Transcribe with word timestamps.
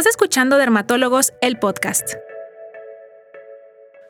Estás 0.00 0.12
escuchando 0.12 0.56
Dermatólogos, 0.56 1.34
el 1.42 1.58
podcast. 1.58 2.14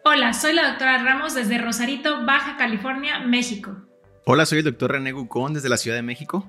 Hola, 0.04 0.32
soy 0.34 0.52
la 0.52 0.68
doctora 0.68 1.02
Ramos 1.02 1.34
desde 1.34 1.58
Rosarito, 1.58 2.24
Baja 2.24 2.56
California, 2.56 3.18
México. 3.18 3.76
Hola, 4.24 4.46
soy 4.46 4.58
el 4.58 4.66
doctor 4.66 4.92
René 4.92 5.10
Gucón 5.10 5.52
desde 5.52 5.68
la 5.68 5.76
Ciudad 5.76 5.96
de 5.96 6.02
México. 6.02 6.48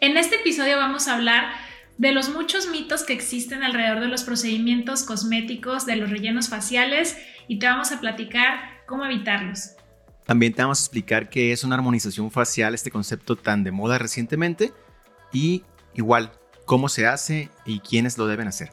En 0.00 0.16
este 0.16 0.36
episodio 0.36 0.78
vamos 0.78 1.08
a 1.08 1.14
hablar 1.14 1.52
de 1.98 2.12
los 2.12 2.30
muchos 2.30 2.68
mitos 2.68 3.02
que 3.02 3.12
existen 3.12 3.62
alrededor 3.62 4.00
de 4.00 4.08
los 4.08 4.24
procedimientos 4.24 5.02
cosméticos, 5.02 5.84
de 5.84 5.96
los 5.96 6.08
rellenos 6.08 6.48
faciales 6.48 7.18
y 7.48 7.58
te 7.58 7.66
vamos 7.66 7.92
a 7.92 8.00
platicar 8.00 8.82
cómo 8.86 9.04
evitarlos. 9.04 9.72
También 10.24 10.54
te 10.54 10.62
vamos 10.62 10.80
a 10.80 10.84
explicar 10.84 11.28
qué 11.28 11.52
es 11.52 11.64
una 11.64 11.74
armonización 11.74 12.30
facial, 12.30 12.72
este 12.72 12.90
concepto 12.90 13.36
tan 13.36 13.62
de 13.62 13.72
moda 13.72 13.98
recientemente 13.98 14.72
y 15.34 15.64
igual 15.92 16.32
cómo 16.64 16.88
se 16.88 17.06
hace 17.06 17.50
y 17.64 17.80
quiénes 17.80 18.18
lo 18.18 18.26
deben 18.26 18.48
hacer. 18.48 18.70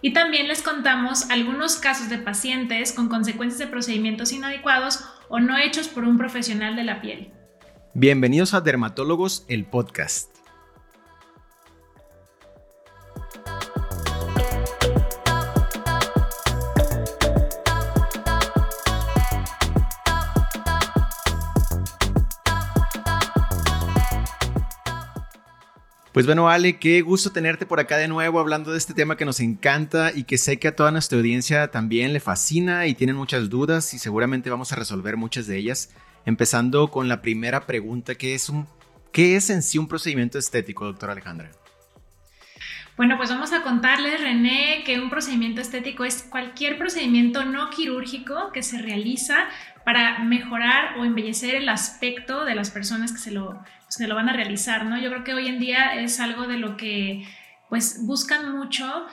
Y 0.00 0.12
también 0.12 0.48
les 0.48 0.62
contamos 0.62 1.30
algunos 1.30 1.76
casos 1.76 2.08
de 2.08 2.18
pacientes 2.18 2.92
con 2.92 3.08
consecuencias 3.08 3.60
de 3.60 3.68
procedimientos 3.68 4.32
inadecuados 4.32 5.04
o 5.28 5.38
no 5.38 5.56
hechos 5.56 5.86
por 5.86 6.04
un 6.04 6.18
profesional 6.18 6.74
de 6.74 6.84
la 6.84 7.00
piel. 7.00 7.32
Bienvenidos 7.94 8.52
a 8.54 8.60
Dermatólogos, 8.60 9.44
el 9.48 9.64
podcast. 9.64 10.31
Pues 26.12 26.26
bueno, 26.26 26.50
Ale, 26.50 26.78
qué 26.78 27.00
gusto 27.00 27.32
tenerte 27.32 27.64
por 27.64 27.80
acá 27.80 27.96
de 27.96 28.06
nuevo 28.06 28.38
hablando 28.38 28.70
de 28.70 28.76
este 28.76 28.92
tema 28.92 29.16
que 29.16 29.24
nos 29.24 29.40
encanta 29.40 30.12
y 30.14 30.24
que 30.24 30.36
sé 30.36 30.58
que 30.58 30.68
a 30.68 30.76
toda 30.76 30.90
nuestra 30.90 31.16
audiencia 31.16 31.70
también 31.70 32.12
le 32.12 32.20
fascina 32.20 32.86
y 32.86 32.94
tienen 32.94 33.16
muchas 33.16 33.48
dudas 33.48 33.94
y 33.94 33.98
seguramente 33.98 34.50
vamos 34.50 34.72
a 34.72 34.76
resolver 34.76 35.16
muchas 35.16 35.46
de 35.46 35.56
ellas. 35.56 35.88
Empezando 36.26 36.90
con 36.90 37.08
la 37.08 37.22
primera 37.22 37.64
pregunta, 37.66 38.14
¿qué 38.14 38.34
es, 38.34 38.50
un, 38.50 38.68
qué 39.10 39.36
es 39.36 39.48
en 39.48 39.62
sí 39.62 39.78
un 39.78 39.88
procedimiento 39.88 40.38
estético, 40.38 40.84
doctora 40.84 41.12
Alejandra? 41.12 41.50
Bueno, 42.98 43.16
pues 43.16 43.30
vamos 43.30 43.54
a 43.54 43.62
contarles, 43.62 44.20
René, 44.20 44.82
que 44.84 45.00
un 45.00 45.08
procedimiento 45.08 45.62
estético 45.62 46.04
es 46.04 46.24
cualquier 46.24 46.76
procedimiento 46.76 47.46
no 47.46 47.70
quirúrgico 47.70 48.52
que 48.52 48.62
se 48.62 48.82
realiza 48.82 49.48
para 49.86 50.18
mejorar 50.18 50.98
o 50.98 51.06
embellecer 51.06 51.54
el 51.54 51.70
aspecto 51.70 52.44
de 52.44 52.54
las 52.54 52.70
personas 52.70 53.12
que 53.12 53.18
se 53.18 53.30
lo, 53.30 53.64
se 53.92 54.06
lo 54.06 54.14
van 54.14 54.30
a 54.30 54.32
realizar, 54.32 54.86
¿no? 54.86 54.98
Yo 54.98 55.10
creo 55.10 55.22
que 55.22 55.34
hoy 55.34 55.48
en 55.48 55.58
día 55.58 55.94
es 55.94 56.18
algo 56.18 56.46
de 56.46 56.56
lo 56.56 56.78
que 56.78 57.26
pues 57.68 58.06
buscan 58.06 58.56
mucho, 58.56 59.06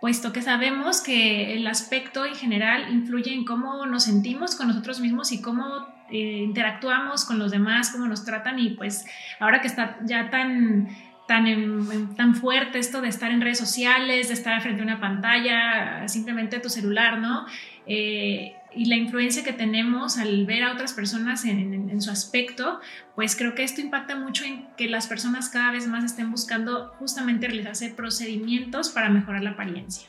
puesto 0.00 0.32
que 0.32 0.42
sabemos 0.42 1.00
que 1.00 1.54
el 1.54 1.64
aspecto 1.68 2.26
en 2.26 2.34
general 2.34 2.92
influye 2.92 3.32
en 3.32 3.44
cómo 3.44 3.86
nos 3.86 4.04
sentimos 4.04 4.56
con 4.56 4.66
nosotros 4.66 4.98
mismos 4.98 5.30
y 5.30 5.40
cómo 5.40 5.86
eh, 6.10 6.42
interactuamos 6.42 7.24
con 7.24 7.38
los 7.38 7.52
demás, 7.52 7.90
cómo 7.90 8.08
nos 8.08 8.24
tratan 8.24 8.58
y 8.58 8.70
pues 8.70 9.06
ahora 9.38 9.60
que 9.60 9.68
está 9.68 9.98
ya 10.04 10.30
tan 10.30 10.88
tan, 11.28 12.14
tan 12.16 12.34
fuerte 12.34 12.78
esto 12.78 13.00
de 13.00 13.08
estar 13.08 13.30
en 13.30 13.40
redes 13.40 13.58
sociales, 13.58 14.28
de 14.28 14.34
estar 14.34 14.60
frente 14.60 14.82
a 14.82 14.84
una 14.84 15.00
pantalla, 15.00 16.06
simplemente 16.08 16.58
tu 16.58 16.68
celular, 16.68 17.18
¿no? 17.18 17.46
Eh, 17.86 18.56
y 18.76 18.86
la 18.86 18.96
influencia 18.96 19.44
que 19.44 19.52
tenemos 19.52 20.18
al 20.18 20.46
ver 20.46 20.64
a 20.64 20.72
otras 20.72 20.92
personas 20.92 21.44
en, 21.44 22.00
su 22.02 22.10
aspecto, 22.10 22.80
pues 23.14 23.36
creo 23.36 23.54
que 23.54 23.62
esto 23.62 23.80
impacta 23.80 24.16
mucho 24.16 24.44
en 24.44 24.66
que 24.76 24.88
las 24.88 25.06
personas 25.06 25.48
cada 25.48 25.70
vez 25.70 25.86
más 25.86 26.04
estén 26.04 26.30
buscando 26.30 26.88
justamente 26.98 27.46
realizarse 27.46 27.90
procedimientos 27.90 28.88
para 28.88 29.08
mejorar 29.08 29.42
la 29.42 29.50
apariencia. 29.50 30.08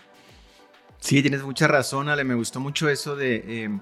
Sí, 1.00 1.22
tienes 1.22 1.44
mucha 1.44 1.68
razón, 1.68 2.10
Ale, 2.10 2.24
me 2.24 2.34
gustó 2.34 2.60
mucho 2.60 2.90
eso 2.90 3.16
de 3.16 3.44
eh, 3.46 3.80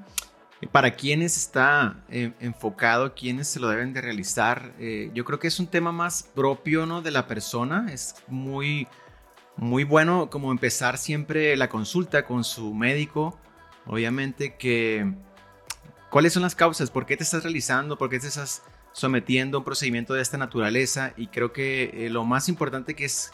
para 0.72 0.96
quiénes 0.96 1.38
está 1.38 2.04
eh, 2.10 2.34
enfocado, 2.40 3.14
quiénes 3.16 3.48
se 3.48 3.60
lo 3.60 3.70
deben 3.70 3.94
de 3.94 4.02
realizar. 4.02 4.74
Eh, 4.80 5.12
yo 5.14 5.24
creo 5.24 5.40
que 5.40 5.48
es 5.48 5.60
un 5.60 5.68
tema 5.68 5.92
más 5.92 6.24
propio 6.24 6.86
¿no? 6.86 7.02
de 7.02 7.12
la 7.12 7.28
persona, 7.28 7.88
es 7.92 8.16
muy, 8.28 8.88
muy 9.56 9.86
bueno 9.86 10.30
como 10.30 10.52
empezar 10.52 10.98
siempre 10.98 11.56
la 11.56 11.70
consulta 11.70 12.26
con 12.26 12.44
su 12.44 12.74
médico 12.74 13.40
Obviamente 13.86 14.56
que... 14.56 15.14
¿Cuáles 16.10 16.34
son 16.34 16.44
las 16.44 16.54
causas? 16.54 16.92
¿Por 16.92 17.06
qué 17.06 17.18
te 17.18 17.24
estás 17.24 17.44
realizando? 17.44 17.98
¿Por 17.98 18.10
qué 18.10 18.20
te 18.20 18.28
estás 18.28 18.62
sometiendo 18.92 19.58
a 19.58 19.60
un 19.62 19.66
procedimiento 19.66 20.14
de 20.14 20.22
esta 20.22 20.38
naturaleza? 20.38 21.14
Y 21.18 21.28
creo 21.28 21.52
que 21.54 22.06
eh, 22.06 22.10
lo 22.10 22.24
más 22.24 22.50
importante 22.50 22.96
que 22.96 23.06
es 23.06 23.32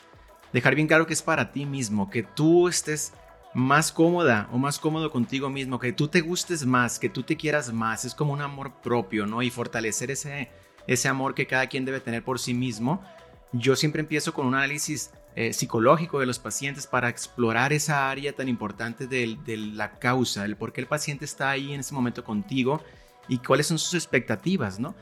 dejar 0.54 0.76
bien 0.76 0.88
claro 0.88 1.06
que 1.06 1.14
es 1.14 1.22
para 1.22 1.52
ti 1.52 1.66
mismo, 1.66 2.10
que 2.10 2.24
tú 2.24 2.68
estés 2.68 3.14
más 3.54 3.92
cómoda 3.92 4.48
o 4.52 4.58
más 4.58 4.80
cómodo 4.80 5.12
contigo 5.12 5.50
mismo, 5.50 5.80
que 5.80 5.92
tú 5.92 6.08
te 6.08 6.22
gustes 6.22 6.66
más, 6.66 7.00
que 7.00 7.10
tú 7.10 7.24
te 7.24 7.36
quieras 7.36 7.74
más, 7.74 8.06
es 8.06 8.14
como 8.14 8.34
un 8.34 8.42
amor 8.42 8.74
propio, 8.82 9.26
¿no? 9.26 9.42
Y 9.42 9.50
fortalecer 9.50 10.12
ese, 10.12 10.50
ese 10.88 11.08
amor 11.08 11.34
que 11.34 11.48
cada 11.48 11.68
quien 11.68 11.86
debe 11.86 12.00
tener 12.00 12.24
por 12.24 12.40
sí 12.40 12.54
mismo. 12.54 13.04
Yo 13.52 13.76
siempre 13.76 14.02
empiezo 14.02 14.34
con 14.34 14.46
un 14.46 14.56
análisis 14.56 15.12
eh, 15.40 15.54
psicológico 15.54 16.20
de 16.20 16.26
los 16.26 16.38
pacientes 16.38 16.86
para 16.86 17.08
explorar 17.08 17.72
esa 17.72 18.10
área 18.10 18.34
tan 18.34 18.50
importante 18.50 19.08
de, 19.08 19.38
la 19.56 19.98
causa, 19.98 20.44
el 20.44 20.58
por 20.58 20.74
qué 20.74 20.82
el 20.82 20.88
paciente 20.88 21.24
está 21.24 21.50
ahí 21.50 21.72
en 21.72 21.80
ese 21.80 21.94
momento 21.94 22.26
contigo 22.26 22.84
y 23.30 23.38
cuáles 23.38 23.68
son 23.68 23.80
sus 23.80 23.94
expectativas, 23.94 24.82
¿no? 24.82 24.96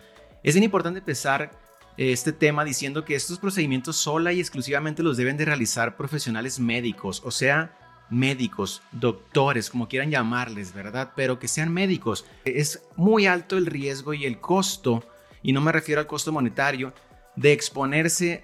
Es 0.43 0.53
bien 0.53 0.65
importante 0.65 0.99
empezar 0.99 1.49
eh, 1.97 2.11
este 2.11 2.33
tema 2.33 2.63
diciendo 2.63 3.03
que 3.03 3.15
estos 3.15 3.39
procedimientos 3.39 3.97
sola 3.97 4.31
y 4.31 4.39
exclusivamente 4.39 5.01
los 5.01 5.17
deben 5.17 5.37
de 5.37 5.45
realizar 5.45 5.97
profesionales 5.97 6.59
médicos, 6.59 7.23
o 7.25 7.31
sea, 7.31 7.75
médicos, 8.11 8.83
doctores, 8.91 9.71
como 9.71 9.87
quieran 9.87 10.11
llamarles, 10.11 10.71
¿verdad? 10.71 11.13
Pero 11.15 11.39
que 11.39 11.47
sean 11.47 11.73
médicos. 11.73 12.27
Es 12.45 12.83
muy 12.95 13.25
alto 13.25 13.57
el 13.57 13.65
riesgo 13.65 14.13
y 14.13 14.27
el 14.27 14.39
costo, 14.39 15.03
y 15.41 15.51
no 15.51 15.61
me 15.61 15.71
refiero 15.71 15.99
al 15.99 16.05
costo 16.05 16.31
monetario, 16.31 16.93
de 17.35 17.53
exponerse 17.53 18.43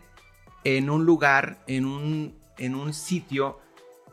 en 0.63 0.89
un 0.89 1.05
lugar, 1.05 1.63
en 1.67 1.85
un, 1.85 2.35
en 2.57 2.75
un 2.75 2.93
sitio 2.93 3.59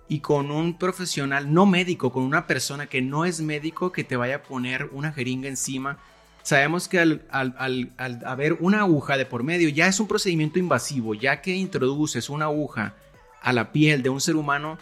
y 0.08 0.20
con 0.20 0.50
un 0.50 0.76
profesional 0.76 1.54
no 1.54 1.66
médico, 1.66 2.10
con 2.12 2.24
una 2.24 2.46
persona 2.48 2.86
que 2.86 3.00
no 3.00 3.24
es 3.24 3.40
médico 3.40 3.92
que 3.92 4.02
te 4.02 4.16
vaya 4.16 4.36
a 4.36 4.42
poner 4.42 4.88
una 4.92 5.12
jeringa 5.12 5.48
encima. 5.48 5.98
Sabemos 6.42 6.88
que 6.88 6.98
al, 6.98 7.92
haber 8.26 8.54
una 8.54 8.80
aguja 8.80 9.16
de 9.16 9.26
por 9.26 9.44
medio 9.44 9.68
ya 9.68 9.86
es 9.86 10.00
un 10.00 10.08
procedimiento 10.08 10.58
invasivo, 10.58 11.14
ya 11.14 11.40
que 11.40 11.54
introduces 11.54 12.28
una 12.28 12.46
aguja 12.46 12.94
a 13.40 13.52
la 13.52 13.70
piel 13.70 14.02
de 14.02 14.08
un 14.08 14.20
ser 14.20 14.34
humano, 14.34 14.78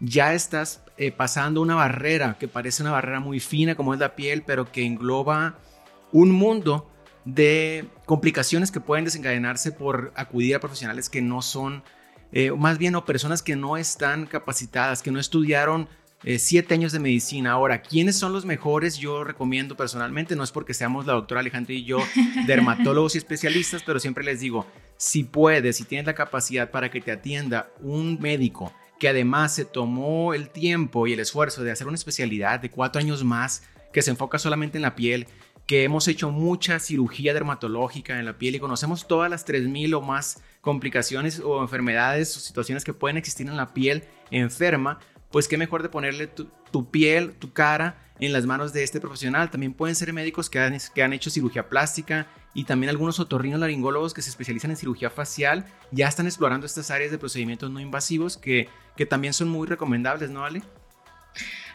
ya 0.00 0.32
estás 0.32 0.82
eh, 0.96 1.12
pasando 1.12 1.60
una 1.60 1.74
barrera 1.74 2.38
que 2.38 2.48
parece 2.48 2.82
una 2.82 2.92
barrera 2.92 3.20
muy 3.20 3.40
fina 3.40 3.74
como 3.74 3.92
es 3.92 4.00
la 4.00 4.16
piel, 4.16 4.42
pero 4.42 4.72
que 4.72 4.86
engloba 4.86 5.58
un 6.12 6.30
mundo 6.30 6.88
de 7.24 7.88
complicaciones 8.06 8.70
que 8.70 8.80
pueden 8.80 9.04
desencadenarse 9.04 9.72
por 9.72 10.12
acudir 10.16 10.54
a 10.54 10.60
profesionales 10.60 11.08
que 11.08 11.22
no 11.22 11.42
son, 11.42 11.82
eh, 12.32 12.50
más 12.52 12.78
bien, 12.78 12.94
o 12.94 13.04
personas 13.04 13.42
que 13.42 13.56
no 13.56 13.76
están 13.76 14.26
capacitadas, 14.26 15.02
que 15.02 15.10
no 15.10 15.20
estudiaron 15.20 15.88
eh, 16.24 16.38
siete 16.38 16.74
años 16.74 16.92
de 16.92 17.00
medicina. 17.00 17.52
Ahora, 17.52 17.82
¿quiénes 17.82 18.16
son 18.16 18.32
los 18.32 18.44
mejores? 18.44 18.98
Yo 18.98 19.24
recomiendo 19.24 19.76
personalmente, 19.76 20.36
no 20.36 20.44
es 20.44 20.52
porque 20.52 20.74
seamos 20.74 21.06
la 21.06 21.14
doctora 21.14 21.40
Alejandra 21.40 21.74
y 21.74 21.84
yo 21.84 21.98
dermatólogos 22.46 23.14
y 23.14 23.18
especialistas, 23.18 23.82
pero 23.84 23.98
siempre 23.98 24.24
les 24.24 24.40
digo, 24.40 24.66
si 24.96 25.24
puedes, 25.24 25.76
si 25.76 25.84
tienes 25.84 26.06
la 26.06 26.14
capacidad 26.14 26.70
para 26.70 26.90
que 26.90 27.00
te 27.00 27.12
atienda 27.12 27.70
un 27.80 28.18
médico 28.20 28.72
que 29.02 29.08
además 29.08 29.52
se 29.52 29.64
tomó 29.64 30.32
el 30.32 30.48
tiempo 30.50 31.08
y 31.08 31.12
el 31.12 31.18
esfuerzo 31.18 31.64
de 31.64 31.72
hacer 31.72 31.88
una 31.88 31.96
especialidad 31.96 32.60
de 32.60 32.70
cuatro 32.70 33.00
años 33.00 33.24
más, 33.24 33.64
que 33.92 34.00
se 34.00 34.12
enfoca 34.12 34.38
solamente 34.38 34.78
en 34.78 34.82
la 34.82 34.94
piel, 34.94 35.26
que 35.66 35.84
hemos 35.84 36.08
hecho 36.08 36.30
mucha 36.30 36.78
cirugía 36.78 37.34
dermatológica 37.34 38.18
en 38.18 38.26
la 38.26 38.38
piel 38.38 38.56
y 38.56 38.60
conocemos 38.60 39.06
todas 39.06 39.30
las 39.30 39.46
3.000 39.46 39.94
o 39.94 40.00
más 40.00 40.42
complicaciones 40.60 41.40
o 41.40 41.60
enfermedades 41.62 42.36
o 42.36 42.40
situaciones 42.40 42.84
que 42.84 42.92
pueden 42.92 43.16
existir 43.16 43.46
en 43.46 43.56
la 43.56 43.72
piel 43.72 44.04
enferma, 44.30 44.98
pues 45.30 45.48
qué 45.48 45.56
mejor 45.56 45.82
de 45.82 45.88
ponerle 45.88 46.26
tu, 46.26 46.90
piel, 46.90 47.32
tu 47.32 47.52
cara 47.52 47.96
en 48.20 48.32
las 48.32 48.44
manos 48.46 48.72
de 48.72 48.82
este 48.82 49.00
profesional. 49.00 49.50
También 49.50 49.72
pueden 49.72 49.96
ser 49.96 50.12
médicos 50.12 50.50
que 50.50 50.58
han, 50.60 51.12
hecho 51.12 51.30
cirugía 51.30 51.68
plástica 51.68 52.26
y 52.54 52.64
también 52.64 52.90
algunos 52.90 53.18
otorrinos 53.18 53.60
laringólogos 53.60 54.14
que 54.14 54.22
se 54.22 54.30
especializan 54.30 54.72
en 54.72 54.76
cirugía 54.76 55.10
facial 55.10 55.64
ya 55.90 56.06
están 56.06 56.26
explorando 56.26 56.66
estas 56.66 56.90
áreas 56.90 57.10
de 57.10 57.18
procedimientos 57.18 57.70
no 57.70 57.80
invasivos 57.80 58.36
que, 58.36 58.68
que 58.96 59.06
también 59.06 59.32
son 59.32 59.48
muy 59.48 59.66
recomendables, 59.66 60.30
¿no, 60.30 60.44
Ale? 60.44 60.62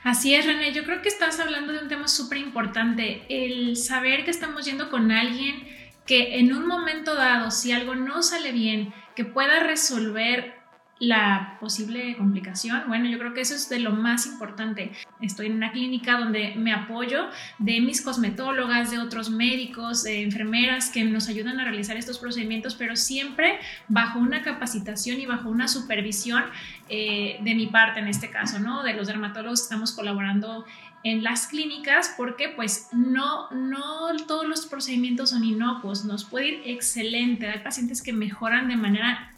Así 0.03 0.35
es, 0.35 0.45
René. 0.45 0.73
Yo 0.73 0.83
creo 0.83 1.01
que 1.01 1.09
estás 1.09 1.39
hablando 1.39 1.73
de 1.73 1.79
un 1.79 1.87
tema 1.87 2.07
súper 2.07 2.37
importante. 2.37 3.25
El 3.29 3.75
saber 3.77 4.23
que 4.23 4.31
estamos 4.31 4.65
yendo 4.65 4.89
con 4.89 5.11
alguien 5.11 5.67
que 6.05 6.39
en 6.39 6.53
un 6.53 6.65
momento 6.65 7.15
dado, 7.15 7.51
si 7.51 7.71
algo 7.73 7.93
no 7.93 8.23
sale 8.23 8.51
bien, 8.51 8.93
que 9.15 9.25
pueda 9.25 9.59
resolver 9.59 10.56
la 10.99 11.57
posible 11.59 12.15
complicación. 12.17 12.83
Bueno, 12.87 13.07
yo 13.07 13.19
creo 13.19 13.33
que 13.33 13.41
eso 13.41 13.53
es 13.53 13.69
de 13.69 13.79
lo 13.79 13.91
más 13.91 14.25
importante. 14.25 14.91
Estoy 15.21 15.47
en 15.47 15.55
una 15.55 15.71
clínica 15.71 16.17
donde 16.17 16.55
me 16.55 16.73
apoyo 16.73 17.27
de 17.59 17.81
mis 17.81 18.01
cosmetólogas, 18.01 18.91
de 18.91 18.99
otros 18.99 19.29
médicos, 19.29 20.03
de 20.03 20.23
enfermeras 20.23 20.89
que 20.89 21.03
nos 21.03 21.29
ayudan 21.29 21.59
a 21.59 21.65
realizar 21.65 21.97
estos 21.97 22.17
procedimientos, 22.17 22.75
pero 22.75 22.95
siempre 22.95 23.59
bajo 23.87 24.19
una 24.19 24.41
capacitación 24.41 25.19
y 25.19 25.25
bajo 25.25 25.49
una 25.49 25.67
supervisión 25.67 26.43
eh, 26.89 27.37
de 27.41 27.55
mi 27.55 27.67
parte 27.67 27.99
en 27.99 28.07
este 28.07 28.29
caso, 28.29 28.59
¿no? 28.59 28.83
De 28.83 28.93
los 28.93 29.07
dermatólogos 29.07 29.61
estamos 29.61 29.91
colaborando 29.91 30.65
en 31.03 31.23
las 31.23 31.47
clínicas 31.47 32.13
porque 32.17 32.49
pues 32.49 32.87
no, 32.91 33.49
no 33.51 34.15
todos 34.27 34.47
los 34.47 34.65
procedimientos 34.65 35.29
son 35.29 35.43
inocuos, 35.43 36.05
nos 36.05 36.25
puede 36.25 36.47
ir 36.47 36.61
excelente, 36.65 37.47
hay 37.47 37.59
pacientes 37.59 38.01
que 38.01 38.13
mejoran 38.13 38.67
de 38.67 38.77
manera 38.77 39.31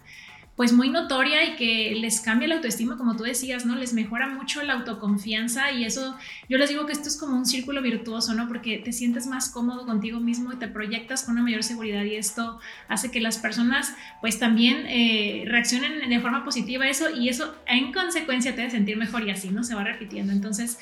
pues 0.60 0.74
muy 0.74 0.90
notoria 0.90 1.46
y 1.46 1.56
que 1.56 1.96
les 1.96 2.20
cambia 2.20 2.50
la 2.50 2.56
autoestima, 2.56 2.98
como 2.98 3.16
tú 3.16 3.24
decías, 3.24 3.66
¿no? 3.66 3.78
Les 3.78 3.94
mejora 3.94 4.28
mucho 4.28 4.62
la 4.62 4.74
autoconfianza 4.74 5.72
y 5.72 5.86
eso, 5.86 6.18
yo 6.50 6.58
les 6.58 6.68
digo 6.68 6.86
que 6.86 6.92
esto 6.92 7.08
es 7.08 7.16
como 7.16 7.38
un 7.38 7.46
círculo 7.46 7.82
virtuoso, 7.82 8.34
¿no? 8.34 8.50
Porque 8.50 8.78
te 8.78 8.92
sientes 8.92 9.26
más 9.26 9.48
cómodo 9.52 9.86
contigo 9.86 10.20
mismo 10.20 10.52
y 10.52 10.58
te 10.58 10.68
proyectas 10.68 11.24
con 11.24 11.36
una 11.36 11.44
mayor 11.44 11.64
seguridad 11.64 12.04
y 12.04 12.16
esto 12.16 12.60
hace 12.90 13.10
que 13.10 13.22
las 13.22 13.38
personas 13.38 13.96
pues 14.20 14.38
también 14.38 14.86
eh, 14.88 15.46
reaccionen 15.48 16.10
de 16.10 16.20
forma 16.20 16.44
positiva 16.44 16.84
a 16.84 16.90
eso 16.90 17.10
y 17.10 17.30
eso 17.30 17.56
en 17.66 17.94
consecuencia 17.94 18.54
te 18.54 18.64
hace 18.64 18.72
sentir 18.72 18.98
mejor 18.98 19.26
y 19.26 19.32
así, 19.32 19.52
¿no? 19.52 19.64
Se 19.64 19.76
va 19.76 19.86
repitiendo. 19.86 20.34
Entonces, 20.34 20.78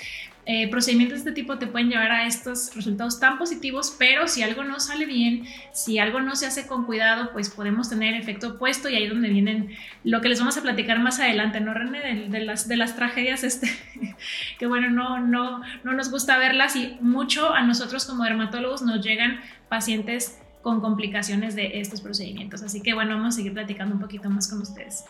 eh, 0.49 0.69
procedimientos 0.69 1.25
de 1.25 1.29
este 1.29 1.41
tipo 1.41 1.57
te 1.57 1.67
pueden 1.67 1.89
llevar 1.89 2.09
a 2.09 2.25
estos 2.25 2.73
resultados 2.73 3.19
tan 3.19 3.37
positivos, 3.37 3.93
pero 3.99 4.29
si 4.29 4.43
algo 4.43 4.63
no 4.63 4.79
sale 4.79 5.05
bien, 5.05 5.43
si 5.73 5.99
algo 5.99 6.21
no 6.21 6.37
se 6.37 6.45
hace 6.45 6.67
con 6.67 6.85
cuidado, 6.85 7.33
pues 7.33 7.49
podemos 7.49 7.89
tener 7.89 8.15
efecto 8.15 8.51
opuesto 8.51 8.87
y 8.87 8.95
ahí 8.95 9.03
es 9.03 9.09
donde 9.09 9.27
vienen 9.27 9.75
lo 10.05 10.21
que 10.21 10.29
les 10.29 10.39
vamos 10.39 10.57
a 10.57 10.61
platicar 10.61 10.99
más 10.99 11.19
adelante, 11.19 11.59
¿no, 11.59 11.73
René? 11.73 12.29
De, 12.29 12.39
las, 12.39 12.69
de 12.69 12.77
las 12.77 12.95
tragedias, 12.95 13.43
este, 13.43 13.69
que 14.57 14.67
bueno, 14.67 14.89
no, 14.89 15.19
no, 15.19 15.61
no 15.83 15.91
nos 15.91 16.09
gusta 16.09 16.37
verlas 16.37 16.77
y 16.77 16.95
mucho 17.01 17.53
a 17.53 17.63
nosotros 17.63 18.05
como 18.05 18.23
dermatólogos 18.23 18.83
nos 18.83 19.05
llegan 19.05 19.41
pacientes 19.67 20.39
con 20.61 20.79
complicaciones 20.79 21.55
de 21.55 21.81
estos 21.81 21.99
procedimientos. 21.99 22.61
Así 22.63 22.81
que 22.81 22.93
bueno, 22.93 23.17
vamos 23.17 23.35
a 23.35 23.37
seguir 23.37 23.53
platicando 23.53 23.95
un 23.95 24.01
poquito 24.01 24.29
más 24.29 24.47
con 24.47 24.61
ustedes. 24.61 25.03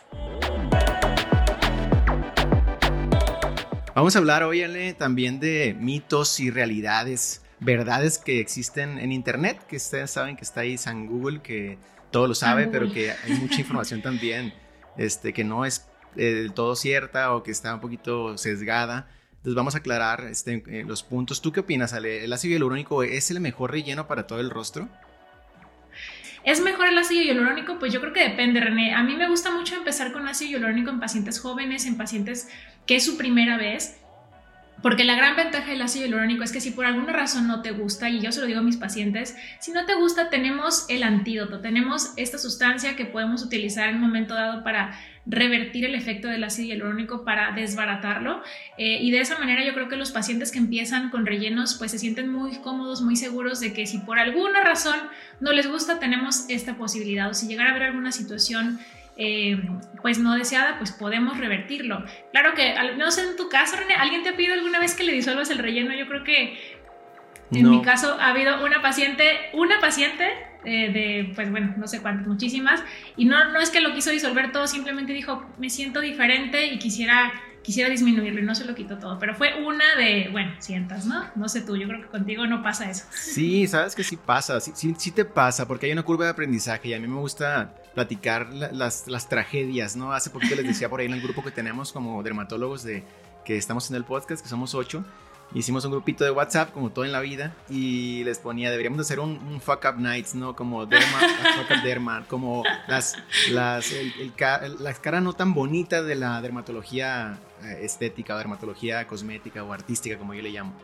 Vamos 3.98 4.14
a 4.14 4.20
hablar 4.20 4.44
hoy, 4.44 4.62
Ale, 4.62 4.94
también 4.94 5.40
de 5.40 5.74
mitos 5.76 6.38
y 6.38 6.52
realidades, 6.52 7.42
verdades 7.58 8.18
que 8.18 8.38
existen 8.38 8.96
en 9.00 9.10
Internet, 9.10 9.58
que 9.66 9.74
ustedes 9.74 10.12
saben 10.12 10.36
que 10.36 10.44
está 10.44 10.60
ahí 10.60 10.78
San 10.78 11.08
Google, 11.08 11.42
que 11.42 11.78
todo 12.12 12.28
lo 12.28 12.36
sabe, 12.36 12.68
pero 12.68 12.92
que 12.92 13.10
hay 13.10 13.32
mucha 13.40 13.58
información 13.58 14.00
también 14.00 14.54
este, 14.96 15.32
que 15.32 15.42
no 15.42 15.64
es 15.64 15.88
eh, 16.14 16.26
del 16.26 16.52
todo 16.52 16.76
cierta 16.76 17.34
o 17.34 17.42
que 17.42 17.50
está 17.50 17.74
un 17.74 17.80
poquito 17.80 18.38
sesgada. 18.38 19.08
Entonces 19.38 19.56
vamos 19.56 19.74
a 19.74 19.78
aclarar 19.78 20.26
este, 20.30 20.62
eh, 20.68 20.84
los 20.86 21.02
puntos. 21.02 21.42
¿Tú 21.42 21.50
qué 21.50 21.58
opinas, 21.58 21.92
Ale? 21.92 22.24
¿El 22.24 22.32
ácido 22.32 22.52
hialurónico 22.52 23.02
es 23.02 23.32
el 23.32 23.40
mejor 23.40 23.72
relleno 23.72 24.06
para 24.06 24.28
todo 24.28 24.38
el 24.38 24.50
rostro? 24.50 24.88
¿Es 26.48 26.62
mejor 26.62 26.88
el 26.88 26.96
ácido 26.96 27.20
hialurónico? 27.20 27.78
Pues 27.78 27.92
yo 27.92 28.00
creo 28.00 28.14
que 28.14 28.26
depende, 28.26 28.58
René. 28.58 28.94
A 28.94 29.02
mí 29.02 29.16
me 29.16 29.28
gusta 29.28 29.50
mucho 29.50 29.76
empezar 29.76 30.12
con 30.12 30.26
ácido 30.26 30.52
hialurónico 30.52 30.88
en 30.88 30.98
pacientes 30.98 31.40
jóvenes, 31.40 31.84
en 31.84 31.98
pacientes 31.98 32.48
que 32.86 32.96
es 32.96 33.04
su 33.04 33.18
primera 33.18 33.58
vez. 33.58 33.98
Porque 34.80 35.04
la 35.04 35.14
gran 35.14 35.36
ventaja 35.36 35.70
del 35.70 35.82
ácido 35.82 36.06
hialurónico 36.06 36.44
es 36.44 36.50
que 36.50 36.62
si 36.62 36.70
por 36.70 36.86
alguna 36.86 37.12
razón 37.12 37.48
no 37.48 37.60
te 37.60 37.72
gusta, 37.72 38.08
y 38.08 38.20
yo 38.20 38.32
se 38.32 38.40
lo 38.40 38.46
digo 38.46 38.60
a 38.60 38.62
mis 38.62 38.78
pacientes, 38.78 39.36
si 39.60 39.72
no 39.72 39.84
te 39.84 39.94
gusta 39.94 40.30
tenemos 40.30 40.86
el 40.88 41.02
antídoto, 41.02 41.60
tenemos 41.60 42.14
esta 42.16 42.38
sustancia 42.38 42.96
que 42.96 43.04
podemos 43.04 43.42
utilizar 43.42 43.90
en 43.90 43.96
un 43.96 44.00
momento 44.00 44.32
dado 44.32 44.64
para 44.64 44.98
revertir 45.28 45.84
el 45.84 45.94
efecto 45.94 46.26
del 46.28 46.42
ácido 46.42 46.68
hialurónico 46.68 47.22
para 47.22 47.52
desbaratarlo 47.52 48.42
eh, 48.78 48.98
y 49.00 49.10
de 49.10 49.20
esa 49.20 49.38
manera 49.38 49.62
yo 49.64 49.74
creo 49.74 49.88
que 49.88 49.96
los 49.96 50.10
pacientes 50.10 50.50
que 50.50 50.58
empiezan 50.58 51.10
con 51.10 51.26
rellenos 51.26 51.74
pues 51.74 51.90
se 51.90 51.98
sienten 51.98 52.32
muy 52.32 52.56
cómodos, 52.56 53.02
muy 53.02 53.14
seguros 53.14 53.60
de 53.60 53.74
que 53.74 53.86
si 53.86 53.98
por 53.98 54.18
alguna 54.18 54.64
razón 54.64 54.98
no 55.40 55.52
les 55.52 55.68
gusta 55.68 55.98
tenemos 55.98 56.48
esta 56.48 56.76
posibilidad 56.76 57.28
o 57.28 57.34
si 57.34 57.46
llegara 57.46 57.68
a 57.68 57.72
haber 57.72 57.84
alguna 57.84 58.10
situación 58.10 58.80
eh, 59.20 59.60
pues 60.00 60.18
no 60.20 60.36
deseada, 60.36 60.78
pues 60.78 60.92
podemos 60.92 61.38
revertirlo. 61.38 62.04
Claro 62.30 62.54
que, 62.54 62.72
no 62.96 63.10
sé, 63.10 63.22
en 63.22 63.36
tu 63.36 63.48
caso, 63.48 63.76
René, 63.76 63.94
¿alguien 63.94 64.22
te 64.22 64.28
ha 64.28 64.36
pedido 64.36 64.54
alguna 64.54 64.78
vez 64.78 64.94
que 64.94 65.02
le 65.02 65.12
disuelvas 65.12 65.50
el 65.50 65.58
relleno? 65.58 65.92
Yo 65.92 66.06
creo 66.06 66.22
que 66.22 66.78
en 67.50 67.68
mi 67.68 67.82
caso 67.82 68.16
ha 68.20 68.28
habido 68.28 68.64
una 68.64 68.80
paciente, 68.80 69.24
una 69.54 69.80
paciente 69.80 70.47
eh, 70.64 70.92
de, 70.92 71.32
pues 71.34 71.50
bueno, 71.50 71.74
no 71.76 71.86
sé 71.86 72.00
cuántas, 72.00 72.26
muchísimas, 72.26 72.82
y 73.16 73.24
no, 73.24 73.52
no 73.52 73.60
es 73.60 73.70
que 73.70 73.80
lo 73.80 73.94
quiso 73.94 74.10
disolver 74.10 74.52
todo, 74.52 74.66
simplemente 74.66 75.12
dijo, 75.12 75.44
me 75.58 75.70
siento 75.70 76.00
diferente 76.00 76.66
y 76.66 76.78
quisiera, 76.78 77.32
quisiera 77.62 77.88
disminuirlo 77.88 78.40
y 78.40 78.42
no 78.42 78.54
se 78.54 78.64
lo 78.64 78.74
quitó 78.74 78.98
todo, 78.98 79.18
pero 79.18 79.34
fue 79.34 79.62
una 79.64 79.96
de, 79.96 80.28
bueno, 80.32 80.52
sientas, 80.58 81.06
¿no? 81.06 81.24
No 81.36 81.48
sé 81.48 81.60
tú, 81.60 81.76
yo 81.76 81.86
creo 81.86 82.02
que 82.02 82.08
contigo 82.08 82.46
no 82.46 82.62
pasa 82.62 82.90
eso. 82.90 83.04
Sí, 83.10 83.66
sabes 83.66 83.94
que 83.94 84.02
sí 84.02 84.16
pasa, 84.16 84.60
sí, 84.60 84.72
sí, 84.74 84.94
sí 84.98 85.10
te 85.12 85.24
pasa, 85.24 85.68
porque 85.68 85.86
hay 85.86 85.92
una 85.92 86.02
curva 86.02 86.24
de 86.24 86.32
aprendizaje 86.32 86.88
y 86.88 86.94
a 86.94 87.00
mí 87.00 87.06
me 87.06 87.20
gusta 87.20 87.74
platicar 87.94 88.52
las, 88.52 89.06
las 89.06 89.28
tragedias, 89.28 89.96
¿no? 89.96 90.12
Hace 90.12 90.30
poquito 90.30 90.54
les 90.56 90.66
decía 90.66 90.88
por 90.88 91.00
ahí 91.00 91.06
en 91.06 91.14
el 91.14 91.22
grupo 91.22 91.42
que 91.42 91.50
tenemos 91.50 91.92
como 91.92 92.22
dermatólogos 92.22 92.82
de 92.82 93.04
que 93.44 93.56
estamos 93.56 93.88
en 93.90 93.96
el 93.96 94.04
podcast, 94.04 94.42
que 94.42 94.48
somos 94.48 94.74
ocho, 94.74 95.04
hicimos 95.54 95.84
un 95.84 95.92
grupito 95.92 96.24
de 96.24 96.30
WhatsApp, 96.30 96.72
como 96.72 96.90
todo 96.90 97.04
en 97.04 97.12
la 97.12 97.20
vida, 97.20 97.54
y 97.68 98.22
les 98.24 98.38
ponía, 98.38 98.70
deberíamos 98.70 99.00
hacer 99.00 99.20
un, 99.20 99.60
fuck 99.60 99.84
up 99.84 100.00
nights, 100.00 100.34
¿no? 100.34 100.54
Como 100.54 100.86
derma, 100.86 101.20
fuck 101.56 101.76
up 101.76 101.82
derma, 101.82 102.26
como 102.28 102.64
las, 102.86 103.16
las, 103.50 103.92
el, 103.92 104.32
las 104.78 104.98
caras 105.00 105.22
no 105.22 105.32
tan 105.32 105.54
bonitas 105.54 106.04
de 106.04 106.14
la 106.14 106.40
dermatología 106.40 107.38
eh, 107.62 107.80
estética, 107.82 108.34
o 108.34 108.38
dermatología 108.38 109.06
cosmética 109.06 109.64
o 109.64 109.72
artística, 109.72 110.18
como 110.18 110.34
yo 110.34 110.42
le 110.42 110.50
llamo. 110.50 110.74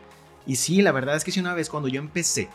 Y 0.45 0.57
sí, 0.57 0.81
la 0.81 0.91
verdad 0.91 1.15
es 1.15 1.23
que 1.23 1.31
si 1.31 1.39
una 1.39 1.53
vez 1.53 1.69
cuando 1.69 1.89
yo 1.89 1.99
empecé, 1.99 2.49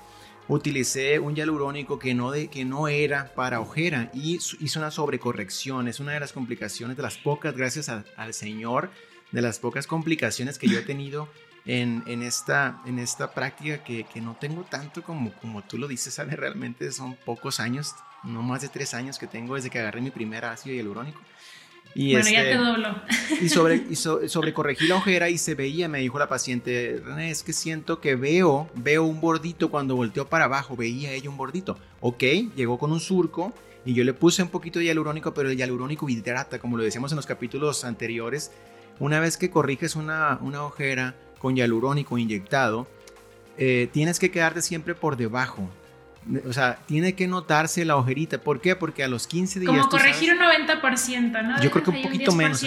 utilicé 0.49 1.19
un 1.19 1.35
hialurónico 1.35 1.99
que 1.99 2.15
no, 2.15 2.31
de, 2.31 2.49
que 2.49 2.65
no 2.65 2.89
era 2.89 3.33
para 3.35 3.61
ojera 3.61 4.11
y 4.15 4.37
hice 4.37 4.79
una 4.79 4.91
sobrecorrección. 4.91 5.89
Es 5.89 6.01
una 6.01 6.13
de 6.13 6.21
las 6.21 6.33
complicaciones, 6.33 6.97
de 6.97 7.03
las 7.03 7.19
pocas, 7.19 7.57
gracias 7.57 7.89
al 7.89 8.35
Señor, 8.35 8.91
de 9.33 9.43
las 9.43 9.59
pocas 9.59 9.87
complicaciones 9.87 10.59
que 10.59 10.69
yo 10.69 10.79
he 10.79 10.83
tenido 10.83 11.29
en, 11.67 12.03
en, 12.07 12.23
esta, 12.23 12.81
en 12.87 12.99
esta 12.99 13.33
práctica 13.33 13.83
que, 13.85 14.05
que, 14.05 14.21
no 14.21 14.37
tengo 14.41 14.63
tanto 14.63 15.03
como, 15.03 15.33
como 15.35 15.63
tú 15.63 15.79
lo 15.79 15.89
dices, 15.89 16.15
¿sabes? 16.15 16.37
Realmente 16.37 16.91
son 16.93 17.17
pocos 17.17 17.61
años, 17.61 17.95
no 18.25 18.43
más 18.43 18.63
de 18.63 18.69
tres 18.69 18.95
años 18.95 19.19
que 19.19 19.27
tengo 19.27 19.55
desde 19.55 19.71
que 19.71 19.79
agarré 19.79 20.01
mi 20.01 20.11
primer 20.11 20.45
ácido 20.45 20.75
hialurónico. 20.75 21.21
Y 21.95 22.13
bueno, 22.13 22.31
ya 22.31 22.43
este, 22.43 22.53
te 22.53 22.59
doblo. 22.59 22.95
Y, 23.41 23.49
sobre, 23.49 23.77
y 23.91 23.97
sobre 23.97 24.55
corregí 24.55 24.87
la 24.87 24.97
ojera 24.97 25.29
y 25.29 25.39
se 25.39 25.55
veía, 25.55 25.89
me 25.89 25.99
dijo 25.99 26.19
la 26.19 26.29
paciente, 26.29 27.03
René, 27.05 27.31
es 27.31 27.43
que 27.43 27.53
siento 27.53 28.01
que 28.01 28.15
veo, 28.15 28.71
veo 28.77 29.05
un 29.05 29.21
bordito 29.21 29.71
cuando 29.71 29.97
volteó 29.97 30.29
para 30.29 30.45
abajo, 30.45 30.77
veía 30.77 31.13
ella 31.13 31.31
un 31.31 31.37
bordito. 31.37 31.79
Ok, 32.01 32.23
llegó 32.55 32.79
con 32.79 32.93
un 32.93 33.01
surco 33.01 33.53
y 33.85 33.95
yo 33.95 34.05
le 34.05 34.15
puse 34.15 34.43
un 34.43 34.51
poquito 34.51 34.79
de 34.79 34.87
hialurónico, 34.87 35.35
pero 35.35 35.51
el 35.51 35.57
hialurónico 35.57 36.09
hidrata, 36.09 36.59
como 36.59 36.77
lo 36.77 36.85
decíamos 36.85 37.13
en 37.13 37.17
los 37.17 37.27
capítulos 37.27 37.85
anteriores. 37.85 38.53
Una 38.99 39.19
vez 39.19 39.37
que 39.37 39.51
corriges 39.51 39.97
una, 39.97 40.39
una 40.43 40.63
ojera, 40.63 41.17
con 41.41 41.57
hialurónico 41.57 42.19
inyectado, 42.19 42.87
eh, 43.57 43.89
tienes 43.93 44.21
que 44.21 44.31
quedarte 44.31 44.63
siempre 44.63 44.95
por 44.95 45.17
debajo. 45.17 45.69
O 46.47 46.53
sea, 46.53 46.79
tiene 46.87 47.15
que 47.15 47.27
notarse 47.27 47.85
la 47.85 47.97
ojerita. 47.97 48.41
¿Por 48.43 48.61
qué? 48.61 48.77
Porque 48.77 49.03
a 49.03 49.09
los 49.09 49.27
15 49.27 49.61
días. 49.61 49.73
Como 49.73 49.89
corregir 49.89 50.33
un 50.33 50.39
90%, 50.39 51.43
¿no? 51.43 51.61
Yo 51.63 51.71
creo 51.71 51.83
que 51.83 51.91
un 51.91 52.03
poquito 52.03 52.33
menos. 52.33 52.65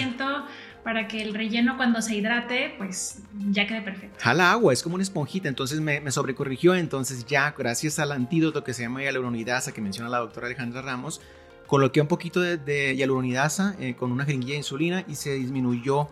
Para 0.82 1.08
que 1.08 1.22
el 1.22 1.32
relleno 1.32 1.78
cuando 1.78 2.02
se 2.02 2.14
hidrate, 2.14 2.74
pues 2.76 3.20
ya 3.48 3.66
quede 3.66 3.80
perfecto. 3.80 4.18
Jala 4.20 4.52
agua, 4.52 4.70
es 4.70 4.82
como 4.82 4.96
una 4.96 5.02
esponjita. 5.02 5.48
Entonces 5.48 5.80
me, 5.80 6.00
me 6.00 6.10
sobrecorrigió. 6.10 6.74
Entonces 6.74 7.24
ya, 7.24 7.54
gracias 7.56 7.98
al 7.98 8.12
antídoto 8.12 8.64
que 8.64 8.74
se 8.74 8.82
llama 8.82 9.02
hialuronidasa, 9.02 9.72
que 9.72 9.80
menciona 9.80 10.10
la 10.10 10.18
doctora 10.18 10.46
Alejandra 10.46 10.82
Ramos, 10.82 11.22
coloqué 11.66 12.02
un 12.02 12.08
poquito 12.08 12.40
de, 12.42 12.58
de 12.58 12.94
hialuronidasa 12.96 13.76
eh, 13.80 13.94
con 13.94 14.12
una 14.12 14.26
jeringuilla 14.26 14.52
de 14.52 14.58
insulina 14.58 15.04
y 15.08 15.14
se 15.14 15.32
disminuyó 15.32 16.08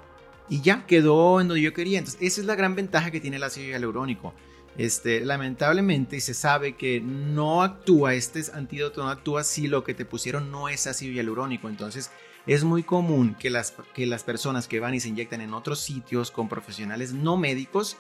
y 0.49 0.61
ya 0.61 0.87
quedó 0.87 1.41
en 1.41 1.49
donde 1.49 1.63
yo 1.63 1.73
quería. 1.73 1.99
Entonces, 1.99 2.21
esa 2.23 2.41
es 2.41 2.47
la 2.47 2.55
gran 2.55 2.75
ventaja 2.75 3.11
que 3.11 3.21
tiene 3.21 3.37
el 3.37 3.43
ácido 3.43 3.69
hialurónico. 3.69 4.35
Este, 4.77 5.21
lamentablemente 5.21 6.21
se 6.21 6.33
sabe 6.33 6.77
que 6.77 7.01
no 7.01 7.63
actúa, 7.63 8.15
este 8.15 8.43
antídoto 8.55 9.03
no 9.03 9.11
actúa 9.11 9.45
si 9.45 9.69
lo 9.69 9.85
que 9.85 9.93
te 9.93 10.05
pusieron 10.05 10.51
no 10.51 10.69
es 10.69 10.87
ácido 10.87 11.13
hialurónico. 11.13 11.69
Entonces, 11.69 12.11
es 12.47 12.65
muy 12.65 12.83
común 12.83 13.37
que 13.39 13.51
las, 13.51 13.75
que 13.95 14.07
las 14.07 14.25
personas 14.25 14.69
que 14.69 14.81
van 14.81 14.95
y 14.95 15.01
se 15.01 15.09
inyectan 15.09 15.41
en 15.41 15.55
otros 15.55 15.81
sitios 15.81 16.31
con 16.31 16.49
profesionales 16.49 17.13
no 17.13 17.37
médicos 17.37 17.97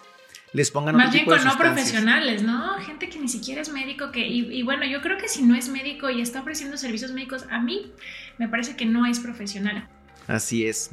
les 0.52 0.70
pongan 0.70 0.96
Más 0.96 1.12
bien 1.12 1.25
con 1.25 1.42
no 1.42 1.56
profesionales, 1.56 2.42
¿no? 2.42 2.78
Gente 2.80 3.08
que 3.08 3.18
ni 3.18 3.28
siquiera 3.28 3.62
es 3.62 3.72
médico, 3.72 4.11
que, 4.11 4.26
y, 4.26 4.52
y, 4.52 4.62
bueno, 4.62 4.84
yo 4.84 5.00
creo 5.00 5.16
que 5.16 5.28
si 5.28 5.42
no 5.42 5.54
es 5.54 5.70
médico 5.70 6.11
y 6.11 6.20
está 6.20 6.40
ofreciendo 6.40 6.76
servicios 6.76 7.12
médicos, 7.12 7.46
a 7.50 7.61
mí 7.61 7.92
me 8.38 8.49
parece 8.49 8.76
que 8.76 8.84
no 8.84 9.06
es 9.06 9.20
profesional. 9.20 9.88
Así 10.26 10.66
es. 10.66 10.90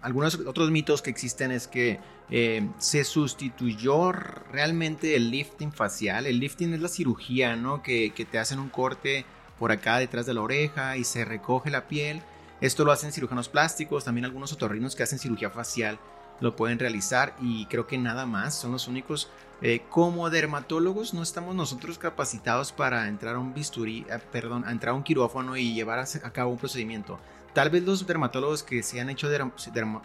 algunos 0.00 0.34
otros 0.34 0.70
mitos 0.70 1.02
que 1.02 1.10
existen 1.10 1.50
es 1.50 1.68
que 1.68 2.00
eh, 2.30 2.66
se 2.78 3.04
sustituyó 3.04 4.12
realmente 4.12 5.16
el 5.16 5.30
lifting 5.30 5.72
facial. 5.72 6.26
El 6.26 6.40
lifting 6.40 6.74
es 6.74 6.80
la 6.80 6.88
cirugía, 6.88 7.56
¿no? 7.56 7.82
Que, 7.82 8.12
te 8.30 8.38
hacen 8.38 8.58
un 8.58 8.68
corte 8.68 9.24
por 9.58 9.70
acá 9.70 9.98
detrás 9.98 10.26
de 10.26 10.34
la 10.34 10.40
oreja 10.40 10.96
y 10.96 11.04
se 11.04 11.24
recoge 11.24 11.70
la 11.70 11.88
piel. 11.88 12.22
Esto 12.60 12.84
lo 12.84 12.92
hacen 12.92 13.12
cirujanos 13.12 13.48
plásticos, 13.48 14.04
también 14.04 14.24
algunos 14.24 14.52
otorrinos 14.52 14.94
que 14.96 15.02
hacen 15.02 15.18
cirugía 15.18 15.50
facial 15.50 15.98
lo 16.40 16.56
pueden 16.56 16.78
realizar 16.78 17.34
y 17.40 17.66
creo 17.66 17.86
que 17.86 17.98
nada 17.98 18.26
más 18.26 18.54
son 18.54 18.72
los 18.72 18.88
únicos. 18.88 19.30
Eh, 19.62 19.82
como 19.88 20.28
dermatólogos 20.28 21.14
no 21.14 21.22
estamos 21.22 21.54
nosotros 21.54 21.96
capacitados 21.96 22.72
para 22.72 23.06
entrar 23.06 23.36
a 23.36 23.38
un 23.38 23.54
bisturí, 23.54 24.04
eh, 24.10 24.18
perdón, 24.32 24.64
a 24.66 24.72
entrar 24.72 24.92
a 24.92 24.96
un 24.96 25.04
quirófano 25.04 25.56
y 25.56 25.72
llevar 25.72 26.00
a, 26.00 26.30
cabo 26.32 26.50
un 26.50 26.58
procedimiento. 26.58 27.20
Tal 27.54 27.70
vez 27.70 27.82
los 27.84 28.06
dermatólogos 28.06 28.62
que 28.62 28.82
se 28.82 29.00
han 29.00 29.10
hecho 29.10 29.28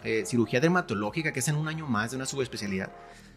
eh, 0.04 0.24
cirugía 0.26 0.60
dermatológica, 0.60 1.32
que 1.32 1.40
es 1.40 1.48
en 1.48 1.56
un 1.56 1.68
año 1.68 1.86
más 1.86 2.10
de 2.10 2.16
una 2.16 2.26
subespecialidad, 2.26 2.92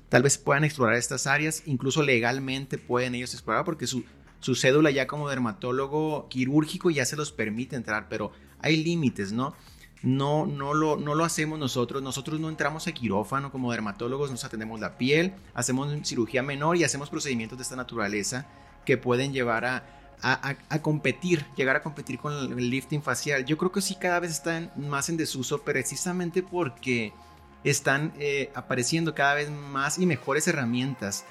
tal 0.10 0.24
vez 0.24 0.38
puedan 0.38 0.64
explorar 0.64 0.96
estas 0.96 1.28
áreas, 1.28 1.64
incluso 1.66 2.04
legalmente 2.04 2.78
pueden 2.78 3.16
ellos 3.16 3.34
explorar 3.34 3.64
porque 3.64 3.88
su, 3.88 4.04
su 4.42 4.56
cédula 4.56 4.92
ya 4.92 5.08
como 5.08 5.30
dermatólogo 5.30 6.28
quirúrgico 6.30 6.90
ya 6.90 7.06
se 7.06 7.16
los 7.16 7.32
permite 7.32 7.78
entrar, 7.78 8.08
pero 8.10 8.32
hay 8.60 8.84
límites, 8.84 9.32
¿no? 9.32 9.56
no, 10.04 10.48
no, 10.48 10.74
lo, 10.74 10.98
no 10.98 11.16
lo 11.16 11.24
hacemos 11.24 11.60
nosotros. 11.60 12.02
Nosotros 12.02 12.40
no 12.40 12.50
entramos 12.50 12.88
a 12.88 12.92
quirófano 12.92 13.52
como 13.52 13.72
dermatólogos, 13.72 14.32
nos 14.32 14.44
atendemos 14.44 14.80
la 14.80 14.98
piel, 14.98 15.34
hacemos 15.54 15.96
cirugía 16.08 16.42
menor 16.42 16.78
y 16.78 16.84
hacemos 16.84 17.10
procedimientos 17.10 17.58
de 17.58 17.64
esta 17.64 17.76
naturaleza 17.76 18.48
que 18.86 18.98
pueden 18.98 19.32
llevar 19.32 19.66
a, 19.66 20.01
a, 20.22 20.82
competir, 20.82 21.46
llegar 21.56 21.76
a 21.76 21.82
competir 21.82 22.20
con 22.20 22.34
el 22.34 22.70
lifting 22.70 23.02
facial. 23.02 23.46
Yo 23.46 23.58
creo 23.58 23.72
que 23.72 23.82
sí 23.82 23.96
cada 23.96 24.20
vez 24.20 24.32
están 24.32 24.72
más 24.76 25.10
en 25.10 25.18
desuso 25.18 25.62
precisamente 25.64 26.44
porque 26.44 27.14
están 27.64 28.14
eh, 28.20 28.52
apareciendo 28.56 29.16
cada 29.16 29.36
vez 29.36 29.50
más 29.50 29.98
y 29.98 30.06
mejores 30.06 30.48
herramientas. 30.48 31.26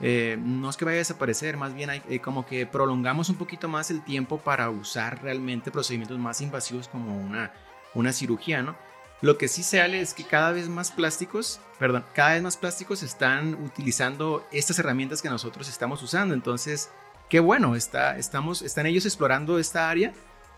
Eh, 0.00 0.38
no 0.40 0.70
es 0.70 0.76
que 0.76 0.84
vaya 0.84 0.96
a 0.96 0.98
desaparecer, 0.98 1.56
más 1.56 1.74
bien 1.74 1.90
hay, 1.90 2.02
eh, 2.08 2.20
como 2.20 2.46
que 2.46 2.66
prolongamos 2.66 3.28
un 3.30 3.36
poquito 3.36 3.68
más 3.68 3.90
el 3.90 4.04
tiempo 4.04 4.38
para 4.38 4.70
usar 4.70 5.20
realmente 5.22 5.72
procedimientos 5.72 6.18
más 6.18 6.40
invasivos 6.40 6.86
como 6.86 7.18
una 7.18 7.52
una 7.94 8.12
cirugía, 8.12 8.62
¿no? 8.62 8.76
Lo 9.20 9.36
que 9.36 9.48
sí 9.48 9.62
se 9.64 9.78
sale 9.78 10.00
es 10.00 10.14
que 10.14 10.22
cada 10.24 10.52
vez 10.52 10.68
más 10.68 10.92
plásticos, 10.92 11.60
perdón, 11.78 12.04
cada 12.14 12.34
vez 12.34 12.42
más 12.42 12.56
plásticos 12.56 13.02
están 13.02 13.54
utilizando 13.54 14.46
estas 14.52 14.78
herramientas 14.78 15.22
que 15.22 15.28
nosotros 15.28 15.68
estamos 15.68 16.00
usando. 16.02 16.34
Entonces, 16.34 16.90
qué 17.28 17.40
bueno, 17.40 17.76
está, 17.76 18.16
estamos, 18.16 18.62
están 18.62 18.86
ellos 18.86 19.04
explorando 19.04 19.58
esta 19.58 19.88
área. 19.88 20.12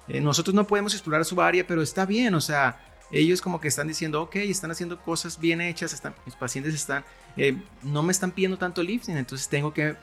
Eh, 0.09 0.21
nosotros 0.21 0.55
no 0.55 0.67
podemos 0.67 0.95
explorar 0.95 1.25
su 1.25 1.41
área, 1.41 1.67
pero 1.67 1.83
está 1.83 2.07
bien, 2.07 2.35
o 2.35 2.41
sea, 2.41 2.81
ellos 3.13 3.41
como 3.41 3.61
que 3.61 3.69
están 3.69 3.89
diciendo, 3.89 4.23
ok, 4.23 4.37
están 4.37 4.71
haciendo 4.71 5.01
cosas 5.01 5.39
bien 5.39 5.61
hechas, 5.61 5.93
están, 5.93 6.15
mis 6.25 6.35
pacientes 6.35 6.75
están, 6.75 7.05
eh, 7.37 7.57
no 7.83 8.03
me 8.03 8.13
están 8.13 8.31
pidiendo 8.33 8.57
tanto 8.57 8.83
lifting, 8.83 9.17
entonces 9.17 9.49
tengo 9.49 9.73
que 9.73 9.97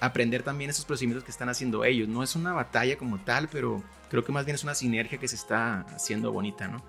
aprender 0.00 0.42
también 0.42 0.70
esos 0.70 0.84
procedimientos 0.84 1.24
que 1.24 1.30
están 1.30 1.48
haciendo 1.48 1.84
ellos. 1.84 2.08
No 2.08 2.22
es 2.22 2.34
una 2.34 2.52
batalla 2.52 2.96
como 2.96 3.18
tal, 3.18 3.48
pero 3.48 3.82
creo 4.10 4.24
que 4.24 4.32
más 4.32 4.44
bien 4.44 4.56
es 4.56 4.64
una 4.64 4.74
sinergia 4.74 5.18
que 5.18 5.28
se 5.28 5.36
está 5.36 5.82
haciendo 5.94 6.32
bonita, 6.32 6.66
¿no? 6.68 6.82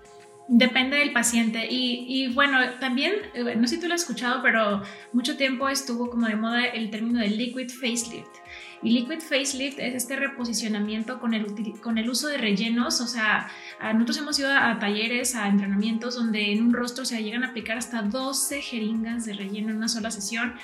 Depende 0.46 0.98
del 0.98 1.12
paciente 1.12 1.66
y, 1.70 2.04
y, 2.06 2.34
bueno, 2.34 2.58
también, 2.78 3.14
eh, 3.34 3.56
no 3.56 3.66
sé 3.66 3.76
si 3.76 3.80
tú 3.80 3.88
lo 3.88 3.94
has 3.94 4.02
escuchado, 4.02 4.42
pero 4.42 4.82
mucho 5.12 5.36
tiempo 5.36 5.68
estuvo 5.68 6.10
como 6.10 6.26
de 6.26 6.36
moda 6.36 6.66
el 6.66 6.90
término 6.90 7.20
de 7.20 7.28
liquid 7.28 7.70
facelift. 7.70 8.43
Y 8.82 8.90
liquid 8.90 9.20
facelift 9.20 9.78
es 9.78 9.94
este 9.94 10.16
reposicionamiento 10.16 11.20
con 11.20 11.34
el, 11.34 11.46
con 11.80 11.98
el 11.98 12.08
uso 12.08 12.28
de 12.28 12.38
rellenos, 12.38 13.00
o 13.00 13.06
sea, 13.06 13.50
nosotros 13.94 14.18
hemos 14.18 14.38
ido 14.38 14.50
a, 14.52 14.78
talleres, 14.78 15.34
a 15.34 15.48
entrenamientos 15.48 16.14
donde 16.16 16.52
en 16.52 16.62
un 16.62 16.72
rostro 16.72 17.04
se 17.04 17.22
llegan 17.22 17.44
a 17.44 17.48
aplicar 17.48 17.78
hasta 17.78 18.02
12 18.02 18.62
jeringas 18.62 19.24
de 19.24 19.34
relleno 19.34 19.70
en 19.70 19.76
una 19.76 19.88
sola 19.88 20.10
sesión 20.10 20.54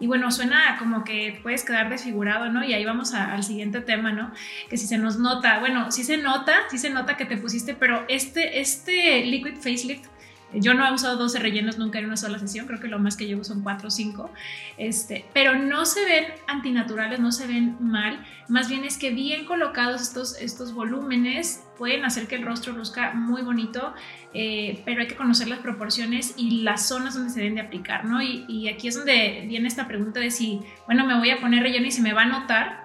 y 0.00 0.06
bueno, 0.06 0.30
suena 0.32 0.76
como 0.78 1.04
que 1.04 1.38
puedes 1.42 1.62
quedar 1.62 1.90
desfigurado, 1.90 2.50
¿no? 2.50 2.64
Y 2.64 2.72
ahí 2.72 2.86
vamos 2.86 3.12
al 3.12 3.42
siguiente 3.44 3.82
tema, 3.82 4.12
¿no? 4.12 4.32
Que 4.70 4.78
si 4.78 4.86
se 4.86 4.96
nos 4.96 5.18
nota, 5.18 5.58
bueno, 5.58 5.92
sí 5.92 6.04
se 6.04 6.16
nota, 6.16 6.54
sí 6.70 6.78
se 6.78 6.88
nota 6.88 7.18
que 7.18 7.26
te 7.26 7.36
pusiste, 7.36 7.74
pero 7.74 8.06
este, 8.08 8.60
este 8.60 9.24
liquid 9.26 9.56
facelift 9.56 10.06
yo 10.54 10.74
no 10.74 10.86
he 10.86 10.92
usado 10.92 11.16
12 11.16 11.38
rellenos 11.38 11.78
nunca 11.78 11.98
en 11.98 12.06
una 12.06 12.16
sola 12.16 12.38
sesión, 12.38 12.66
creo 12.66 12.80
que 12.80 12.88
lo 12.88 12.98
más 12.98 13.16
que 13.16 13.26
llevo 13.26 13.44
son 13.44 13.62
4 13.62 13.88
o 13.88 13.90
5, 13.90 14.30
este, 14.78 15.24
pero 15.32 15.58
no 15.58 15.84
se 15.84 16.04
ven 16.04 16.24
antinaturales, 16.46 17.20
no 17.20 17.32
se 17.32 17.46
ven 17.46 17.76
mal, 17.80 18.24
más 18.48 18.68
bien 18.68 18.84
es 18.84 18.98
que 18.98 19.10
bien 19.10 19.44
colocados 19.44 20.02
estos, 20.02 20.36
estos 20.40 20.74
volúmenes 20.74 21.62
pueden 21.78 22.04
hacer 22.04 22.26
que 22.26 22.34
el 22.34 22.42
rostro 22.42 22.72
luzca 22.72 23.12
muy 23.12 23.42
bonito, 23.42 23.94
eh, 24.34 24.82
pero 24.84 25.00
hay 25.00 25.06
que 25.06 25.16
conocer 25.16 25.48
las 25.48 25.60
proporciones 25.60 26.34
y 26.36 26.62
las 26.62 26.86
zonas 26.86 27.14
donde 27.14 27.30
se 27.30 27.40
deben 27.40 27.54
de 27.54 27.62
aplicar, 27.62 28.04
¿no? 28.04 28.22
Y, 28.22 28.44
y 28.48 28.68
aquí 28.68 28.88
es 28.88 28.94
donde 28.96 29.44
viene 29.48 29.66
esta 29.66 29.88
pregunta 29.88 30.20
de 30.20 30.30
si, 30.30 30.60
bueno, 30.86 31.06
me 31.06 31.18
voy 31.18 31.30
a 31.30 31.40
poner 31.40 31.62
relleno 31.62 31.86
y 31.86 31.90
se 31.90 32.02
me 32.02 32.12
va 32.12 32.22
a 32.22 32.26
notar, 32.26 32.79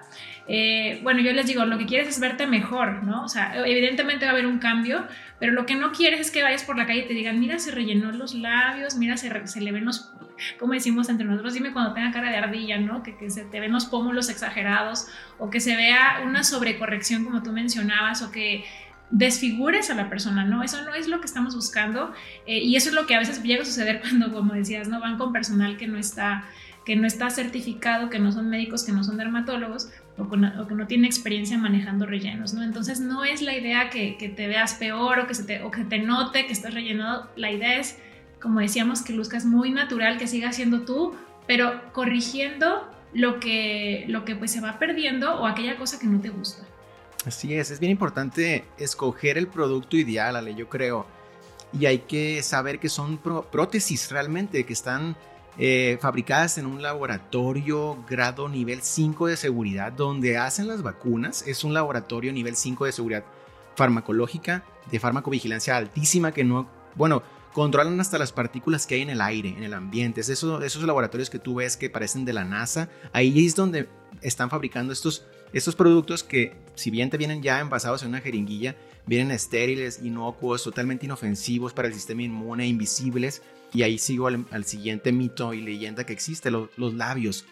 eh, 0.48 1.00
bueno, 1.02 1.20
yo 1.20 1.32
les 1.32 1.46
digo, 1.46 1.64
lo 1.64 1.76
que 1.76 1.86
quieres 1.86 2.08
es 2.08 2.20
verte 2.20 2.46
mejor, 2.46 3.02
¿no? 3.02 3.24
O 3.24 3.28
sea, 3.28 3.54
evidentemente 3.66 4.26
va 4.26 4.30
a 4.30 4.34
haber 4.34 4.46
un 4.46 4.58
cambio, 4.58 5.04
pero 5.40 5.52
lo 5.52 5.66
que 5.66 5.74
no 5.74 5.90
quieres 5.92 6.20
es 6.20 6.30
que 6.30 6.42
vayas 6.42 6.62
por 6.62 6.76
la 6.76 6.86
calle 6.86 7.00
y 7.00 7.08
te 7.08 7.14
digan, 7.14 7.40
mira, 7.40 7.58
se 7.58 7.72
rellenó 7.72 8.12
los 8.12 8.34
labios, 8.34 8.96
mira, 8.96 9.16
se, 9.16 9.60
le 9.60 9.72
ven 9.72 9.84
los, 9.84 10.12
como 10.58 10.74
decimos 10.74 11.08
entre 11.08 11.26
nosotros, 11.26 11.54
dime 11.54 11.72
cuando 11.72 11.94
tenga 11.94 12.12
cara 12.12 12.30
de 12.30 12.36
ardilla, 12.36 12.78
¿no? 12.78 13.02
Que, 13.02 13.16
se 13.28 13.44
te 13.44 13.58
ven 13.58 13.72
los 13.72 13.86
pómulos 13.86 14.28
exagerados 14.28 15.08
o 15.38 15.50
que 15.50 15.58
se 15.58 15.74
vea 15.74 16.22
una 16.24 16.44
sobrecorrección 16.44 17.24
como 17.24 17.42
tú 17.42 17.52
mencionabas 17.52 18.22
o 18.22 18.30
que 18.30 18.64
desfigures 19.10 19.90
a 19.90 19.94
la 19.94 20.08
persona, 20.08 20.44
¿no? 20.44 20.62
Eso 20.62 20.84
no 20.84 20.94
es 20.94 21.08
lo 21.08 21.18
que 21.18 21.26
estamos 21.26 21.56
buscando 21.56 22.12
eh, 22.46 22.58
y 22.58 22.76
eso 22.76 22.90
es 22.90 22.94
lo 22.94 23.06
que 23.06 23.16
a 23.16 23.18
veces 23.18 23.42
llega 23.42 23.62
a 23.62 23.66
suceder 23.66 24.00
cuando, 24.00 24.32
como 24.32 24.54
decías, 24.54 24.86
¿no? 24.86 25.00
Van 25.00 25.18
con 25.18 25.32
personal 25.32 25.76
que 25.76 25.88
no 25.88 25.98
está 25.98 26.44
que 26.84 26.94
no 26.94 27.04
está 27.08 27.30
certificado, 27.30 28.10
que 28.10 28.20
no 28.20 28.30
son 28.30 28.48
médicos, 28.48 28.84
que 28.84 28.92
no 28.92 29.02
son 29.02 29.16
dermatólogos 29.16 29.90
o, 30.18 30.28
que 30.28 30.74
no 30.74 30.86
tiene 30.86 31.06
experiencia 31.06 31.58
manejando 31.58 32.06
rellenos, 32.06 32.54
¿no? 32.54 32.62
Entonces 32.62 33.00
no 33.00 33.24
es 33.24 33.42
la 33.42 33.56
idea 33.56 33.90
que, 33.90 34.16
te 34.34 34.46
veas 34.46 34.74
peor 34.74 35.20
o 35.20 35.26
que, 35.26 35.34
se 35.34 35.44
te, 35.44 35.98
note 35.98 36.46
que 36.46 36.52
estás 36.52 36.72
rellenado, 36.72 37.28
la 37.36 37.50
idea 37.50 37.78
es, 37.78 37.98
como 38.40 38.60
decíamos, 38.60 39.02
que 39.02 39.12
luzcas 39.12 39.44
muy 39.44 39.70
natural, 39.70 40.18
que 40.18 40.26
sigas 40.26 40.56
siendo 40.56 40.82
tú, 40.82 41.14
pero 41.46 41.92
corrigiendo 41.92 42.90
lo 43.12 43.40
que, 43.40 44.04
lo 44.08 44.24
que 44.24 44.36
pues 44.36 44.50
se 44.50 44.60
va 44.60 44.78
perdiendo 44.78 45.38
o 45.40 45.46
aquella 45.46 45.76
cosa 45.76 45.98
que 45.98 46.06
no 46.06 46.20
te 46.20 46.30
gusta. 46.30 46.66
Así 47.26 47.54
es, 47.54 47.70
es 47.70 47.80
bien 47.80 47.92
importante 47.92 48.64
escoger 48.78 49.36
el 49.36 49.48
producto 49.48 49.96
ideal, 49.96 50.36
Ale, 50.36 50.54
yo 50.54 50.68
creo. 50.68 51.06
Y 51.78 51.86
hay 51.86 51.98
que 52.00 52.42
saber 52.42 52.78
que 52.78 52.88
son 52.88 53.18
prótesis 53.18 54.10
realmente, 54.10 54.64
que 54.64 54.72
están 54.72 55.16
eh, 55.58 55.96
fabricadas 56.00 56.58
en 56.58 56.66
un 56.66 56.82
laboratorio 56.82 58.04
grado 58.08 58.48
nivel 58.48 58.82
5 58.82 59.26
de 59.26 59.36
seguridad, 59.36 59.90
donde 59.92 60.36
hacen 60.36 60.68
las 60.68 60.82
vacunas. 60.82 61.44
Es 61.46 61.64
un 61.64 61.72
laboratorio 61.72 62.32
nivel 62.32 62.56
5 62.56 62.84
de 62.84 62.92
seguridad 62.92 63.24
farmacológica, 63.74 64.64
de 64.90 65.00
farmacovigilancia 65.00 65.76
altísima, 65.76 66.32
que 66.32 66.44
no, 66.44 66.68
bueno, 66.94 67.22
controlan 67.54 67.98
hasta 68.00 68.18
las 68.18 68.32
partículas 68.32 68.86
que 68.86 68.96
hay 68.96 69.00
en 69.00 69.08
el 69.08 69.22
aire, 69.22 69.48
en 69.48 69.62
el 69.62 69.72
ambiente. 69.72 70.20
Es 70.20 70.28
eso, 70.28 70.60
esos 70.60 70.82
laboratorios 70.82 71.30
que 71.30 71.38
tú 71.38 71.54
ves 71.54 71.78
que 71.78 71.88
parecen 71.88 72.26
de 72.26 72.34
la 72.34 72.44
NASA. 72.44 72.90
Ahí 73.14 73.46
es 73.46 73.56
donde 73.56 73.88
están 74.20 74.50
fabricando 74.50 74.92
estos, 74.92 75.24
estos 75.54 75.74
productos 75.74 76.22
que, 76.22 76.54
si 76.74 76.90
bien 76.90 77.08
te 77.08 77.16
vienen 77.16 77.42
ya 77.42 77.60
envasados 77.60 78.02
en 78.02 78.10
una 78.10 78.20
jeringuilla, 78.20 78.76
vienen 79.06 79.30
estériles, 79.30 80.00
inocuos, 80.02 80.64
totalmente 80.64 81.06
inofensivos 81.06 81.72
para 81.72 81.88
el 81.88 81.94
sistema 81.94 82.22
inmune, 82.22 82.66
invisibles 82.66 83.42
y 83.72 83.82
ahí 83.82 83.98
sigo 83.98 84.28
al, 84.28 84.64
siguiente 84.64 85.12
mito 85.12 85.54
y 85.54 85.60
leyenda 85.60 86.04
que 86.04 86.12
existe, 86.12 86.50
los 86.50 86.94
labios. 86.94 87.46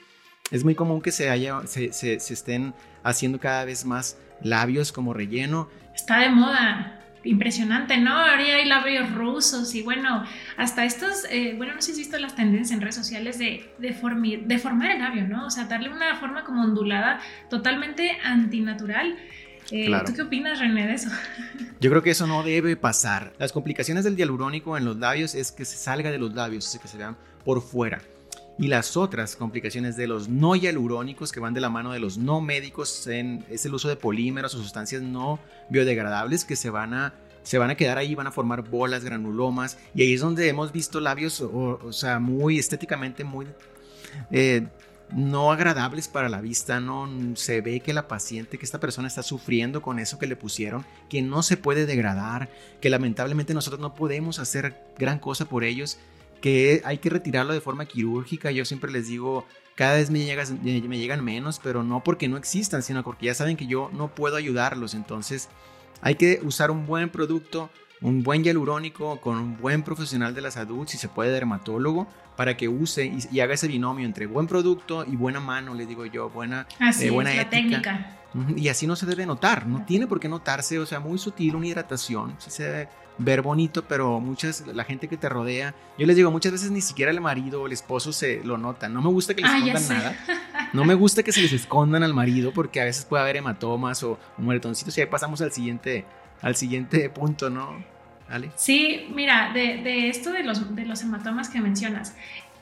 Es 0.51 0.63
muy 0.63 0.75
común 0.75 1.01
que 1.01 1.11
se, 1.11 1.31
haya, 1.31 1.67
se, 1.67 1.93
se, 1.93 2.15
estén 2.17 2.75
haciendo 3.03 3.41
cada 3.41 3.65
vez 3.65 3.85
más 3.85 4.19
labios 4.43 4.93
como 4.93 5.15
relleno. 5.15 5.69
Está 5.95 6.21
de 6.21 6.29
moda 6.29 7.01
impresionante, 7.25 7.97
¿no? 7.97 8.13
Ahora 8.13 8.37
hay 8.37 8.67
labios 8.67 9.11
rusos 9.15 9.75
y 9.75 9.83
bueno, 9.83 10.25
hasta 10.59 10.85
estos, 10.85 11.25
eh, 11.31 11.55
bueno, 11.57 11.75
no 11.75 11.81
sé 11.81 11.87
si 11.87 11.93
has 11.93 11.99
visto 11.99 12.19
las 12.19 12.37
tendencias 12.37 12.73
en 12.73 12.83
redes 12.83 12.95
sociales 12.95 13.39
de, 13.39 13.73
de, 13.79 13.89
de, 14.45 14.59
formar 14.59 14.91
el 14.91 14.99
labio, 14.99 15.27
¿no? 15.27 15.47
O 15.47 15.51
sea, 15.51 15.65
darle 15.65 15.89
una 15.89 16.17
forma 16.17 16.45
como 16.45 16.63
ondulada, 16.63 17.21
totalmente 17.49 18.19
antinatural. 18.23 19.17
Eh, 19.71 19.91
¿Tú 20.07 20.15
qué 20.15 20.23
opinas, 20.23 20.59
René, 20.59 20.87
de 20.87 20.95
eso? 20.95 21.11
Yo 21.81 21.91
creo 21.91 22.03
que 22.03 22.11
eso 22.11 22.27
no 22.27 22.43
debe 22.43 22.77
pasar. 22.77 23.33
Las 23.39 23.53
complicaciones 23.53 24.05
del 24.05 24.17
hialurónico 24.17 24.77
en 24.77 24.85
los 24.85 24.97
labios 24.97 25.35
es 25.35 25.53
que 25.53 25.65
se 25.65 25.77
salga 25.77 26.11
de 26.11 26.19
los 26.19 26.35
labios, 26.35 26.75
es 26.75 26.81
que 26.81 26.89
se 26.89 26.99
vean 26.99 27.17
por 27.45 27.63
fuera. 27.63 28.01
Y 28.59 28.69
las 28.69 28.97
otras 28.97 29.35
complicaciones 29.35 29.97
de 29.97 30.07
los 30.07 30.29
no 30.29 30.55
hialurónicos 30.55 31.33
que 31.33 31.41
van 31.41 31.55
de 31.55 31.61
la 31.61 31.71
mano 31.71 31.93
de 31.93 31.99
los 31.99 32.19
no 32.19 32.41
médicos 32.41 33.07
en, 33.09 33.45
es 33.51 33.67
el 33.67 33.75
uso 33.75 33.89
de 33.89 33.97
polímeros 33.97 34.55
o 34.55 34.59
sustancias 34.59 35.03
no 35.03 35.41
biodegradables 35.71 36.45
que 36.45 36.55
se 36.55 36.71
van 36.71 36.95
a 36.95 37.15
se 37.43 37.59
van 37.59 37.71
a 37.71 37.75
quedar 37.75 37.99
ahí, 37.99 38.15
van 38.15 38.27
a 38.27 38.33
formar 38.33 38.63
bolas, 38.63 39.05
granulomas, 39.05 39.77
y 39.95 40.03
ahí 40.03 40.15
es 40.15 40.23
donde 40.23 40.49
hemos 40.49 40.73
visto 40.73 40.99
labios, 40.99 41.43
o, 41.43 41.93
sea, 41.93 42.19
muy 42.19 42.59
estéticamente, 42.59 43.23
muy 43.23 43.47
eh, 44.31 44.67
no 45.13 45.53
agradables 45.53 46.09
para 46.09 46.29
la 46.29 46.41
vista, 46.41 46.81
no 46.81 47.09
se 47.37 47.61
ve 47.61 47.81
que 47.81 47.93
la 47.93 48.09
paciente, 48.09 48.59
que 48.59 48.65
esta 48.65 48.81
persona 48.81 49.09
está 49.09 49.23
sufriendo 49.23 49.83
con 49.83 49.99
eso 49.99 50.19
que 50.19 50.27
le 50.27 50.37
pusieron, 50.37 50.85
que 51.09 51.23
no 51.23 51.43
se 51.43 51.57
puede 51.57 51.87
degradar, 51.87 52.51
que 52.81 52.91
lamentablemente 52.91 53.55
nosotros 53.55 53.81
no 53.81 53.95
podemos 53.95 54.39
hacer 54.39 54.75
gran 54.99 55.19
cosa 55.19 55.45
por 55.45 55.65
ellos, 55.65 55.99
que 56.41 56.83
hay 56.85 56.99
que 56.99 57.11
retirarlo 57.11 57.53
de 57.53 57.61
forma 57.61 57.87
quirúrgica. 57.87 58.51
Yo 58.51 58.65
siempre 58.65 58.93
les 58.93 59.09
digo, 59.09 59.47
cada 59.77 59.95
vez 59.95 60.11
me, 60.11 60.27
me 60.65 60.99
llegan 60.99 61.25
menos, 61.25 61.61
pero 61.63 61.83
no 61.83 62.03
porque 62.05 62.29
no 62.29 62.37
existan, 62.37 62.83
sino 62.83 63.03
porque 63.03 63.27
ya 63.27 63.35
saben 63.35 63.57
que 63.57 63.67
yo 63.67 63.91
no 63.93 64.15
puedo 64.15 64.37
ayudarlos. 64.37 64.95
Entonces 64.95 65.49
hay 66.01 66.17
que 66.17 66.41
usar 66.43 66.71
un 66.71 66.87
buen 66.87 67.09
producto 67.09 67.71
un 68.01 68.23
buen 68.23 68.45
hialurónico 68.45 69.21
con 69.21 69.39
un 69.39 69.57
buen 69.57 69.83
profesional 69.83 70.35
de 70.35 70.41
la 70.41 70.51
salud, 70.51 70.87
si 70.87 70.99
se 70.99 71.09
puede 71.09 71.31
dermatólogo, 71.31 72.07
para 72.37 72.57
que 72.57 72.69
use 72.69 73.13
y, 73.31 73.41
haga 73.41 73.55
ese 73.55 73.69
binomio 73.69 74.05
entre 74.05 74.27
buen 74.27 74.47
producto 74.47 75.05
y 75.05 75.17
buena 75.17 75.41
mano, 75.41 75.75
le 75.75 75.87
digo 75.87 76.05
yo, 76.07 76.31
buena, 76.31 76.67
así 76.81 77.07
eh, 77.07 77.11
buena 77.11 77.31
es, 77.31 77.37
la 77.37 77.51
técnica. 77.51 78.19
Y 78.57 78.69
así 78.69 78.89
no 78.89 78.97
se 78.97 79.07
debe 79.07 79.27
notar, 79.27 79.67
no 79.67 79.85
tiene 79.85 80.09
por 80.09 80.19
qué 80.19 80.29
notarse, 80.29 80.79
o 80.81 80.87
sea, 80.87 80.99
muy 80.99 81.19
sutil 81.19 81.55
una 81.55 81.69
hidratación, 81.69 82.35
sí 82.39 82.51
se 82.51 82.65
debe 82.65 82.89
ver 83.19 83.43
bonito, 83.43 83.85
pero 83.85 84.19
muchas, 84.21 84.67
la 84.67 84.83
gente 84.85 85.07
que 85.09 85.17
te 85.17 85.29
rodea, 85.29 85.75
yo 85.97 86.07
les 86.07 86.17
digo, 86.17 86.31
muchas 86.31 86.53
veces 86.53 86.71
ni 86.71 86.81
siquiera 86.81 87.13
el 87.13 87.21
marido 87.21 87.63
o 87.63 87.67
el 87.67 87.73
esposo 87.73 88.13
se 88.13 88.43
lo 88.43 88.59
nota, 88.59 88.89
no 88.89 89.03
me 89.03 89.09
gusta 89.09 89.35
que 89.35 89.43
les 89.43 89.51
ah, 89.51 89.59
escondan 89.59 89.89
nada, 89.89 90.17
no 90.73 90.85
me 90.85 90.95
gusta 90.95 91.23
que 91.23 91.31
se 91.31 91.41
les 91.41 91.53
escondan 91.53 92.03
al 92.03 92.13
marido 92.13 92.53
porque 92.53 92.81
a 92.81 92.85
veces 92.85 93.05
puede 93.05 93.23
haber 93.23 93.37
hematomas 93.37 94.03
o 94.03 94.19
moretoncitos 94.37 94.99
y 94.99 95.03
ahí 95.03 95.07
pasamos 95.07 95.41
al 95.43 95.53
siguiente, 95.53 96.05
al 96.45 96.55
siguiente 96.57 97.11
punto, 97.11 97.51
¿no? 97.51 97.83
¿Ale? 98.29 98.51
Sí, 98.57 99.09
mira, 99.15 99.53
de, 99.53 99.83
de 99.83 100.09
esto 100.09 100.33
de 100.33 100.45
los, 100.45 100.75
de 100.75 100.87
los 100.87 101.03
hematomas 101.03 101.49
que 101.49 101.61
mencionas, 101.61 102.15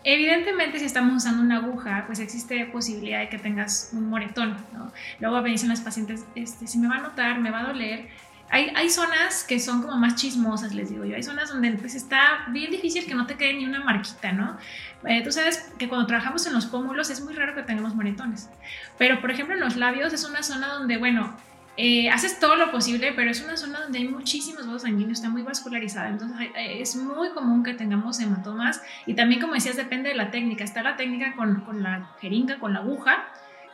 Evidentemente, 0.05 0.81
si 0.81 0.85
estamos 0.85 1.15
usando 1.15 1.43
una 1.43 1.59
aguja, 1.59 2.05
pues 2.07 2.19
existe 2.19 2.67
posibilidad 2.67 3.21
de 3.21 3.29
que 3.29 3.39
tengas 3.39 3.91
un 3.93 4.09
moretón, 4.09 4.57
¿no? 4.73 4.93
Luego 5.21 5.41
me 5.43 5.51
dicen 5.51 5.69
las 5.69 5.81
pacientes, 5.81 6.25
este, 6.35 6.67
si 6.67 6.79
me 6.79 6.89
va 6.89 6.97
a 6.97 7.01
notar, 7.01 7.39
me 7.39 7.51
va 7.51 7.61
a 7.61 7.65
doler. 7.65 8.09
Hay, 8.51 8.71
hay, 8.75 8.91
zonas 8.91 9.45
que 9.45 9.61
son 9.61 9.81
como 9.81 9.97
más 9.97 10.17
chismosas, 10.17 10.75
les 10.75 10.91
digo 10.91 11.05
yo. 11.05 11.15
Hay 11.15 11.23
zonas 11.23 11.51
donde 11.51 11.71
pues 11.73 11.95
está 11.95 12.47
bien 12.49 12.71
difícil 12.71 13.07
que 13.07 13.15
no 13.15 13.27
te 13.27 13.37
quede 13.37 13.55
ni 13.55 13.65
una 13.65 13.83
marquita, 13.83 14.33
¿no? 14.33 14.59
Eh, 15.05 15.23
tú 15.23 15.31
sabes 15.31 15.73
que 15.79 15.89
cuando 15.89 16.07
trabajamos 16.07 16.45
en 16.47 16.53
los 16.53 16.67
pómulos 16.67 17.09
es 17.09 17.23
muy 17.23 17.35
raro 17.35 17.55
que 17.55 17.62
tengamos 17.62 17.95
moretones. 17.95 18.51
Pero, 18.99 19.21
por 19.21 19.31
ejemplo, 19.31 19.55
en 19.55 19.61
los 19.61 19.77
labios 19.77 20.12
es 20.12 20.25
una 20.25 20.43
zona 20.43 20.69
donde, 20.69 20.99
bueno, 20.99 21.35
eh, 21.76 22.11
haces 22.11 22.38
todo 22.38 22.57
lo 22.57 22.71
posible, 22.71 23.12
pero 23.14 23.31
es 23.31 23.43
una 23.43 23.57
zona 23.57 23.81
donde 23.81 23.99
hay 23.99 24.09
muchísimos 24.09 24.67
vasos 24.67 24.83
sanguíneos, 24.83 25.19
está 25.19 25.31
muy 25.31 25.43
vascularizada, 25.43 26.09
entonces 26.09 26.50
es 26.55 26.97
muy 26.97 27.31
común 27.31 27.62
que 27.62 27.75
tengamos 27.75 28.21
hematomas 28.21 28.83
y 29.07 29.14
también 29.14 29.41
como 29.41 29.55
decías 29.55 29.76
depende 29.76 30.11
de 30.11 30.14
la 30.14 30.31
técnica, 30.31 30.64
está 30.64 30.83
la 30.83 30.97
técnica 30.97 31.35
con, 31.35 31.62
con 31.62 31.83
la 31.83 32.11
jeringa, 32.21 32.59
con 32.59 32.75
la 32.75 32.81
aguja, 32.81 33.26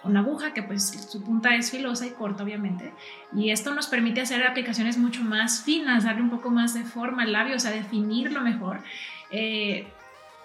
con 0.03 0.15
la 0.15 0.21
aguja 0.21 0.55
que 0.55 0.63
pues 0.63 1.09
su 1.11 1.25
punta 1.25 1.57
es 1.57 1.73
filosa 1.73 2.07
y 2.07 2.11
corta 2.11 2.45
obviamente 2.45 2.93
y 3.35 3.51
esto 3.51 3.75
nos 3.75 3.89
permite 3.89 4.21
hacer 4.21 4.47
aplicaciones 4.47 4.97
mucho 4.97 5.23
más 5.23 5.63
finas, 5.63 6.05
darle 6.05 6.23
un 6.23 6.31
poco 6.31 6.51
más 6.51 6.75
de 6.75 6.85
forma 6.85 7.25
al 7.25 7.33
labio, 7.33 7.57
o 7.57 7.61
sea 7.61 7.73
definirlo 7.73 8.41
mejor. 8.41 8.81
Eh, 9.31 9.89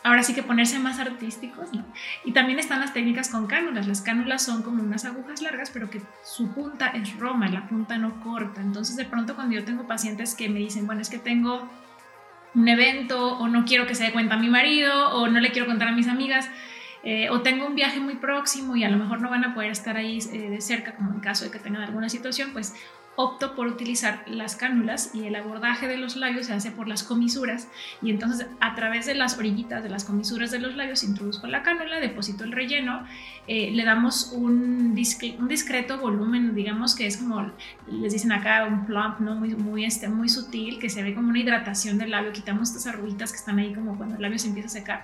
ahora 0.04 0.24
sí 0.24 0.34
que 0.34 0.44
ponerse 0.44 0.80
más 0.80 1.00
artísticos, 1.00 1.74
¿no? 1.74 1.86
Y 2.26 2.34
también 2.34 2.60
están 2.60 2.82
las 2.82 2.94
técnicas 2.94 3.30
con 3.30 3.48
cánulas. 3.48 3.88
Las 3.88 4.02
cánulas 4.02 4.44
son 4.44 4.62
como 4.62 4.84
unas 4.84 5.06
agujas 5.06 5.42
largas, 5.42 5.70
pero 5.72 5.90
que 5.90 6.02
su 6.24 6.54
punta 6.54 6.88
es 6.90 7.18
roma, 7.18 7.48
la 7.48 7.68
punta 7.68 7.98
no 7.98 8.20
corta. 8.22 8.62
Entonces, 8.62 8.96
de 8.96 9.06
pronto, 9.06 9.36
cuando 9.36 9.56
yo 9.56 9.64
tengo 9.64 9.88
pacientes 9.88 10.36
que 10.36 10.50
me 10.50 10.60
dicen, 10.60 10.86
bueno, 10.86 11.02
es 11.02 11.10
que 11.10 11.20
tengo 11.20 11.70
un 12.54 12.68
evento, 12.68 13.38
o 13.38 13.48
no 13.48 13.66
quiero 13.66 13.88
que 13.88 13.96
se 13.96 14.04
dé 14.04 14.12
cuenta 14.12 14.36
a 14.36 14.38
mi 14.38 14.50
marido, 14.50 15.10
o 15.16 15.28
no 15.28 15.40
le 15.40 15.52
quiero 15.52 15.68
contar 15.68 15.88
a 15.88 15.92
mis 15.92 16.08
amigas, 16.08 16.50
eh, 17.04 17.30
o 17.30 17.42
tengo 17.42 17.66
un 17.66 17.76
viaje 17.76 18.00
muy 18.00 18.16
próximo 18.16 18.76
y 18.76 18.84
a 18.84 18.90
lo 18.90 18.98
mejor 18.98 19.22
no 19.22 19.30
van 19.30 19.44
a 19.44 19.54
poder 19.54 19.72
estar 19.72 19.98
ahí 19.98 20.20
eh, 20.32 20.50
de 20.50 20.62
cerca, 20.62 20.96
como 20.96 21.12
en 21.12 21.20
caso 21.20 21.44
de 21.46 21.52
que 21.52 21.60
tengan 21.60 21.82
alguna 21.82 22.10
situación, 22.10 22.52
pues 22.54 22.76
opto 23.16 23.56
por 23.56 23.68
utilizar 23.68 24.24
las 24.26 24.56
cánulas 24.56 25.12
y 25.14 25.26
el 25.26 25.36
abordaje 25.36 25.88
de 25.88 25.98
los 25.98 26.16
labios 26.16 26.48
se 26.48 26.54
hace 26.54 26.72
por 26.72 26.88
las 26.88 27.04
comisuras 27.04 27.68
y 28.02 28.10
entonces 28.10 28.48
a 28.60 28.74
través 28.74 29.06
de 29.06 29.14
las 29.14 29.38
orillitas 29.38 29.84
de 29.84 29.90
las 29.90 30.04
comisuras 30.04 30.50
de 30.50 30.60
los 30.60 30.76
labios 30.76 31.04
introduzco 31.04 31.46
la 31.46 31.62
cánula, 31.62 32.00
deposito 32.00 32.44
el 32.44 32.52
relleno, 32.52 33.06
eh, 33.48 33.70
le 33.72 33.84
damos 33.84 34.32
un, 34.34 34.96
un, 34.96 35.48
discreto 35.48 36.00
volumen, 36.00 36.56
digamos 36.56 36.96
que 36.96 37.06
es 37.06 37.18
como 37.18 37.52
les 37.88 38.14
dicen 38.14 38.32
acá 38.32 38.66
un 38.66 38.86
plump, 38.86 39.20
¿no? 39.20 39.36
muy, 39.36 39.56
muy, 39.56 39.86
este, 39.86 40.08
muy 40.08 40.28
sutil, 40.28 40.80
que 40.80 40.90
se 40.90 41.04
ve 41.04 41.14
como 41.14 41.30
una 41.30 41.40
hidratación 41.40 42.00
del 42.00 42.12
labio, 42.12 42.32
quitamos 42.32 42.70
estas 42.70 42.88
arruguitas 42.88 43.32
que 43.32 43.38
están 43.38 43.60
ahí 43.60 43.74
como 43.74 43.96
cuando 43.96 44.16
el 44.16 44.22
labio 44.22 44.40
se 44.40 44.48
empieza 44.48 44.68
a 44.68 44.72
secar, 44.72 45.04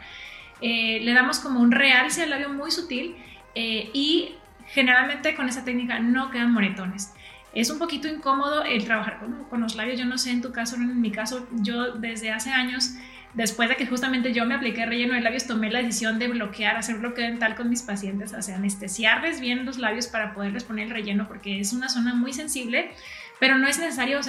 eh, 0.62 1.00
le 1.02 1.14
damos 1.14 1.40
como 1.40 1.60
un 1.60 1.72
realce 1.72 2.24
al 2.24 2.32
labio 2.32 2.50
muy 2.50 2.72
sutil 2.72 3.16
eh, 3.54 3.92
y 3.94 4.36
generalmente 4.68 5.36
con 5.36 5.48
esa 5.48 5.64
técnica 5.64 6.00
no 6.00 6.32
quedan 6.32 6.52
moretones 6.52 7.14
es 7.54 7.70
un 7.70 7.80
poquito 7.80 8.08
incómodo 8.08 8.64
el 8.64 8.84
trabajar 8.86 9.20
con, 9.50 9.62
los 9.62 9.76
labios. 9.76 10.00
Yo 10.00 10.06
no 10.06 10.18
sé 10.18 10.32
en 10.32 10.42
tu 10.42 10.52
caso, 10.52 10.76
en 10.76 11.02
mi 11.02 11.12
caso, 11.12 11.48
yo 11.52 11.94
desde 11.94 12.32
hace 12.32 12.52
años, 12.52 12.94
después 13.34 13.70
de 13.70 13.76
que 13.76 13.88
justamente 13.88 14.34
yo 14.34 14.46
me 14.46 14.56
apliqué 14.56 14.86
relleno 14.86 15.16
de 15.16 15.22
labios, 15.22 15.48
tomé 15.48 15.72
la 15.72 15.80
decisión 15.80 16.20
de 16.20 16.28
bloquear, 16.28 16.78
hacer 16.78 16.98
bloqueo 16.98 17.26
dental 17.26 17.56
con 17.56 17.70
mis 17.70 17.82
pacientes, 17.82 18.34
o 18.34 18.42
sea, 18.42 18.56
anestesiarles 18.56 19.42
bien 19.42 19.66
los 19.66 19.78
labios 19.78 20.08
para 20.08 20.34
poderles 20.34 20.64
poner 20.64 20.88
el 20.88 20.94
relleno, 20.94 21.28
porque 21.28 21.60
es 21.60 21.74
una 21.74 21.90
zona 21.90 22.14
muy 22.14 22.34
sensible. 22.34 22.92
Pero 23.40 23.58
no 23.58 23.68
es 23.68 23.80
necesario, 23.80 24.20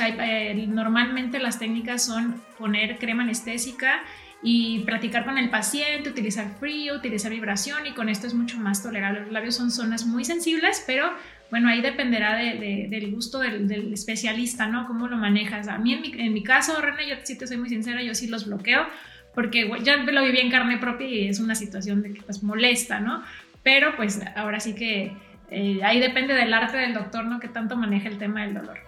normalmente 0.68 1.40
las 1.40 1.58
técnicas 1.58 2.04
son 2.04 2.40
poner 2.58 2.98
crema 2.98 3.24
anestésica 3.24 4.02
y 4.42 4.80
platicar 4.80 5.24
con 5.24 5.36
el 5.36 5.50
paciente, 5.50 6.08
utilizar 6.08 6.56
frío, 6.58 6.94
utilizar 6.94 7.30
vibración 7.30 7.86
y 7.86 7.92
con 7.92 8.08
esto 8.08 8.26
es 8.26 8.34
mucho 8.34 8.58
más 8.58 8.82
tolerable. 8.82 9.20
Los 9.22 9.32
labios 9.32 9.56
son 9.56 9.70
zonas 9.72 10.06
muy 10.06 10.24
sensibles, 10.24 10.82
pero 10.86 11.12
bueno, 11.50 11.68
ahí 11.68 11.80
dependerá 11.80 12.36
del 12.36 13.10
gusto 13.10 13.40
del, 13.40 13.92
especialista, 13.92 14.66
¿no? 14.66 14.86
Cómo 14.86 15.08
lo 15.08 15.16
manejas. 15.16 15.68
A 15.68 15.78
mí, 15.78 16.00
en 16.16 16.32
mi, 16.32 16.42
caso, 16.42 16.80
René, 16.80 17.08
yo 17.08 17.16
sí 17.24 17.36
te 17.36 17.46
soy 17.46 17.56
muy 17.56 17.68
sincera, 17.68 18.02
yo 18.02 18.14
sí 18.14 18.28
los 18.28 18.46
bloqueo, 18.46 18.86
porque 19.34 19.70
ya 19.82 19.96
lo 19.96 20.24
viví 20.24 20.38
en 20.38 20.50
carne 20.50 20.78
propia 20.78 21.08
y 21.08 21.28
es 21.28 21.40
una 21.40 21.54
situación 21.54 22.02
de 22.02 22.14
que 22.14 22.22
pues 22.22 22.42
molesta, 22.42 23.00
¿no? 23.00 23.22
Pero 23.62 23.96
pues 23.96 24.20
ahora 24.36 24.60
sí 24.60 24.74
que 24.74 25.12
eh, 25.50 25.80
ahí 25.82 25.98
depende 26.00 26.34
del 26.34 26.54
arte 26.54 26.76
del 26.76 26.94
doctor, 26.94 27.24
¿no? 27.24 27.40
Que 27.40 27.48
tanto 27.48 27.76
maneja 27.76 28.08
el 28.08 28.18
tema 28.18 28.42
del 28.42 28.54
dolor. 28.54 28.78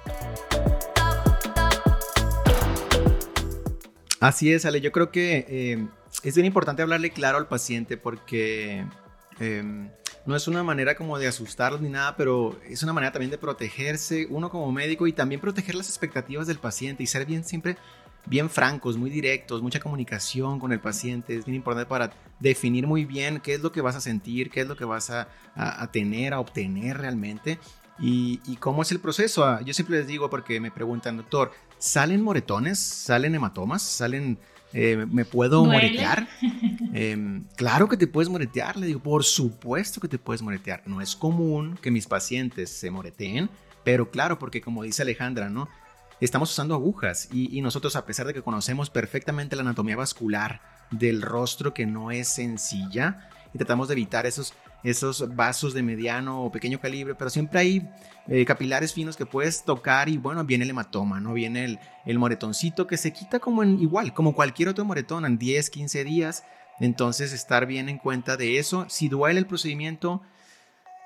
Así 4.20 4.52
es, 4.52 4.64
Ale. 4.64 4.80
Yo 4.80 4.92
creo 4.92 5.10
que 5.10 5.46
eh, 5.48 5.84
es 6.22 6.34
bien 6.36 6.46
importante 6.46 6.82
hablarle 6.82 7.10
claro 7.10 7.38
al 7.38 7.48
paciente 7.48 7.96
porque 7.96 8.84
em, 9.40 9.88
no 10.24 10.36
es 10.36 10.46
una 10.46 10.62
manera 10.62 10.94
como 10.94 11.18
de 11.18 11.26
asustarlos 11.26 11.80
ni 11.80 11.88
nada, 11.88 12.16
pero 12.16 12.58
es 12.68 12.82
una 12.82 12.92
manera 12.92 13.12
también 13.12 13.30
de 13.30 13.38
protegerse 13.38 14.26
uno 14.30 14.50
como 14.50 14.70
médico 14.70 15.06
y 15.06 15.12
también 15.12 15.40
proteger 15.40 15.74
las 15.74 15.88
expectativas 15.88 16.46
del 16.46 16.58
paciente 16.58 17.02
y 17.02 17.06
ser 17.06 17.26
bien 17.26 17.44
siempre 17.44 17.76
bien 18.24 18.48
francos, 18.48 18.96
muy 18.96 19.10
directos, 19.10 19.62
mucha 19.62 19.80
comunicación 19.80 20.60
con 20.60 20.72
el 20.72 20.80
paciente. 20.80 21.36
Es 21.36 21.44
bien 21.44 21.56
importante 21.56 21.88
para 21.88 22.12
definir 22.38 22.86
muy 22.86 23.04
bien 23.04 23.40
qué 23.40 23.54
es 23.54 23.60
lo 23.60 23.72
que 23.72 23.80
vas 23.80 23.96
a 23.96 24.00
sentir, 24.00 24.50
qué 24.50 24.60
es 24.60 24.68
lo 24.68 24.76
que 24.76 24.84
vas 24.84 25.10
a, 25.10 25.28
tener, 25.92 26.34
a 26.34 26.40
obtener 26.40 26.98
realmente. 26.98 27.58
Y, 27.98 28.40
y, 28.46 28.56
cómo 28.56 28.82
es 28.82 28.90
el 28.90 29.00
proceso. 29.00 29.44
Ah, 29.44 29.60
yo 29.64 29.74
siempre 29.74 29.98
les 29.98 30.06
digo 30.06 30.30
porque 30.30 30.60
me 30.60 30.70
preguntan, 30.70 31.16
doctor, 31.18 31.52
¿salen 31.78 32.22
moretones? 32.22 32.78
¿Salen 32.78 33.34
hematomas? 33.34 33.82
¿Salen 33.82 34.38
eh, 34.72 35.06
¿Me 35.10 35.24
puedo 35.24 35.64
moretear? 35.64 36.28
Em, 36.94 37.44
claro 37.56 37.88
que 37.88 37.96
te 37.96 38.06
puedes 38.06 38.28
moretear, 38.28 38.76
le 38.76 38.86
digo, 38.86 39.00
por 39.00 39.24
supuesto 39.24 39.98
que 39.98 40.08
te 40.08 40.18
puedes 40.18 40.42
moretear. 40.42 40.82
No 40.84 41.00
es 41.00 41.16
común 41.16 41.78
que 41.80 41.90
mis 41.90 42.06
pacientes 42.06 42.68
se 42.68 42.90
moreteen, 42.90 43.48
pero 43.82 44.10
claro, 44.10 44.38
porque 44.38 44.60
como 44.60 44.82
dice 44.82 45.00
Alejandra, 45.00 45.48
¿no? 45.48 45.70
Estamos 46.20 46.50
usando 46.50 46.74
agujas 46.74 47.30
y, 47.32 47.56
y 47.56 47.62
nosotros, 47.62 47.96
a 47.96 48.04
pesar 48.04 48.26
de 48.26 48.34
que 48.34 48.42
conocemos 48.42 48.90
perfectamente 48.90 49.56
la 49.56 49.62
anatomía 49.62 49.96
vascular 49.96 50.60
del 50.90 51.22
rostro, 51.22 51.72
que 51.72 51.86
no 51.86 52.10
es 52.10 52.28
sencilla, 52.28 53.30
y 53.54 53.58
tratamos 53.58 53.88
de 53.88 53.94
evitar 53.94 54.26
esos 54.26 54.52
esos 54.82 55.34
vasos 55.34 55.74
de 55.74 55.82
mediano 55.82 56.42
o 56.44 56.52
pequeño 56.52 56.80
calibre, 56.80 57.14
pero 57.14 57.30
siempre 57.30 57.60
hay 57.60 57.90
eh, 58.28 58.44
capilares 58.44 58.92
finos 58.92 59.16
que 59.16 59.26
puedes 59.26 59.64
tocar 59.64 60.08
y 60.08 60.16
bueno, 60.16 60.44
viene 60.44 60.64
el 60.64 60.70
hematoma, 60.70 61.20
¿no? 61.20 61.32
Viene 61.34 61.64
el, 61.64 61.78
el 62.04 62.18
moretoncito 62.18 62.86
que 62.86 62.96
se 62.96 63.12
quita 63.12 63.38
como 63.38 63.62
en 63.62 63.80
igual, 63.80 64.12
como 64.12 64.34
cualquier 64.34 64.68
otro 64.68 64.84
moretón 64.84 65.24
en 65.24 65.38
10, 65.38 65.70
15 65.70 66.04
días. 66.04 66.44
Entonces, 66.80 67.32
estar 67.32 67.66
bien 67.66 67.88
en 67.88 67.98
cuenta 67.98 68.36
de 68.36 68.58
eso. 68.58 68.86
Si 68.88 69.08
duele 69.08 69.38
el 69.38 69.46
procedimiento, 69.46 70.22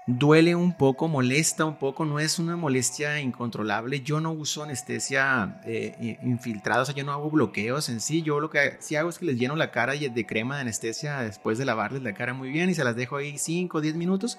duele 0.07 0.55
un 0.55 0.73
poco, 0.73 1.09
molesta 1.09 1.65
un 1.65 1.79
poco, 1.79 2.05
no 2.05 2.21
es 2.21 2.39
una 2.39 2.57
molestia 2.57 3.21
incontrolable. 3.21 4.01
Yo 4.01 4.21
no 4.21 4.33
uso 4.33 4.63
anestesia 4.63 5.61
eh, 5.65 6.19
infiltrada, 6.23 6.83
o 6.83 6.85
sea, 6.85 6.95
yo 6.95 7.05
no 7.05 7.13
hago 7.13 7.31
bloqueos 7.31 7.89
en 7.89 8.01
sí. 8.01 8.23
Yo 8.23 8.41
lo 8.41 8.49
que 8.49 8.77
sí 8.79 8.95
hago 8.97 9.09
es 9.09 9.19
que 9.19 9.27
les 9.27 9.39
lleno 9.39 9.57
la 9.57 9.73
cara 9.73 9.95
de 9.95 10.27
crema 10.27 10.57
de 10.57 10.63
anestesia 10.63 11.21
después 11.21 11.59
de 11.59 11.65
lavarles 11.65 12.03
la 12.03 12.15
cara 12.15 12.35
muy 12.35 12.51
bien 12.51 12.71
y 12.71 12.75
se 12.75 12.85
las 12.85 12.95
dejo 12.95 13.17
ahí 13.17 13.37
5 13.37 13.77
o 13.77 13.81
10 13.81 13.97
minutos. 13.97 14.39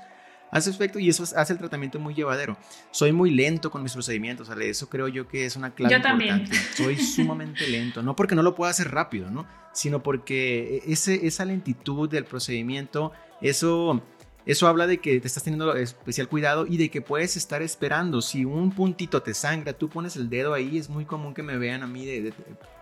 Hace 0.49 0.69
efecto 0.69 0.97
y 0.97 1.09
eso 1.09 1.23
hace 1.23 1.51
el 1.51 1.59
tratamiento 1.59 1.99
muy 1.99 2.13
llevadero. 2.13 2.57
Soy 2.91 3.11
muy 3.11 3.31
lento 3.31 3.69
con 3.69 3.83
mis 3.83 3.91
procedimientos, 3.91 4.47
¿vale? 4.47 4.69
eso 4.69 4.87
creo 4.87 5.09
yo 5.09 5.27
que 5.27 5.45
es 5.45 5.57
una 5.57 5.75
clave 5.75 5.91
yo 5.91 5.97
importante. 5.97 6.55
Soy 6.73 6.97
sumamente 6.97 7.67
lento, 7.67 8.01
no 8.01 8.15
porque 8.15 8.33
no 8.33 8.43
lo 8.43 8.55
pueda 8.55 8.71
hacer 8.71 8.89
rápido, 8.89 9.29
¿no? 9.29 9.45
Sino 9.73 10.01
porque 10.01 10.83
ese, 10.87 11.27
esa 11.27 11.43
lentitud 11.43 12.09
del 12.09 12.23
procedimiento, 12.23 13.11
eso 13.41 14.01
eso 14.47 14.65
habla 14.65 14.87
de 14.87 14.99
que 14.99 15.19
te 15.19 15.27
estás 15.27 15.43
teniendo 15.43 15.75
especial 15.75 16.29
cuidado 16.29 16.65
y 16.65 16.77
de 16.77 16.89
que 16.89 17.01
puedes 17.01 17.35
estar 17.35 17.61
esperando. 17.61 18.21
Si 18.21 18.45
un 18.45 18.71
puntito 18.71 19.21
te 19.21 19.33
sangra, 19.33 19.73
tú 19.73 19.89
pones 19.89 20.15
el 20.15 20.29
dedo 20.29 20.53
ahí, 20.53 20.77
es 20.77 20.89
muy 20.89 21.03
común 21.03 21.33
que 21.33 21.43
me 21.43 21.57
vean 21.57 21.83
a 21.83 21.87
mí 21.87 22.07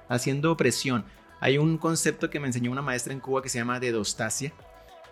haciendo 0.07 0.55
presión. 0.55 1.05
Hay 1.39 1.57
un 1.57 1.79
concepto 1.79 2.29
que 2.29 2.39
me 2.39 2.45
enseñó 2.45 2.71
una 2.71 2.83
maestra 2.83 3.13
en 3.13 3.19
Cuba 3.19 3.41
que 3.41 3.49
se 3.49 3.57
llama 3.57 3.79
dedostasia, 3.79 4.53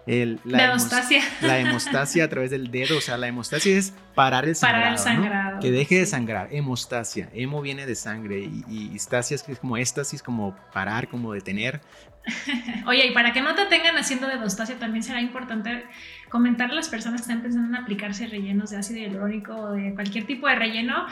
la, 0.06 0.66
hemostasia. 0.66 1.24
la 1.42 1.60
hemostasia 1.60 2.26
a 2.26 2.30
través 2.30 2.52
del 2.52 2.72
dedo, 2.72 2.98
o 2.98 3.02
sea, 3.02 3.18
la 3.18 3.28
hemostasia 3.28 3.78
es 3.78 3.94
parar 4.16 4.46
el 4.46 4.56
sangrado. 4.56 4.84
Parar 4.84 4.94
el 4.94 5.00
sangrado. 5.00 5.60
Que 5.60 5.72
deje 5.72 6.00
de 6.00 6.06
sangrar, 6.06 6.50
hemostasia. 6.52 7.30
Hemo 7.34 7.62
viene 7.62 7.86
de 7.86 7.96
sangre 7.96 8.40
y, 8.40 8.64
y 8.68 8.96
estasia 8.96 9.36
es 9.36 9.60
como 9.60 9.78
éxtasis, 9.78 10.22
como 10.22 10.56
parar, 10.74 11.08
como 11.08 11.34
detener. 11.34 11.82
Oye, 12.88 13.08
y 13.08 13.12
para 13.12 13.34
que 13.34 13.42
no 13.42 13.54
te 13.56 13.66
tengan 13.66 13.98
haciendo 13.98 14.28
de 14.28 14.36
hemostasia, 14.36 14.78
también 14.78 15.04
será 15.04 15.22
importante 15.22 15.86
comentarle 16.30 16.74
a 16.74 16.78
las 16.78 16.90
personas 16.90 17.22
que 17.22 17.24
están 17.24 17.42
pensando 17.42 17.68
en 17.70 17.76
aplicarse 17.76 18.28
rellenos 18.28 18.70
de 18.70 18.78
ácido 18.78 19.00
hialurónico 19.00 19.56
o 19.56 19.72
de 19.72 19.94
cualquier 19.94 20.26
tipo 20.26 20.48
de 20.48 20.56
relleno 20.56 21.06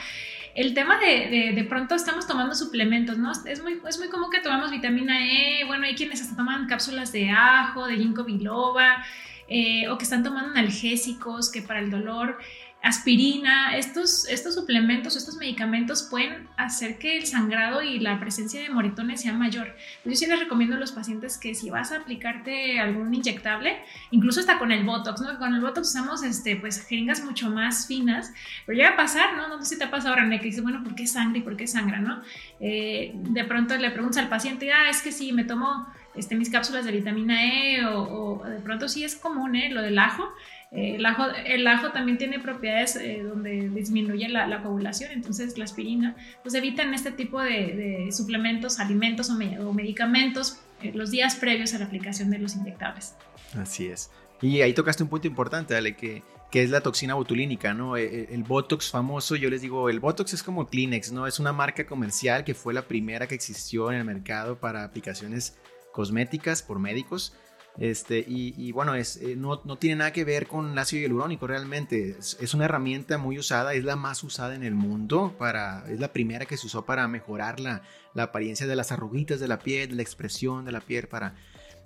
el 0.55 0.73
tema 0.73 0.99
de, 0.99 1.53
de, 1.55 1.63
pronto 1.63 1.95
estamos 1.95 2.27
tomando 2.27 2.55
suplementos, 2.55 3.17
¿no? 3.17 3.31
Es 3.31 3.61
muy, 3.61 3.79
es 3.87 3.97
muy 3.99 4.09
común 4.09 4.29
que 4.29 4.39
tomamos 4.39 4.71
vitamina 4.71 5.19
E, 5.25 5.63
bueno, 5.65 5.85
hay 5.85 5.95
quienes 5.95 6.21
hasta 6.21 6.35
toman 6.35 6.67
cápsulas 6.67 7.11
de 7.11 7.29
ajo, 7.29 7.87
de 7.87 7.97
ginkgo 7.97 8.23
biloba, 8.23 9.03
eh, 9.47 9.87
o 9.89 9.97
que 9.97 10.03
están 10.03 10.23
tomando 10.23 10.51
analgésicos, 10.51 11.51
que 11.51 11.61
para 11.61 11.79
el 11.79 11.89
dolor 11.89 12.37
aspirina, 12.81 13.77
estos, 13.77 14.27
estos 14.27 14.55
suplementos, 14.55 15.15
estos 15.15 15.35
medicamentos 15.35 16.07
pueden 16.09 16.47
hacer 16.57 16.97
que 16.97 17.17
el 17.17 17.27
sangrado 17.27 17.83
y 17.83 17.99
la 17.99 18.19
presencia 18.19 18.61
de 18.61 18.69
moritones 18.69 19.21
sea 19.21 19.33
mayor. 19.33 19.75
Yo 20.03 20.15
sí 20.15 20.25
les 20.25 20.39
recomiendo 20.39 20.75
a 20.75 20.79
los 20.79 20.91
pacientes 20.91 21.37
que 21.37 21.53
si 21.53 21.69
vas 21.69 21.91
a 21.91 21.97
aplicarte 21.97 22.79
algún 22.79 23.13
inyectable, 23.13 23.77
incluso 24.09 24.39
hasta 24.39 24.57
con 24.57 24.71
el 24.71 24.83
Botox, 24.83 25.21
¿no? 25.21 25.37
Con 25.37 25.53
el 25.53 25.61
Botox 25.61 25.89
usamos 25.89 26.23
este, 26.23 26.55
pues, 26.55 26.83
jeringas 26.87 27.23
mucho 27.23 27.51
más 27.51 27.85
finas, 27.85 28.33
pero 28.65 28.77
llega 28.77 28.89
a 28.89 28.97
pasar, 28.97 29.37
¿no? 29.37 29.47
No 29.47 29.59
sé 29.59 29.75
si 29.75 29.77
te 29.77 29.83
ha 29.83 29.91
pasado, 29.91 30.15
René, 30.15 30.39
que 30.39 30.47
dice, 30.47 30.61
bueno, 30.61 30.83
¿por 30.83 30.95
qué 30.95 31.05
sangre 31.05 31.39
y 31.39 31.43
por 31.43 31.55
qué 31.55 31.67
sangra, 31.67 31.99
no? 31.99 32.21
Eh, 32.59 33.11
de 33.13 33.43
pronto 33.45 33.77
le 33.77 33.91
preguntas 33.91 34.23
al 34.23 34.29
paciente, 34.29 34.71
ah, 34.73 34.89
es 34.89 35.03
que 35.03 35.11
si 35.11 35.33
me 35.33 35.43
tomo 35.43 35.87
este, 36.15 36.35
mis 36.35 36.49
cápsulas 36.49 36.85
de 36.85 36.91
vitamina 36.91 37.45
E 37.45 37.85
o, 37.85 38.43
de 38.45 38.59
pronto 38.59 38.89
sí 38.89 39.03
es 39.03 39.15
común, 39.15 39.55
¿eh? 39.55 39.69
Lo 39.69 39.81
del 39.81 39.97
ajo, 39.97 40.27
el, 40.71 41.05
ajo, 41.05 41.25
el 41.45 41.67
ajo 41.67 41.91
también 41.91 42.17
tiene 42.17 42.39
propiedades 42.39 42.95
eh, 42.95 43.21
donde 43.23 43.69
disminuye 43.69 44.29
la, 44.29 44.47
la, 44.47 44.61
coagulación, 44.61 45.11
entonces 45.11 45.57
la 45.57 45.65
aspirina, 45.65 46.15
pues 46.43 46.55
evitan 46.55 46.93
este 46.93 47.11
tipo 47.11 47.41
de, 47.41 48.07
suplementos, 48.11 48.79
alimentos 48.79 49.29
o, 49.29 49.73
medicamentos 49.73 50.61
eh, 50.81 50.93
los 50.95 51.11
días 51.11 51.35
previos 51.35 51.73
a 51.73 51.79
la 51.79 51.85
aplicación 51.85 52.29
de 52.29 52.39
los 52.39 52.55
inyectables. 52.55 53.15
Así 53.57 53.87
es. 53.87 54.11
Y 54.41 54.61
ahí 54.61 54.73
tocaste 54.73 55.03
un 55.03 55.09
punto 55.09 55.27
importante, 55.27 55.73
dale, 55.73 55.97
que, 55.97 56.23
que 56.49 56.63
es 56.63 56.69
la 56.69 56.79
toxina 56.79 57.15
botulínica, 57.15 57.73
¿no? 57.73 57.97
El, 57.97 58.27
el, 58.29 58.43
Botox 58.43 58.89
famoso, 58.89 59.35
yo 59.35 59.49
les 59.49 59.61
digo, 59.61 59.89
el 59.89 59.99
Botox 59.99 60.33
es 60.33 60.41
como 60.41 60.67
Kleenex, 60.67 61.11
¿no? 61.11 61.27
Es 61.27 61.37
una 61.39 61.51
marca 61.51 61.85
comercial 61.85 62.45
que 62.45 62.53
fue 62.53 62.73
la 62.73 62.83
primera 62.83 63.27
que 63.27 63.35
existió 63.35 63.91
en 63.91 63.97
el 63.97 64.05
mercado 64.05 64.57
para 64.57 64.85
aplicaciones 64.85 65.57
cosméticas 65.91 66.63
por 66.63 66.79
médicos 66.79 67.33
este, 67.77 68.23
y, 68.27 68.71
bueno, 68.73 68.95
es, 68.95 69.17
eh, 69.17 69.35
no, 69.35 69.57
tiene 69.77 69.97
nada 69.97 70.13
que 70.13 70.25
ver 70.25 70.47
con 70.47 70.71
el 70.71 70.77
ácido 70.77 71.01
hialurónico 71.01 71.47
realmente. 71.47 72.17
Es, 72.19 72.53
una 72.53 72.65
herramienta 72.65 73.17
muy 73.17 73.39
usada, 73.39 73.73
es 73.73 73.83
la 73.83 73.95
más 73.95 74.23
usada 74.23 74.55
en 74.55 74.63
el 74.63 74.75
mundo, 74.75 75.35
para, 75.37 75.85
es 75.89 75.99
la 75.99 76.11
primera 76.11 76.45
que 76.45 76.57
se 76.57 76.67
usó 76.67 76.85
para 76.85 77.07
mejorar 77.07 77.59
la, 77.59 77.81
la 78.13 78.23
apariencia 78.23 78.67
de 78.67 78.75
las 78.75 78.91
arruguitas 78.91 79.39
de 79.39 79.47
la 79.47 79.59
piel, 79.59 79.95
la 79.95 80.01
expresión 80.01 80.65
de 80.65 80.71
la 80.73 80.81
piel, 80.81 81.07
para, 81.07 81.35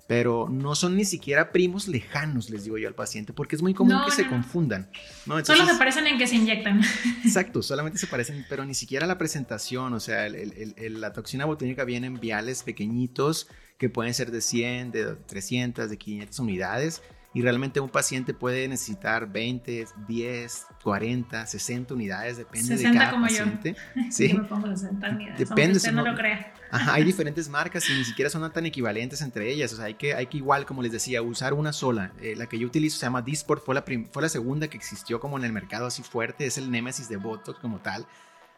pero 0.06 0.48
no 0.50 0.74
son 0.74 0.96
ni 0.96 1.04
siquiera 1.04 1.50
primos 1.50 1.88
lejanos, 1.88 2.50
les 2.50 2.64
digo 2.64 2.78
yo 2.78 2.88
al 2.88 2.94
paciente, 2.94 3.32
porque 3.32 3.56
es 3.56 3.62
muy 3.62 3.74
común 3.74 3.98
que 4.04 4.12
se 4.12 4.26
confundan. 4.28 4.88
¿no? 5.24 5.44
Solo 5.44 5.66
se 5.66 5.74
parecen 5.74 6.06
en 6.06 6.18
que 6.18 6.26
se 6.26 6.36
inyectan. 6.36 6.80
Exacto, 7.24 7.62
solamente 7.62 7.98
se 7.98 8.06
parecen, 8.06 8.44
pero 8.48 8.64
ni 8.64 8.74
siquiera 8.74 9.06
la 9.06 9.18
presentación, 9.18 9.94
o 9.94 10.00
sea, 10.00 10.28
la 10.28 11.12
toxina 11.12 11.44
botulínica 11.44 11.84
viene 11.84 12.06
en 12.06 12.20
viales 12.20 12.62
pequeñitos 12.62 13.48
que 13.78 13.88
pueden 13.88 14.14
ser 14.14 14.30
de 14.30 14.40
100, 14.40 14.92
de 14.92 15.14
300, 15.14 15.90
de 15.90 15.96
500 15.96 16.38
unidades. 16.38 17.02
Y 17.34 17.42
realmente 17.42 17.80
un 17.80 17.90
paciente 17.90 18.32
puede 18.32 18.66
necesitar 18.66 19.30
20, 19.30 19.86
10, 20.08 20.66
40, 20.82 21.46
60 21.46 21.92
unidades, 21.92 22.38
depende 22.38 22.78
de 22.78 22.84
cada 22.84 23.10
como 23.10 23.26
paciente. 23.26 23.76
Yo. 23.94 24.02
Sí, 24.10 24.32
me 24.32 24.44
pongo 24.44 24.68
60 24.68 25.10
unidades. 25.10 25.38
Depende. 25.46 25.76
Usted 25.76 25.92
no, 25.92 26.02
lo 26.02 26.14
crea. 26.14 26.54
Ajá, 26.70 26.94
hay 26.94 27.04
diferentes 27.04 27.50
marcas 27.50 27.90
y 27.90 27.92
ni 27.92 28.04
siquiera 28.06 28.30
son 28.30 28.50
tan 28.50 28.64
equivalentes 28.64 29.20
entre 29.20 29.52
ellas. 29.52 29.70
O 29.74 29.76
sea, 29.76 29.84
hay 29.84 29.94
que, 29.94 30.14
hay 30.14 30.28
que 30.28 30.38
igual, 30.38 30.64
como 30.64 30.80
les 30.80 30.92
decía, 30.92 31.20
usar 31.20 31.52
una 31.52 31.74
sola. 31.74 32.12
Eh, 32.22 32.36
la 32.36 32.46
que 32.46 32.58
yo 32.58 32.66
utilizo 32.66 32.98
se 32.98 33.04
llama 33.04 33.20
Disport, 33.20 33.62
fue 33.62 33.74
la, 33.74 33.84
fue 34.10 34.22
la 34.22 34.30
segunda 34.30 34.68
que 34.68 34.78
existió 34.78 35.20
como 35.20 35.36
en 35.36 35.44
el 35.44 35.52
mercado 35.52 35.84
así 35.84 36.02
fuerte. 36.02 36.46
Es 36.46 36.56
el 36.56 36.70
Nemesis 36.70 37.10
de 37.10 37.18
Botox 37.18 37.60
como 37.60 37.80
tal. 37.80 38.06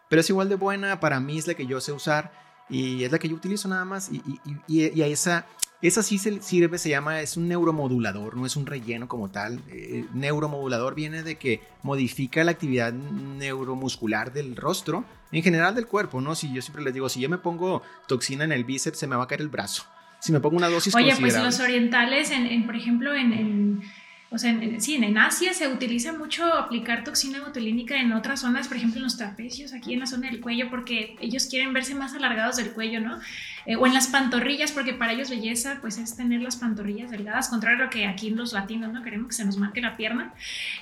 Pero 0.09 0.20
es 0.20 0.31
igual 0.31 0.48
de 0.48 0.54
buena, 0.54 1.00
para 1.00 1.18
mí 1.18 1.37
es 1.37 1.48
la 1.48 1.54
que 1.54 1.66
yo 1.66 1.81
sé 1.81 1.90
usar 1.90 2.31
y 2.68 3.04
es 3.04 3.12
la 3.12 3.18
que 3.18 3.28
yo 3.28 3.37
utilizo 3.37 3.68
nada 3.68 3.85
más. 3.85 4.11
Y, 4.12 4.22
y, 4.66 5.02
a 5.02 5.07
esa, 5.07 5.46
esa 5.81 6.02
sí 6.02 6.18
se 6.18 6.40
sirve, 6.42 6.78
se 6.78 6.90
llama, 6.90 7.20
es 7.20 7.37
un 7.37 7.48
neuromodulador, 7.48 8.37
no 8.37 8.46
es 8.46 8.57
un 8.57 8.66
relleno 8.66 9.09
como 9.09 9.31
tal. 9.31 9.61
Eh, 9.68 10.04
neuromodulador 10.12 10.94
viene 10.94 11.22
de 11.22 11.37
que 11.37 11.62
modifica 11.83 12.44
la 12.44 12.52
actividad 12.52 12.92
neuromuscular 12.92 14.33
del 14.33 14.57
rostro, 14.57 15.04
en 15.33 15.42
general 15.42 15.74
del 15.74 15.87
cuerpo, 15.87 16.20
¿no? 16.20 16.35
Si 16.35 16.52
yo 16.52 16.62
siempre 16.62 16.83
les 16.83 16.94
digo, 16.94 17.09
si 17.09 17.20
yo 17.20 17.28
me 17.28 17.38
pongo 17.38 17.83
toxina 18.07 18.44
en 18.44 18.52
el 18.52 18.64
bíceps, 18.64 18.98
se 18.98 19.07
me 19.07 19.16
va 19.16 19.24
a 19.24 19.26
caer 19.26 19.40
el 19.40 19.48
brazo. 19.48 19.85
Si 20.20 20.33
me 20.33 20.40
pongo 20.40 20.57
una 20.57 20.68
dosis 20.68 20.94
Oye, 20.94 21.14
pues 21.18 21.40
los 21.40 21.61
orientales, 21.61 22.31
en, 22.31 22.66
por 22.66 22.74
ejemplo, 22.74 23.14
en 23.14 23.83
o 24.30 24.36
sea, 24.36 24.50
en, 24.50 24.80
sí, 24.80 24.96
en 24.96 25.16
Asia 25.16 25.54
se 25.54 25.68
utiliza 25.68 26.12
mucho 26.12 26.44
aplicar 26.52 27.02
toxina 27.02 27.40
botulínica 27.40 27.98
en 27.98 28.12
otras 28.12 28.40
zonas, 28.40 28.68
por 28.68 28.76
ejemplo 28.76 28.98
en 28.98 29.04
los 29.04 29.16
trapecios, 29.16 29.72
aquí 29.72 29.94
en 29.94 30.00
la 30.00 30.06
zona 30.06 30.30
del 30.30 30.40
cuello, 30.40 30.68
porque 30.68 31.16
ellos 31.20 31.46
quieren 31.46 31.72
verse 31.72 31.94
más 31.94 32.12
alargados 32.14 32.56
del 32.56 32.72
cuello, 32.72 33.00
¿no? 33.00 33.18
Eh, 33.64 33.76
o 33.76 33.86
en 33.86 33.94
las 33.94 34.08
pantorrillas, 34.08 34.72
porque 34.72 34.92
para 34.92 35.12
ellos 35.12 35.30
belleza 35.30 35.78
pues 35.80 35.96
es 35.96 36.14
tener 36.14 36.42
las 36.42 36.56
pantorrillas 36.56 37.10
delgadas, 37.10 37.48
contrario 37.48 37.82
a 37.82 37.84
lo 37.84 37.90
que 37.90 38.06
aquí 38.06 38.28
los 38.28 38.52
latinos 38.52 38.92
no 38.92 39.02
queremos 39.02 39.28
que 39.28 39.34
se 39.34 39.44
nos 39.46 39.56
marque 39.56 39.80
la 39.80 39.96
pierna. 39.96 40.34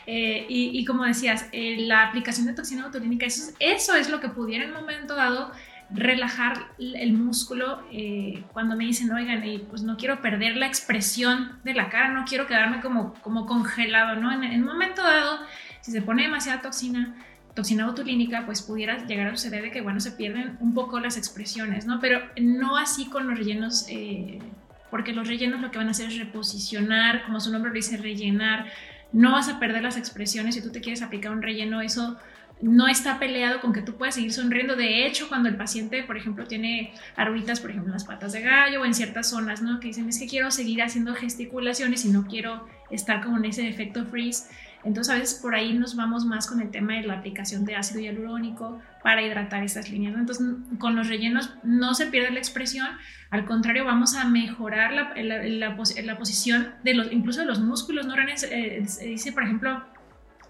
Eh, 0.06 0.46
y, 0.48 0.85
como 0.85 1.04
decías, 1.04 1.46
eh, 1.52 1.76
la 1.80 2.09
aplicación 2.09 2.46
de 2.46 2.52
toxina 2.52 2.85
botulínica, 2.85 3.26
eso, 3.26 3.52
eso 3.61 3.94
es 3.94 4.09
lo 4.09 4.20
que 4.20 4.28
pudiera 4.28 4.64
en 4.64 4.70
un 4.70 4.80
momento 4.80 5.14
dado 5.14 5.52
relajar 5.90 6.66
el 6.79 7.12
músculo 7.12 7.83
eh, 7.92 8.42
cuando 8.53 8.77
me 8.77 8.85
dicen, 8.85 9.12
oigan, 9.12 9.42
pues 9.68 9.83
no 9.83 9.96
quiero 9.96 10.20
perder 10.20 10.57
la 10.57 10.66
expresión 10.66 11.61
de 11.64 11.75
la 11.75 11.88
cara, 11.88 12.09
no 12.09 12.25
quiero 12.25 12.46
quedarme 12.46 12.81
como, 12.81 13.14
como 13.22 13.46
congelado, 13.46 14.16
¿no? 14.16 14.33
En, 14.33 14.61
un 14.62 14.66
momento 14.66 15.03
dado, 15.03 15.38
si 15.81 15.92
se 15.92 16.03
pone 16.03 16.25
demasiada 16.25 16.61
toxina, 16.61 17.14
toxina 17.55 17.87
botulínica, 17.87 18.44
pues 18.46 18.62
pudiera 18.62 19.07
llegar 19.07 19.29
a 19.29 19.37
suceder 19.37 19.62
de 19.62 19.70
que, 19.70 19.81
bueno, 19.81 20.01
se 20.01 20.12
pierden 20.12 20.57
un 20.61 20.75
poco 20.75 20.99
las 20.99 21.16
expresiones, 21.16 21.87
¿no? 21.87 22.01
Pero 22.01 22.20
no 22.40 22.77
así 22.77 23.07
con 23.07 23.29
los 23.29 23.38
rellenos, 23.38 23.87
eh, 23.88 24.40
porque 24.90 25.12
los 25.12 25.29
rellenos 25.29 25.61
lo 25.61 25.70
que 25.70 25.79
van 25.79 25.88
a 25.88 25.92
hacer 25.92 26.09
es 26.09 26.18
reposicionar, 26.18 27.25
como 27.25 27.38
su 27.38 27.53
nombre 27.53 27.70
lo 27.70 27.77
dice, 27.77 27.96
rellenar. 27.96 28.66
No 29.12 29.33
vas 29.33 29.49
a 29.49 29.61
perder 29.61 29.83
las 29.83 29.96
expresiones 29.96 30.57
si 30.57 30.62
tú 30.62 30.72
te 30.72 30.81
quieres 30.81 31.03
aplicar 31.03 31.31
un 31.31 31.42
relleno, 31.42 31.81
eso 31.81 32.18
no 32.61 32.88
está 32.88 33.19
peleado 33.19 33.61
con 33.61 33.73
que 33.73 33.83
tú 33.83 33.97
puedas 33.97 34.14
seguir 34.14 34.33
sonriendo. 34.33 34.77
De 34.77 35.07
hecho, 35.07 35.29
cuando 35.29 35.49
el 35.49 35.57
paciente, 35.57 36.03
por 36.05 36.16
ejemplo, 36.16 36.47
tiene 36.47 36.92
arruitas, 37.14 37.61
por 37.61 37.71
ejemplo, 37.71 37.90
en 37.90 37.95
las 37.95 38.05
patas 38.05 38.33
de 38.33 38.40
gallo 38.40 38.81
o 38.81 38.85
en 38.85 38.95
ciertas 38.95 39.31
zonas, 39.31 39.61
¿no? 39.61 39.79
Que 39.79 39.88
dicen, 39.88 40.09
es 40.09 40.19
que 40.19 40.27
quiero 40.27 40.51
seguir 40.51 40.83
haciendo 40.83 41.14
gesticulaciones 41.14 42.05
y 42.05 42.09
no 42.09 42.27
quiero 42.27 42.66
estar 42.90 43.23
como 43.23 43.37
en 43.37 43.45
ese 43.45 43.69
efecto 43.69 44.07
freeze. 44.07 44.49
Entonces, 44.85 45.12
a 45.12 45.19
veces 45.19 45.38
por 45.40 45.55
ahí 45.55 45.75
nos 45.75 45.97
vamos 45.97 46.25
más 46.25 46.47
con 46.47 46.61
el 46.61 46.71
tema 46.71 46.95
de 46.95 47.03
la 47.03 47.14
aplicación 47.14 47.64
de 47.64 47.75
ácido 47.75 48.01
hialurónico 48.01 48.81
para 49.03 49.21
hidratar 49.21 49.64
esas 49.64 49.90
líneas. 49.90 50.14
Entonces, 50.16 50.47
con 50.79 50.97
los 50.97 51.09
rellenos 51.09 51.53
no 51.62 51.95
se 51.95 52.07
pierde 52.07 52.31
la 52.31 52.38
expresión, 52.38 52.87
al 53.31 53.45
contrario, 53.45 53.85
vamos 53.85 54.14
a 54.14 54.25
mejorar 54.25 54.92
la, 54.92 55.12
la, 55.14 56.16
posición 56.16 56.75
de 56.85 56.95
los, 56.95 57.12
incluso 57.12 57.40
de 57.40 57.47
los 57.47 57.59
músculos. 57.59 58.07
¿no? 58.07 58.14
Eh, 58.16 58.87
dice, 59.03 59.33
por 59.33 59.42
ejemplo, 59.42 59.83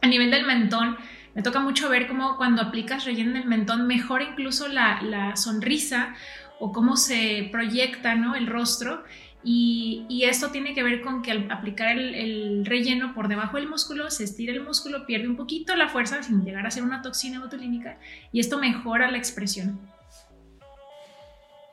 a 0.02 0.06
nivel 0.06 0.30
del 0.30 0.46
mentón, 0.46 0.96
me 1.36 1.42
toca 1.42 1.60
mucho 1.60 1.90
ver 1.90 2.08
cómo 2.08 2.38
cuando 2.38 2.62
aplicas 2.62 3.04
relleno 3.04 3.32
en 3.32 3.36
el 3.36 3.46
mentón 3.46 3.86
mejora 3.86 4.24
incluso 4.24 4.68
la, 4.68 5.36
sonrisa 5.36 6.14
o 6.58 6.72
cómo 6.72 6.96
se 6.96 7.50
proyecta 7.52 8.14
¿no? 8.14 8.34
el 8.34 8.46
rostro. 8.46 9.04
Y, 9.44 10.24
esto 10.24 10.50
tiene 10.50 10.74
que 10.74 10.82
ver 10.82 11.02
con 11.02 11.22
que 11.22 11.30
al 11.30 11.48
aplicar 11.52 11.96
el, 11.96 12.64
relleno 12.64 13.14
por 13.14 13.28
debajo 13.28 13.58
del 13.58 13.68
músculo, 13.68 14.10
se 14.10 14.24
estira 14.24 14.52
el 14.52 14.64
músculo, 14.64 15.06
pierde 15.06 15.28
un 15.28 15.36
poquito 15.36 15.76
la 15.76 15.88
fuerza 15.88 16.20
sin 16.22 16.42
llegar 16.42 16.66
a 16.66 16.70
ser 16.70 16.82
una 16.82 17.02
toxina 17.02 17.38
botulínica 17.38 18.00
y 18.32 18.40
esto 18.40 18.58
mejora 18.58 19.10
la 19.10 19.18
expresión. 19.18 19.78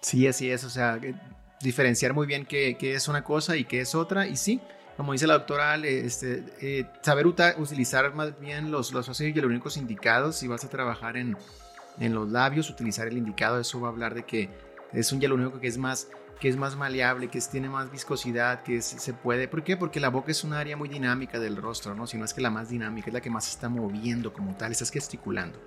Sí, 0.02 0.28
así 0.28 0.52
es, 0.52 0.65
o 0.65 0.69
sea, 0.69 0.99
diferenciar 1.62 2.13
muy 2.13 2.28
bien 2.28 2.45
qué, 2.45 2.76
qué 2.78 2.93
es 2.93 3.08
una 3.08 3.23
cosa 3.23 3.56
y 3.56 3.63
qué 3.63 3.80
es 3.80 3.95
otra, 3.95 4.28
y 4.28 4.36
sí, 4.36 4.60
como 4.97 5.13
dice 5.13 5.27
la 5.27 5.34
doctora, 5.34 5.75
este, 5.75 6.43
eh, 6.62 6.86
saber 7.01 7.25
utilizar 7.25 8.13
más 8.13 8.39
bien 8.39 8.71
los, 8.71 8.93
los 8.93 9.10
ácidos 9.10 9.34
hialurónicos 9.34 9.77
indicados. 9.77 10.36
Si 10.36 10.47
vas 10.47 10.63
a 10.63 10.69
trabajar 10.69 11.17
en, 11.17 11.36
en, 11.99 12.13
los 12.13 12.29
labios, 12.29 12.69
utilizar 12.69 13.08
el 13.08 13.17
indicado, 13.17 13.60
eso 13.60 13.82
va 13.82 13.88
a 13.88 13.91
hablar 13.91 14.13
de 14.13 14.23
que 14.23 14.49
es 14.91 15.12
un 15.12 15.19
hialurónico 15.19 15.60
que 15.60 15.67
es 15.67 15.77
más 15.77 16.08
que 16.39 16.49
es 16.49 16.58
más 16.58 16.75
maleable, 16.75 17.29
que 17.29 17.39
tiene 17.39 17.69
más 17.69 17.89
viscosidad, 17.89 18.63
que 18.63 18.82
se 18.82 19.13
puede. 19.13 19.47
¿Por 19.47 19.63
qué? 19.63 19.77
Porque 19.77 20.01
la 20.01 20.10
boca 20.10 20.29
es 20.29 20.43
un 20.43 20.51
área 20.51 20.75
muy 20.75 20.89
dinámica 20.89 21.39
del 21.39 21.56
rostro, 21.56 21.95
¿no? 21.95 22.06
Si 22.06 22.17
no 22.17 22.25
es 22.25 22.34
que 22.34 22.41
la 22.41 22.49
más 22.49 22.67
dinámica, 22.67 23.08
es 23.08 23.13
la 23.13 23.21
que 23.21 23.29
más 23.29 23.45
se 23.45 23.51
está 23.51 23.69
moviendo 23.69 24.34
como 24.34 24.53
tal, 24.58 24.73
estás 24.73 24.91
gesticulando. 24.91 25.58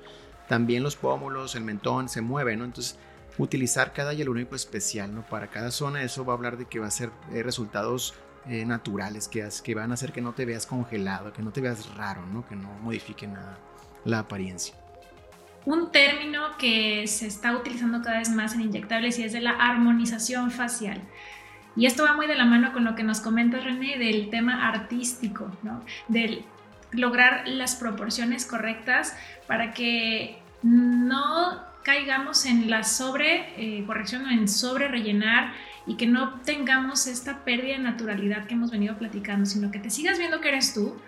También 0.48 0.82
los 0.82 0.94
pómulos, 0.94 1.54
el 1.54 1.64
mentón 1.64 2.10
se 2.10 2.20
mueve, 2.20 2.58
¿no? 2.58 2.66
Entonces, 2.66 2.98
utilizar 3.38 3.94
cada 3.94 4.12
hialurónico 4.12 4.54
especial, 4.54 5.14
¿no? 5.14 5.26
Para 5.26 5.48
cada 5.48 5.70
zona, 5.70 6.02
eso 6.02 6.26
va 6.26 6.34
a 6.34 6.36
hablar 6.36 6.58
de 6.58 6.66
que 6.66 6.78
va 6.78 6.88
a 6.88 6.90
ser 6.90 7.10
eh, 7.32 7.42
resultados 7.42 8.12
eh, 8.48 8.64
naturales 8.64 9.28
que, 9.28 9.48
que 9.62 9.74
van 9.74 9.90
a 9.90 9.94
hacer 9.94 10.12
que 10.12 10.20
no 10.20 10.32
te 10.32 10.44
veas 10.44 10.66
congelado, 10.66 11.32
que 11.32 11.42
no 11.42 11.50
te 11.50 11.60
veas 11.60 11.94
raro, 11.96 12.24
¿no? 12.26 12.46
que 12.46 12.56
no 12.56 12.68
modifique 12.82 13.26
nada 13.26 13.58
la 14.04 14.20
apariencia. 14.20 14.74
Un 15.64 15.90
término 15.90 16.56
que 16.58 17.06
se 17.08 17.26
está 17.26 17.56
utilizando 17.56 18.00
cada 18.02 18.18
vez 18.18 18.30
más 18.30 18.54
en 18.54 18.62
inyectables 18.62 19.18
y 19.18 19.24
es 19.24 19.32
de 19.32 19.40
la 19.40 19.50
armonización 19.50 20.50
facial. 20.50 21.02
Y 21.74 21.86
esto 21.86 22.04
va 22.04 22.14
muy 22.14 22.26
de 22.26 22.36
la 22.36 22.44
mano 22.44 22.72
con 22.72 22.84
lo 22.84 22.94
que 22.94 23.02
nos 23.02 23.20
comenta 23.20 23.58
René 23.58 23.98
del 23.98 24.30
tema 24.30 24.68
artístico, 24.68 25.50
¿no? 25.62 25.82
Del 26.08 26.44
lograr 26.92 27.46
las 27.48 27.74
proporciones 27.74 28.46
correctas 28.46 29.16
para 29.46 29.74
que 29.74 30.38
no 30.62 31.60
caigamos 31.86 32.46
en 32.46 32.68
la 32.68 32.82
sobre 32.82 33.54
eh, 33.56 33.84
corrección 33.86 34.26
o 34.26 34.30
en 34.30 34.48
sobre 34.48 34.88
rellenar 34.88 35.54
y 35.86 35.96
que 35.96 36.08
no 36.08 36.40
tengamos 36.40 37.06
esta 37.06 37.44
pérdida 37.44 37.74
de 37.74 37.78
naturalidad 37.78 38.48
que 38.48 38.54
hemos 38.54 38.72
venido 38.72 38.98
platicando, 38.98 39.46
sino 39.46 39.70
que 39.70 39.78
te 39.78 39.88
sigas 39.88 40.18
viendo 40.18 40.40
que 40.40 40.48
eres 40.48 40.74
tú, 40.74 41.00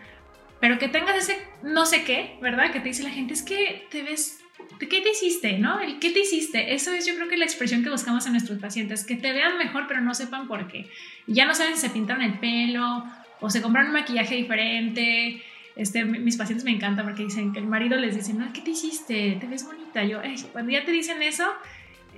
pero 0.60 0.78
que 0.78 0.86
tengas 0.86 1.16
ese 1.16 1.36
no 1.64 1.84
sé 1.84 2.04
qué, 2.04 2.38
¿verdad? 2.40 2.70
Que 2.70 2.78
te 2.78 2.90
dice 2.90 3.02
la 3.02 3.10
gente, 3.10 3.34
es 3.34 3.42
que 3.42 3.88
te 3.90 4.04
ves 4.04 4.38
¿qué 4.78 5.00
te 5.00 5.10
hiciste? 5.10 5.58
¿No? 5.58 5.80
El 5.80 5.98
¿qué 5.98 6.10
te 6.10 6.20
hiciste? 6.20 6.72
Eso 6.72 6.92
es 6.92 7.04
yo 7.04 7.16
creo 7.16 7.28
que 7.28 7.36
la 7.36 7.44
expresión 7.44 7.82
que 7.82 7.90
buscamos 7.90 8.28
a 8.28 8.30
nuestros 8.30 8.60
pacientes, 8.60 9.04
que 9.04 9.16
te 9.16 9.32
vean 9.32 9.58
mejor 9.58 9.86
pero 9.88 10.00
no 10.00 10.14
sepan 10.14 10.46
por 10.46 10.68
qué. 10.68 10.88
ya 11.26 11.44
no 11.44 11.54
saben 11.56 11.74
si 11.74 11.80
se 11.80 11.90
pintaron 11.90 12.22
el 12.22 12.38
pelo 12.38 13.04
o 13.40 13.50
se 13.50 13.60
compraron 13.62 13.88
un 13.88 13.94
maquillaje 13.94 14.36
diferente. 14.36 15.42
Este, 15.78 16.04
mis 16.04 16.36
pacientes 16.36 16.64
me 16.64 16.72
encantan 16.72 17.06
porque 17.06 17.22
dicen 17.22 17.52
que 17.52 17.60
el 17.60 17.66
marido 17.66 17.96
les 17.96 18.16
dice, 18.16 18.34
no, 18.34 18.52
¿qué 18.52 18.60
te 18.60 18.72
hiciste? 18.72 19.38
Te 19.40 19.46
ves 19.46 19.64
bonita. 19.64 20.02
Yo, 20.04 20.20
cuando 20.52 20.72
ya 20.72 20.84
te 20.84 20.90
dicen 20.90 21.22
eso, 21.22 21.44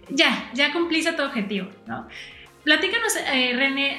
ya, 0.09 0.51
ya 0.55 0.73
cumpliste 0.73 1.13
tu 1.13 1.23
objetivo, 1.23 1.69
¿no? 1.87 2.09
Platícanos, 2.65 3.15
eh, 3.35 3.53
René, 3.55 3.99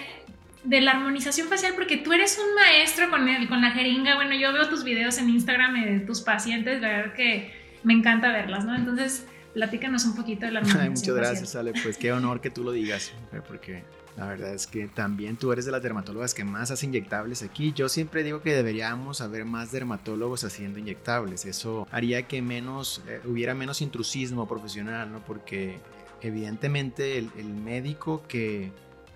de 0.63 0.81
la 0.81 0.91
armonización 0.91 1.47
facial 1.47 1.73
porque 1.75 1.97
tú 1.97 2.11
eres 2.11 2.39
un 2.39 2.55
maestro 2.55 3.09
con, 3.11 3.29
el, 3.29 3.47
con 3.47 3.61
la 3.61 3.69
jeringa. 3.71 4.15
Bueno, 4.15 4.33
yo 4.33 4.51
veo 4.51 4.67
tus 4.67 4.83
videos 4.83 5.19
en 5.19 5.29
Instagram 5.29 5.85
de 5.85 5.99
tus 5.99 6.21
pacientes, 6.21 6.81
ver 6.81 7.13
que 7.13 7.53
me 7.83 7.93
encanta 7.93 8.31
verlas, 8.31 8.65
¿no? 8.65 8.75
Entonces, 8.75 9.27
platícanos 9.53 10.05
un 10.05 10.15
poquito 10.15 10.47
de 10.47 10.53
la 10.53 10.59
armonización 10.61 10.93
Muchas 10.93 11.15
gracias, 11.15 11.55
Ale. 11.55 11.73
Pues 11.83 11.97
qué 11.97 12.11
honor 12.11 12.41
que 12.41 12.49
tú 12.49 12.63
lo 12.63 12.71
digas, 12.71 13.13
porque 13.47 13.83
la 14.17 14.27
verdad 14.27 14.53
es 14.53 14.67
que 14.67 14.87
también 14.87 15.37
tú 15.37 15.51
eres 15.51 15.65
de 15.65 15.71
las 15.71 15.81
dermatólogas 15.81 16.33
que 16.33 16.43
más 16.43 16.69
hace 16.71 16.85
inyectables 16.85 17.43
aquí. 17.43 17.71
Yo 17.73 17.87
siempre 17.89 18.23
digo 18.23 18.41
que 18.41 18.53
deberíamos 18.53 19.21
haber 19.21 19.45
más 19.45 19.71
dermatólogos 19.71 20.43
haciendo 20.43 20.79
inyectables. 20.79 21.45
Eso 21.45 21.87
haría 21.91 22.27
que 22.27 22.41
menos, 22.41 23.01
eh, 23.07 23.21
hubiera 23.25 23.55
menos 23.55 23.81
intrusismo 23.81 24.47
profesional, 24.47 25.11
¿no? 25.11 25.19
Porque 25.25 25.79
evidentemente 26.21 27.17
el, 27.17 27.31
el 27.37 27.53
médico 27.53 28.23
que, 28.27 28.71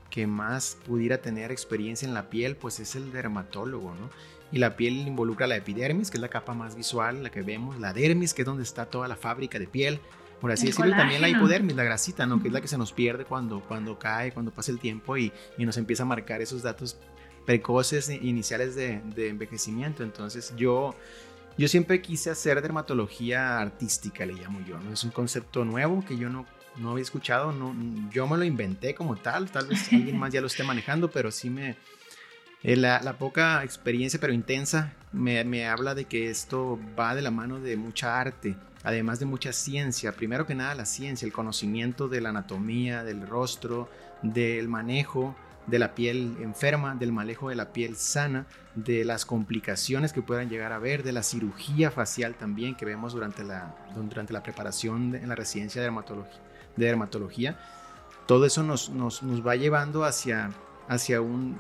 que 0.10 0.28
más 0.28 0.78
pudiera 0.86 1.18
tener 1.18 1.52
experiencia 1.52 2.08
en 2.08 2.14
la 2.14 2.30
piel, 2.30 2.56
pues 2.56 2.80
es 2.80 2.96
el 2.96 3.12
dermatólogo, 3.12 3.94
¿no? 3.96 4.10
y 4.52 4.60
la 4.60 4.78
piel 4.78 5.08
involucra 5.08 5.48
la 5.48 5.58
epidermis, 5.58 6.10
que 6.10 6.18
es 6.18 6.22
la 6.22 6.30
capa 6.30 6.54
más 6.54 6.76
visual, 6.76 7.24
la 7.24 7.30
que 7.30 7.42
vemos, 7.42 7.80
la 7.80 7.94
dermis, 7.94 8.34
que 8.34 8.44
es 8.44 8.46
donde 8.46 8.64
está 8.64 8.86
toda 8.86 9.08
la 9.08 9.16
fábrica 9.16 9.60
de 9.60 9.68
piel, 9.68 10.00
por 10.42 10.52
así 10.52 10.68
decirlo, 10.68 10.92
y 10.92 10.96
también 10.96 11.22
la 11.22 11.30
hipodermis, 11.30 11.76
la 11.76 11.84
grasita, 11.84 12.26
¿no? 12.26 12.42
que 12.42 12.50
es 12.50 12.54
la 12.54 12.62
que 12.62 12.68
se 12.68 12.78
nos 12.78 12.92
pierde 12.92 13.26
cuando, 13.26 13.62
cuando 13.62 13.98
cae, 13.98 14.32
cuando 14.32 14.52
pasa 14.52 14.72
el 14.72 14.80
tiempo 14.80 15.18
y, 15.18 15.32
y 15.58 15.66
nos 15.66 15.78
empieza 15.78 16.04
a 16.04 16.06
marcar 16.06 16.42
esos 16.42 16.62
datos 16.62 16.98
precoces 17.46 18.10
iniciales 18.10 18.76
de, 18.76 19.02
de, 19.16 19.30
envejecimiento. 19.30 20.04
Entonces 20.04 20.54
yo, 20.58 20.96
yo 21.58 21.68
siempre 21.68 22.02
quise 22.02 22.30
hacer 22.30 22.62
dermatología 22.62 23.60
artística, 23.60 24.26
le 24.26 24.34
llamo 24.34 24.60
yo, 24.68 24.80
¿no? 24.80 24.92
Es 24.92 25.04
un 25.04 25.12
concepto 25.12 25.64
nuevo 25.64 26.04
que 26.06 26.18
yo 26.18 26.30
no, 26.30 26.46
no 26.78 26.92
había 26.92 27.04
escuchado, 27.04 27.52
no, 27.52 27.76
yo 28.12 28.28
me 28.28 28.38
lo 28.38 28.44
inventé 28.44 28.94
como 28.96 29.16
tal, 29.16 29.50
tal 29.52 29.68
vez 29.68 29.88
alguien 29.94 30.18
más 30.18 30.34
ya 30.34 30.42
lo 30.42 30.48
esté 30.48 30.64
manejando, 30.64 31.10
pero 31.10 31.32
sí 31.32 31.50
me, 31.50 31.76
eh, 32.68 32.76
la, 32.76 33.18
poca 33.20 33.64
experiencia, 33.64 34.20
pero 34.20 34.34
intensa, 34.34 34.92
me, 35.12 35.68
habla 35.68 35.94
de 35.94 36.06
que 36.06 36.32
esto 36.32 36.80
va 37.00 37.14
de 37.14 37.22
la 37.22 37.30
mano 37.30 37.60
de 37.60 37.78
mucha 37.78 38.20
arte, 38.20 38.56
además 38.84 39.20
de 39.20 39.28
mucha 39.28 39.54
ciencia. 39.54 40.14
Primero 40.14 40.48
que 40.48 40.56
nada, 40.56 40.74
la 40.74 40.86
ciencia, 40.86 41.28
el 41.28 41.32
conocimiento 41.32 42.08
de 42.08 42.22
la 42.22 42.30
anatomía, 42.30 43.04
del 43.04 43.28
rostro, 43.28 43.88
del 44.24 44.68
manejo 44.68 45.36
de 45.68 45.78
la 45.78 45.94
piel 45.94 46.38
enferma, 46.42 46.96
del 46.96 47.12
manejo 47.12 47.50
de 47.50 47.56
la 47.56 47.72
piel 47.72 47.96
sana, 47.98 48.48
de 48.74 49.06
las 49.06 49.28
complicaciones 49.28 50.12
que 50.12 50.24
puedan 50.24 50.50
llegar 50.50 50.72
a 50.72 50.80
ver, 50.80 51.04
de 51.04 51.12
la 51.12 51.22
cirugía 51.22 51.92
facial 51.92 52.34
también 52.34 52.74
que 52.74 52.86
vemos 52.86 53.14
durante 53.14 53.44
la, 53.44 53.76
durante 53.96 54.34
la 54.34 54.42
preparación 54.42 55.14
en 55.14 55.30
la 55.30 55.36
residencia 55.36 55.82
de 55.82 55.86
dermatología. 55.86 56.42
De 56.76 56.86
dermatología. 56.88 57.60
Todo 58.26 58.48
eso 58.48 58.64
nos, 58.64 58.90
nos, 58.90 59.22
nos 59.22 59.46
va 59.46 59.56
llevando 59.56 60.04
hacia 60.04 60.50
hacia 60.88 61.22
un, 61.22 61.58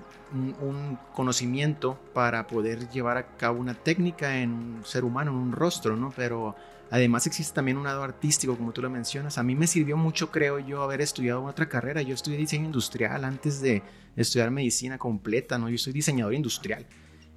conocimiento 1.14 1.98
para 2.14 2.46
poder 2.48 2.90
llevar 2.90 3.18
a 3.18 3.38
cabo 3.38 3.60
una 3.60 3.74
técnica 3.74 4.40
en 4.40 4.52
un 4.52 4.82
ser 4.84 5.06
humano, 5.06 5.32
en 5.32 5.38
un 5.38 5.52
rostro, 5.54 5.96
¿no? 5.96 6.12
Pero 6.14 6.56
además 6.92 7.26
existe 7.26 7.54
también 7.54 7.78
un 7.78 7.86
lado 7.86 8.04
artístico, 8.04 8.58
como 8.58 8.74
tú 8.74 8.82
lo 8.82 8.90
mencionas. 8.90 9.38
A 9.38 9.44
mí 9.44 9.56
me 9.56 9.68
sirvió 9.68 9.96
mucho, 9.96 10.32
creo 10.32 10.60
yo, 10.60 10.84
haber 10.84 11.00
estudiado 11.00 11.44
otra 11.44 11.70
carrera. 11.70 12.02
Yo 12.02 12.14
estudié 12.14 12.38
diseño 12.38 12.66
industrial 12.66 13.24
antes 13.24 13.62
de 13.62 13.82
estudiar 14.18 14.52
medicina 14.52 14.98
completa, 14.98 15.58
¿no? 15.58 15.70
Yo 15.70 15.78
soy 15.78 15.94
diseñador 15.94 16.34
industrial. 16.34 16.86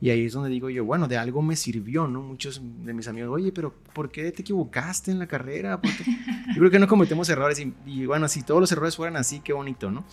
Y 0.00 0.10
ahí 0.10 0.26
es 0.26 0.32
donde 0.32 0.50
digo 0.50 0.70
yo, 0.70 0.84
bueno, 0.84 1.08
de 1.08 1.16
algo 1.16 1.42
me 1.42 1.56
sirvió, 1.56 2.06
¿no? 2.06 2.22
Muchos 2.22 2.60
de 2.84 2.94
mis 2.94 3.08
amigos, 3.08 3.30
oye, 3.32 3.50
pero 3.50 3.74
¿por 3.92 4.10
qué 4.10 4.30
te 4.30 4.42
equivocaste 4.42 5.10
en 5.10 5.18
la 5.18 5.26
carrera? 5.26 5.80
Yo 5.82 6.58
creo 6.58 6.70
que 6.70 6.78
no 6.78 6.86
cometemos 6.86 7.28
errores 7.28 7.58
y, 7.58 7.74
y, 7.84 8.06
bueno, 8.06 8.28
si 8.28 8.42
todos 8.42 8.60
los 8.60 8.70
errores 8.70 8.96
fueran 8.96 9.16
así, 9.16 9.40
qué 9.40 9.52
bonito, 9.52 9.90
¿no? 9.90 10.04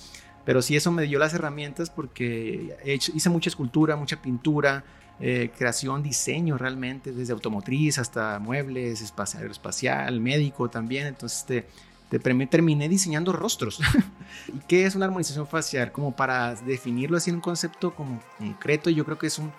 Pero 0.45 0.62
sí 0.62 0.75
eso 0.75 0.91
me 0.91 1.03
dio 1.03 1.17
las 1.19 1.34
herramientas 1.34 1.89
porque 1.89 2.77
hice 2.86 3.29
mucha 3.29 3.49
escultura, 3.49 3.95
mucha 3.95 4.21
pintura, 4.21 4.84
eh, 5.19 5.49
creación, 5.58 6.03
diseño 6.03 6.58
realmente, 6.58 7.12
desde 7.12 7.34
automotriz 7.34 7.97
hasta 7.99 8.38
muebles, 8.39 9.01
espacial, 9.01 9.49
espacial 9.49 10.19
médico 10.21 10.69
también. 10.69 11.08
Entonces 11.08 11.45
te, 11.45 11.67
te 12.10 12.19
terminé 12.19 12.88
diseñando 12.88 13.31
rostros. 13.31 13.79
¿Y 14.53 14.60
qué 14.67 14.86
es 14.86 14.95
una 14.95 15.05
armonización 15.05 15.47
facial? 15.47 15.91
Como 15.91 16.15
para 16.15 16.53
definirlo 16.55 17.17
así 17.17 17.31
en 17.31 17.38
un 17.38 17.41
concepto 17.41 17.95
como 17.95 18.21
concreto, 18.38 18.91
yo 18.91 19.03
creo 19.03 19.17
que 19.17 19.27
es 19.27 19.39
un, 19.39 19.51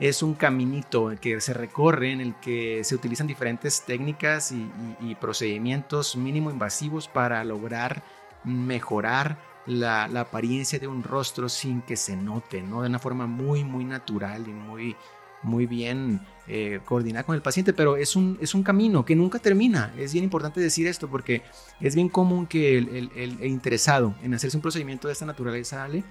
es 0.00 0.22
un 0.22 0.34
caminito 0.34 1.12
que 1.20 1.40
se 1.40 1.54
recorre 1.54 2.10
en 2.10 2.20
el 2.20 2.34
que 2.40 2.82
se 2.82 2.96
utilizan 2.96 3.28
diferentes 3.28 3.84
técnicas 3.84 4.50
y, 4.50 4.68
y 5.00 5.14
procedimientos 5.14 6.16
mínimo 6.16 6.50
invasivos 6.50 7.06
para 7.06 7.44
lograr 7.44 8.02
mejorar 8.42 9.53
la, 9.66 10.04
apariencia 10.04 10.78
de 10.78 10.86
un 10.86 11.02
rostro 11.02 11.48
sin 11.48 11.82
que 11.82 11.96
se 11.96 12.16
note, 12.16 12.62
¿no? 12.62 12.82
De 12.82 12.88
una 12.88 12.98
forma 12.98 13.26
muy, 13.26 13.64
muy 13.64 13.84
natural 13.84 14.46
y 14.46 14.52
muy, 14.52 14.96
muy 15.42 15.66
bien 15.66 16.20
eh, 16.46 16.80
coordinada 16.84 17.24
con 17.24 17.34
el 17.34 17.42
paciente, 17.42 17.72
pero 17.72 17.96
es 17.96 18.16
un, 18.16 18.38
es 18.40 18.54
un 18.54 18.62
camino 18.62 19.04
que 19.04 19.16
nunca 19.16 19.38
termina. 19.38 19.92
Es 19.96 20.12
bien 20.12 20.24
importante 20.24 20.60
decir 20.60 20.86
esto 20.86 21.08
porque 21.08 21.42
es 21.80 21.94
bien 21.94 22.08
común 22.08 22.46
que 22.46 22.78
el, 22.78 23.38
interesado 23.44 24.14
en 24.22 24.34
hacerse 24.34 24.56
un 24.56 24.62
procedimiento 24.62 25.08
de 25.08 25.12
esta 25.12 25.26
naturaleza, 25.26 25.84
Ale, 25.84 26.04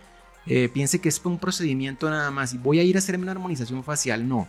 eh, 0.46 0.70
piense 0.74 1.00
que 1.00 1.10
es 1.10 1.22
un 1.24 1.40
procedimiento 1.40 2.10
nada 2.10 2.30
más 2.32 2.54
y 2.54 2.58
voy 2.58 2.80
a 2.80 2.84
ir 2.84 2.96
a 2.96 3.00
hacerme 3.00 3.24
una 3.24 3.32
armonización 3.32 3.84
facial. 3.84 4.28
No, 4.28 4.48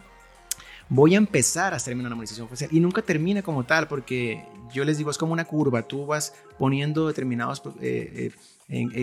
voy 0.88 1.14
a 1.14 1.19
empezar 1.19 1.73
a 1.73 1.77
hacerme 1.77 2.01
una 2.01 2.11
armonización 2.11 2.49
facial 2.49 2.71
y 2.73 2.81
nunca 2.81 3.03
termina 3.03 3.43
como 3.43 3.64
tal 3.64 3.88
porque 3.88 4.45
yo 4.73 4.85
les 4.85 4.99
digo 4.99 5.11
es 5.11 5.19
como 5.19 5.33
una 5.33 5.45
curva, 5.45 5.83
tú 5.83 6.07
vas 6.07 6.35
poniendo 6.59 7.07
determinados 7.07 7.62
eh, 7.81 8.12
eh, 8.14 8.31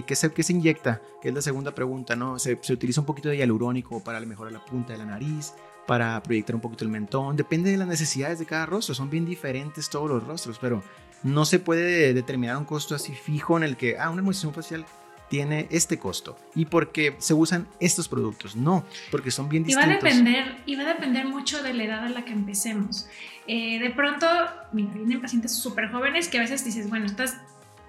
¿qué, 0.06 0.16
se, 0.16 0.32
¿Qué 0.32 0.44
se 0.44 0.54
inyecta? 0.54 1.02
Que 1.22 1.30
es 1.30 1.36
la 1.36 1.42
segunda 1.42 1.74
pregunta, 1.74 2.16
¿no? 2.16 2.40
Se, 2.40 2.58
se, 2.62 2.74
utiliza 2.74 3.02
un 3.02 3.06
poquito 3.06 3.30
de 3.30 3.38
hialurónico 3.38 4.04
para 4.04 4.20
mejorar 4.22 4.54
la 4.54 4.64
punta 4.64 4.94
de 4.94 5.00
la 5.00 5.06
nariz, 5.06 5.54
para 5.88 6.22
proyectar 6.24 6.56
un 6.56 6.62
poquito 6.62 6.84
el 6.84 6.90
mentón. 6.90 7.36
Depende 7.36 7.72
de 7.72 7.78
las 7.78 7.88
necesidades 7.88 8.40
de 8.40 8.46
cada 8.46 8.66
rostro. 8.66 8.96
Son 8.96 9.10
bien 9.10 9.26
diferentes 9.26 9.90
todos 9.90 10.10
los 10.10 10.26
rostros, 10.26 10.58
pero 10.60 10.84
no 11.24 11.46
se 11.46 11.60
puede 11.60 12.14
determinar 12.14 12.58
un 12.58 12.66
costo 12.66 12.96
así 12.96 13.14
fijo 13.14 13.58
en 13.58 13.64
el 13.64 13.78
que, 13.78 13.98
ah, 13.98 14.10
una 14.10 14.20
armonización 14.20 14.54
facial 14.54 14.86
tiene 15.30 15.68
este 15.72 15.98
costo 15.98 16.38
y 16.56 16.66
porque 16.66 17.16
se 17.20 17.34
usan 17.34 17.66
estos 17.80 18.10
productos. 18.10 18.56
No, 18.56 18.84
porque 19.12 19.32
son 19.32 19.48
bien 19.48 19.64
distintos. 19.64 19.88
Y 19.88 19.90
va 19.90 19.94
a 19.94 20.04
depender, 20.04 20.58
y 20.66 20.76
va 20.76 20.84
a 20.84 20.88
depender 20.94 21.26
mucho 21.26 21.64
de 21.64 21.74
la 21.74 21.84
edad 21.86 22.04
a 22.04 22.10
la 22.10 22.26
que 22.26 22.34
empecemos. 22.34 23.08
Eh, 23.48 23.80
de 23.80 23.90
pronto, 23.92 24.28
mira, 24.74 24.92
vienen 24.94 25.22
pacientes 25.22 25.56
súper 25.56 25.90
jóvenes 25.90 26.28
que 26.28 26.38
a 26.38 26.42
veces 26.42 26.66
dices, 26.66 26.90
bueno, 26.90 27.06
estás 27.06 27.38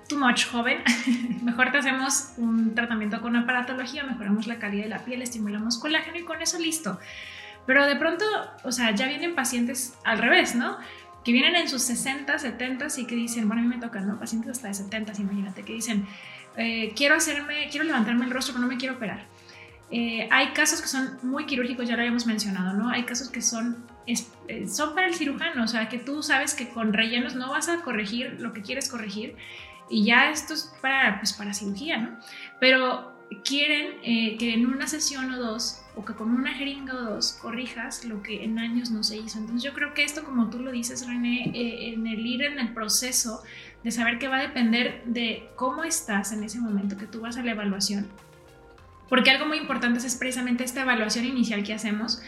too 0.09 0.19
much 0.19 0.47
joven, 0.47 0.83
mejor 1.43 1.73
te 1.73 1.79
hacemos 1.79 2.33
un 2.37 2.75
tratamiento 2.75 3.21
con 3.21 3.37
aparatología, 3.37 4.05
mejoramos 4.05 4.47
la 4.47 4.59
calidad 4.59 4.85
de 4.85 4.91
la 4.91 5.05
piel, 5.05 5.23
estimulamos 5.23 5.79
colágeno 5.79 6.19
y 6.19 6.25
con 6.25 6.41
eso 6.43 6.59
listo. 6.59 6.99
Pero 7.67 7.87
de 7.87 7.97
pronto, 7.97 8.25
o 8.65 8.73
sea, 8.73 8.93
ya 8.93 9.07
vienen 9.07 9.35
pacientes 9.35 9.95
al 10.05 10.19
revés, 10.19 10.55
¿no? 10.55 10.79
Que 11.25 11.33
vienen 11.33 11.55
en 11.55 11.69
sus 11.69 11.83
60, 11.83 12.39
70 12.39 12.87
y 12.99 13.07
que 13.07 13.15
dicen, 13.15 13.47
bueno, 13.47 13.63
a 13.63 13.65
mí 13.65 13.75
me 13.75 13.81
tocan, 13.81 14.09
¿no? 14.09 14.19
Pacientes 14.19 14.51
hasta 14.51 14.69
de 14.69 14.75
70, 14.75 15.13
imagínate, 15.21 15.63
que 15.63 15.73
dicen, 15.75 16.07
eh, 16.57 16.93
quiero 16.97 17.15
hacerme, 17.15 17.69
quiero 17.71 17.87
levantarme 17.87 18.25
el 18.25 18.31
rostro, 18.31 18.55
pero 18.55 18.67
no 18.67 18.73
me 18.73 18.79
quiero 18.79 18.97
operar. 18.97 19.27
Eh, 19.91 20.27
hay 20.31 20.49
casos 20.53 20.81
que 20.81 20.89
son 20.89 21.19
muy 21.23 21.45
quirúrgicos, 21.45 21.87
ya 21.87 21.95
lo 21.95 22.01
habíamos 22.01 22.27
mencionado, 22.27 22.73
¿no? 22.73 22.89
Hay 22.89 23.05
casos 23.05 23.29
que 23.29 23.43
son, 23.43 23.85
eh, 24.07 24.67
son 24.67 24.95
para 24.95 25.07
el 25.07 25.15
cirujano, 25.15 25.63
o 25.63 25.69
sea, 25.69 25.89
que 25.89 25.99
tú 25.99 26.23
sabes 26.23 26.55
que 26.55 26.69
con 26.71 26.93
rellenos 26.95 27.35
no 27.35 27.51
vas 27.51 27.69
a 27.69 27.83
corregir 27.83 28.41
lo 28.41 28.55
que 28.55 28.63
quieres 28.63 28.89
corregir 28.89 29.37
y 29.93 30.05
ya 30.05 30.31
esto 30.31 30.55
es 30.55 30.73
para, 30.81 31.19
pues, 31.19 31.33
para 31.35 31.53
cirugía, 31.53 31.99
¿no? 31.99 32.19
Pero 32.59 33.13
quieren 33.45 33.99
eh, 34.03 34.37
que 34.39 34.55
en 34.55 34.67
una 34.67 34.87
sesión 34.87 35.33
o 35.33 35.39
dos 35.39 35.83
o 35.95 36.05
que 36.05 36.15
con 36.15 36.35
una 36.35 36.55
jeringa 36.55 36.95
o 36.95 37.03
dos 37.15 37.35
corrijas 37.35 38.05
lo 38.05 38.23
que 38.23 38.45
en 38.45 38.59
años 38.59 38.91
no 38.91 39.03
se 39.03 39.19
hizo. 39.19 39.39
Entonces 39.39 39.63
yo 39.63 39.75
creo 39.75 39.93
que 39.93 40.05
esto, 40.05 40.25
como 40.25 40.49
tú 40.49 40.61
lo 40.61 40.73
dices, 40.73 41.07
René, 41.07 41.51
eh, 41.55 41.93
en 41.93 42.07
el 42.07 42.27
ir 42.27 42.43
en 42.43 42.59
el 42.59 42.73
proceso 42.73 43.43
de 43.85 43.91
saber 43.91 44.19
que 44.19 44.29
va 44.29 44.39
a 44.39 44.43
depender 44.43 45.03
de 45.05 45.51
cómo 45.57 45.85
estás 45.85 46.33
en 46.33 46.43
ese 46.43 46.61
momento 46.61 46.97
que 46.97 47.07
tú 47.07 47.21
vas 47.21 47.37
a 47.37 47.43
la 47.43 47.53
evaluación. 47.53 48.09
Porque 49.09 49.31
algo 49.31 49.45
muy 49.45 49.59
importante 49.59 49.99
es 49.99 50.17
precisamente 50.17 50.65
esta 50.65 50.83
evaluación 50.83 51.27
inicial 51.27 51.63
que 51.63 51.75
hacemos 51.75 52.23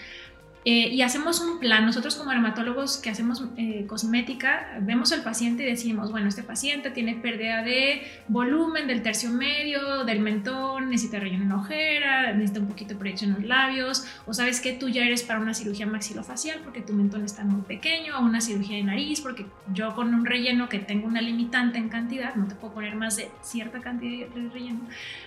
eh, 0.66 0.88
y 0.88 1.03
hacemos 1.03 1.40
un 1.40 1.59
plan. 1.59 1.85
Nosotros 1.85 2.14
como 2.16 2.31
dermatólogos 2.31 2.96
que 2.96 3.11
hacemos 3.11 3.44
eh, 3.59 3.85
cosmética, 3.87 4.79
vemos 4.81 5.12
al 5.12 5.22
paciente 5.22 5.62
y 5.62 5.66
decimos, 5.66 6.11
bueno, 6.11 6.29
este 6.29 6.42
paciente 6.42 6.90
tiene 6.90 7.14
pérdida 7.16 7.62
de 7.62 8.03
volumen 8.29 8.87
del 8.87 9.03
tercio 9.03 9.29
medio, 9.31 10.05
del 10.05 10.20
mentón, 10.20 10.88
necesita 10.88 11.20
relleno 11.20 11.44
en 11.44 11.53
ojera, 11.53 12.33
necesita 12.33 12.61
un 12.61 12.68
poquito 12.68 12.94
de 12.94 12.98
proyección 12.98 13.33
en 13.33 13.37
los 13.40 13.44
labios, 13.44 14.07
o 14.27 14.33
sabes 14.33 14.61
que 14.61 14.72
tú 14.72 14.88
ya 14.88 15.05
eres 15.05 15.22
para 15.22 15.38
una 15.38 15.53
cirugía 15.53 15.87
maxilofacial 15.87 16.61
porque 16.64 16.81
tu 16.81 16.94
mentón 16.94 17.24
está 17.24 17.44
muy 17.44 17.62
pequeño, 17.62 18.18
o 18.18 18.22
una 18.22 18.40
cirugía 18.40 18.79
de 18.79 18.85
nariz 18.85 19.20
porque 19.20 19.44
yo 19.74 19.94
con 19.94 20.14
un 20.14 20.24
relleno 20.24 20.70
que 20.70 20.79
tengo 20.79 21.07
una 21.07 21.20
limitante 21.20 21.77
en 21.77 21.90
cantidad, 21.90 22.35
no 22.37 22.48
te 22.48 22.55
puedo 22.55 22.72
poner 22.72 22.94
más 22.96 23.16
de 23.16 23.31
cierta 23.42 23.81
cantidad 23.81 24.29
de 24.29 24.48
relleno, 24.48 24.81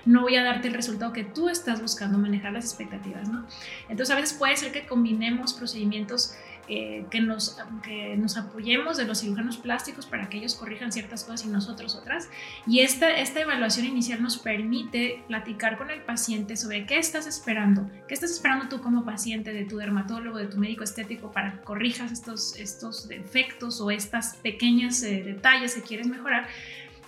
no 0.06 0.21
voy 0.21 0.36
a 0.36 0.43
darte 0.43 0.67
el 0.67 0.73
resultado 0.73 1.13
que 1.13 1.23
tú 1.23 1.50
estás 1.50 1.80
buscando 1.80 2.17
manejar 2.17 2.54
las 2.54 2.65
expectativas, 2.65 3.30
¿no? 3.30 3.45
Entonces 3.88 4.15
a 4.15 4.19
veces 4.19 4.36
puede 4.36 4.58
ser 4.58 4.71
que 4.71 4.88
combine 4.88 5.27
procedimientos 5.54 6.36
eh, 6.70 7.06
que, 7.10 7.22
nos, 7.22 7.58
que 7.82 8.18
nos 8.18 8.36
apoyemos 8.36 8.98
de 8.98 9.06
los 9.06 9.20
cirujanos 9.20 9.56
plásticos 9.56 10.06
para 10.06 10.28
que 10.28 10.38
ellos 10.38 10.54
corrijan 10.54 10.92
ciertas 10.92 11.24
cosas 11.24 11.46
y 11.46 11.50
nosotros 11.50 11.96
otras. 11.96 12.30
Y 12.66 12.82
esta, 12.82 13.10
esta 13.20 13.40
evaluación 13.40 13.86
inicial 13.86 14.22
nos 14.22 14.38
permite 14.38 15.24
platicar 15.28 15.78
con 15.78 15.92
el 15.92 16.02
paciente 16.02 16.58
sobre 16.58 16.86
qué 16.86 16.98
estás 16.98 17.26
esperando, 17.26 17.90
qué 18.10 18.13
estás 18.13 18.32
esperando 18.32 18.68
tú 18.68 18.82
como 18.82 19.06
paciente 19.06 19.54
de 19.54 19.63
tu 19.63 19.78
dermatólogo, 19.78 20.40
de 20.40 20.48
tu 20.48 20.58
médico 20.58 20.84
estético 20.84 21.32
para 21.32 21.54
que 21.54 21.60
corrijas 21.62 22.12
estos, 22.12 22.58
estos 22.58 23.08
defectos 23.08 23.80
o 23.80 23.90
estas 23.90 24.36
pequeñas 24.36 25.02
eh, 25.04 25.24
detalles 25.24 25.74
que 25.74 25.84
quieres 25.84 26.08
mejorar 26.08 26.50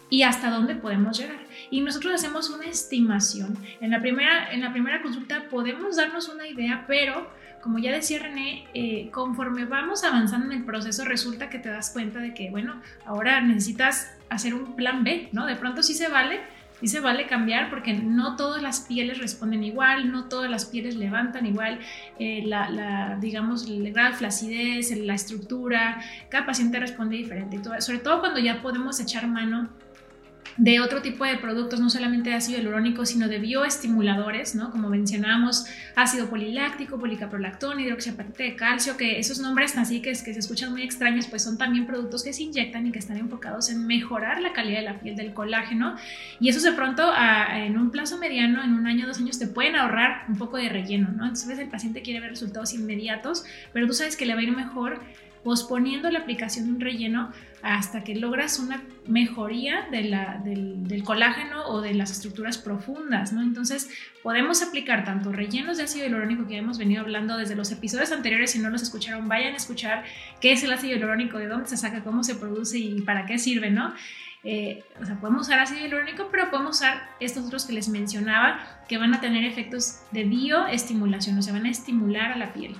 y 0.10 0.24
hasta 0.24 0.50
dónde 0.50 0.76
podemos 0.76 1.20
llegar. 1.20 1.40
Y 1.70 1.82
nosotros 1.82 2.14
hacemos 2.14 2.50
una 2.50 2.66
estimación. 2.66 3.58
En 3.82 3.92
la 3.92 4.00
primera, 4.00 4.54
en 4.54 4.62
la 4.62 4.72
primera 4.72 5.02
consulta 5.02 5.50
podemos 5.50 5.98
darnos 5.98 6.30
una 6.30 6.48
idea, 6.48 6.86
pero 6.88 7.30
como 7.62 7.80
ya 7.80 7.92
decía 7.92 8.20
René, 8.20 8.66
eh, 8.74 9.10
conforme 9.12 9.66
vamos 9.66 10.04
avanzando 10.04 10.48
en 10.48 10.60
el 10.60 10.66
proceso, 10.66 11.06
resulta 11.06 11.50
que 11.50 11.60
te 11.60 11.70
das 11.70 11.92
cuenta 11.92 12.20
de 12.20 12.34
que, 12.34 12.50
bueno, 12.50 12.82
ahora 13.06 13.42
necesitas 13.42 14.12
hacer 14.30 14.54
un 14.54 14.76
plan 14.76 15.04
B, 15.04 15.30
¿no? 15.32 15.46
De 15.46 15.56
pronto 15.56 15.84
sí 15.84 15.94
se 15.94 16.08
vale, 16.08 16.40
sí 16.80 16.88
se 16.88 17.00
vale 17.00 17.28
cambiar 17.28 17.70
porque 17.70 17.94
no 17.94 18.36
todas 18.36 18.62
las 18.62 18.82
pieles 18.82 19.18
responden 19.18 19.64
igual, 19.64 20.12
no 20.12 20.26
todas 20.26 20.50
las 20.50 20.66
pieles 20.66 20.96
levantan 20.96 21.46
igual, 21.46 21.80
eh, 22.20 22.44
la, 22.46 23.18
digamos, 23.20 23.68
el 23.68 23.92
grado 23.92 24.12
de 24.12 24.18
flacidez, 24.18 24.96
la 24.98 25.16
estructura, 25.16 26.02
cada 26.30 26.46
paciente 26.46 26.80
responde 26.80 27.18
diferente. 27.18 27.60
Sobre 27.80 28.00
todo 28.00 28.20
cuando 28.20 28.40
ya 28.40 28.62
podemos 28.62 29.00
echar 29.00 29.28
mano 29.28 29.70
de 30.58 30.82
otro 30.82 31.02
tipo 31.02 31.24
de 31.24 31.38
productos, 31.38 31.80
no 31.80 31.90
solamente 31.90 32.32
de 32.32 32.36
ácido 32.36 32.60
hialurónico, 32.60 33.06
sino 33.06 33.30
de 33.30 33.40
bioestimuladores, 33.40 34.56
¿no? 34.56 34.72
Como 34.72 34.90
mencionamos, 34.90 35.66
ácido 35.96 36.30
poliláctico, 36.30 37.00
policaprolactón, 37.00 37.80
hidroxiapatita 37.80 38.44
de 38.44 38.56
calcio, 38.56 38.98
que 38.98 39.20
esos 39.20 39.40
nombres 39.40 39.78
así 39.78 40.02
que, 40.02 40.12
que 40.12 40.34
se 40.34 40.40
escuchan 40.40 40.72
muy 40.72 40.82
extraños, 40.82 41.28
pues 41.28 41.44
son 41.44 41.58
también 41.58 41.86
productos 41.86 42.24
que 42.24 42.34
se 42.34 42.44
inyectan 42.44 42.88
y 42.88 42.92
que 42.92 43.00
están 43.00 43.18
enfocados 43.18 43.70
en 43.70 43.88
mejorar 43.88 44.42
la 44.42 44.52
calidad 44.52 44.80
de 44.80 44.86
la 44.86 45.00
piel 45.00 45.16
del 45.16 45.34
colágeno. 45.34 45.96
Y 46.42 46.50
eso 46.50 46.60
de 46.62 46.76
pronto, 46.76 47.10
en 47.54 47.78
un 47.78 47.90
plazo 47.90 48.18
mediano, 48.18 48.62
en 48.62 48.74
un 48.74 48.86
año, 48.86 49.08
dos 49.08 49.20
años, 49.20 49.40
te 49.40 49.48
pueden 49.48 49.78
ahorrar 49.78 50.26
un 50.28 50.38
poco 50.38 50.58
de 50.58 50.68
relleno, 50.68 51.10
¿no? 51.10 51.24
Entonces, 51.24 51.58
el 51.58 51.70
paciente 51.70 52.02
quiere 52.02 52.20
ver 52.20 52.32
resultados 52.32 52.74
inmediatos, 52.74 53.46
pero 53.72 53.88
tú 53.88 53.94
sabes 53.94 54.18
que 54.18 54.26
le 54.26 54.34
va 54.34 54.42
a 54.42 54.44
ir 54.44 54.52
mejor 54.52 55.00
posponiendo 55.44 56.10
la 56.12 56.20
aplicación 56.20 56.66
de 56.66 56.72
un 56.74 56.80
relleno 56.82 57.32
hasta 57.62 58.04
que 58.04 58.16
logras 58.16 58.60
una 58.60 58.82
mejoría 59.08 59.88
del, 59.92 61.04
colágeno 61.04 61.66
o 61.68 61.82
de 61.82 61.94
las 61.94 62.12
estructuras 62.12 62.58
profundas, 62.58 63.34
¿no? 63.34 63.42
Entonces, 63.42 63.90
podemos 64.24 64.62
aplicar 64.62 65.04
tanto 65.04 65.32
rellenos 65.32 65.78
de 65.78 65.84
ácido 65.84 66.06
hialurónico 66.06 66.48
que 66.48 66.58
hemos 66.58 66.78
venido 66.78 67.02
hablando 67.02 67.38
desde 67.38 67.56
los 67.56 67.72
episodios 67.72 68.12
anteriores, 68.12 68.52
si 68.52 68.60
no 68.60 68.70
los 68.70 68.82
escucharon, 68.82 69.28
vayan 69.28 69.54
a 69.54 69.58
escuchar 69.58 70.04
qué 70.40 70.54
es 70.54 70.64
el 70.64 70.72
ácido 70.72 70.94
hialurónico, 70.94 71.38
de 71.38 71.48
dónde 71.48 71.68
se 71.68 71.78
saca, 71.78 72.04
cómo 72.04 72.24
se 72.24 72.36
produce 72.36 72.78
y 72.78 73.02
para 73.02 73.26
qué 73.26 73.38
sirve, 73.38 73.72
¿no? 73.72 73.94
Eh, 74.44 74.84
o 75.02 75.06
sea, 75.06 75.20
podemos 75.20 75.48
usar 75.48 75.60
ácido 75.60 75.82
hialurónico, 75.82 76.30
pero 76.32 76.50
podemos 76.50 76.78
usar 76.78 77.10
estos 77.20 77.46
otros 77.46 77.66
que 77.66 77.74
les 77.74 77.90
mencionaba, 77.90 78.60
que 78.88 78.98
van 78.98 79.14
a 79.14 79.20
tener 79.20 79.44
efectos 79.44 80.00
de 80.12 80.24
bioestimulación, 80.24 81.38
o 81.38 81.42
sea, 81.42 81.54
van 81.54 81.66
a 81.66 81.70
estimular 81.70 82.32
a 82.32 82.38
la 82.38 82.54
piel. 82.54 82.76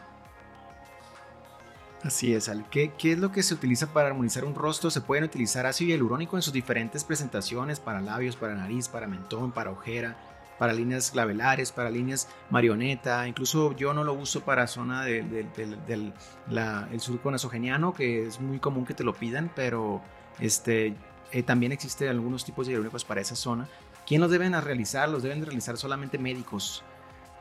Así 2.04 2.34
es, 2.34 2.48
Al. 2.48 2.68
¿Qué, 2.70 2.94
¿Qué, 2.98 3.12
es 3.12 3.20
lo 3.20 3.32
que 3.32 3.44
se 3.44 3.54
utiliza 3.54 3.88
para 3.92 4.08
armonizar 4.08 4.46
un 4.46 4.56
rostro? 4.56 4.90
Se 4.90 5.02
pueden 5.02 5.26
utilizar 5.26 5.66
ácido 5.66 5.90
hialurónico 5.90 6.38
en 6.38 6.42
sus 6.42 6.54
diferentes 6.54 7.04
presentaciones, 7.04 7.80
para 7.80 8.00
labios, 8.00 8.38
para 8.38 8.56
nariz, 8.56 8.88
para 8.88 9.08
mentón, 9.08 9.52
para 9.52 9.72
ojera, 9.72 10.18
para 10.58 10.72
líneas 10.72 11.12
clavelares, 11.12 11.74
para 11.74 11.90
líneas 11.90 12.30
marioneta. 12.50 13.28
Incluso 13.28 13.76
yo 13.76 13.94
no 13.94 14.06
lo 14.06 14.14
uso 14.14 14.42
para 14.42 14.68
zona 14.68 15.04
del 15.04 16.14
el 16.50 17.00
surco 17.00 17.32
nasogeniano, 17.32 17.94
que 17.94 18.28
es 18.28 18.40
muy 18.40 18.60
común 18.60 18.86
que 18.86 18.94
te 18.94 19.04
lo 19.04 19.14
pidan, 19.14 19.52
pero 19.54 20.02
este, 20.40 20.96
eh, 21.34 21.44
también 21.44 21.74
existen 21.74 22.08
algunos 22.08 22.46
tipos 22.46 22.66
de 22.66 22.74
hialurónicos 22.74 23.04
para 23.04 23.20
esa 23.20 23.36
zona. 23.36 23.68
¿Quién 24.08 24.22
los 24.22 24.32
deben 24.32 24.60
realizar? 24.62 25.10
Los 25.10 25.22
deben 25.22 25.44
realizar 25.44 25.78
solamente 25.78 26.18
médicos, 26.18 26.82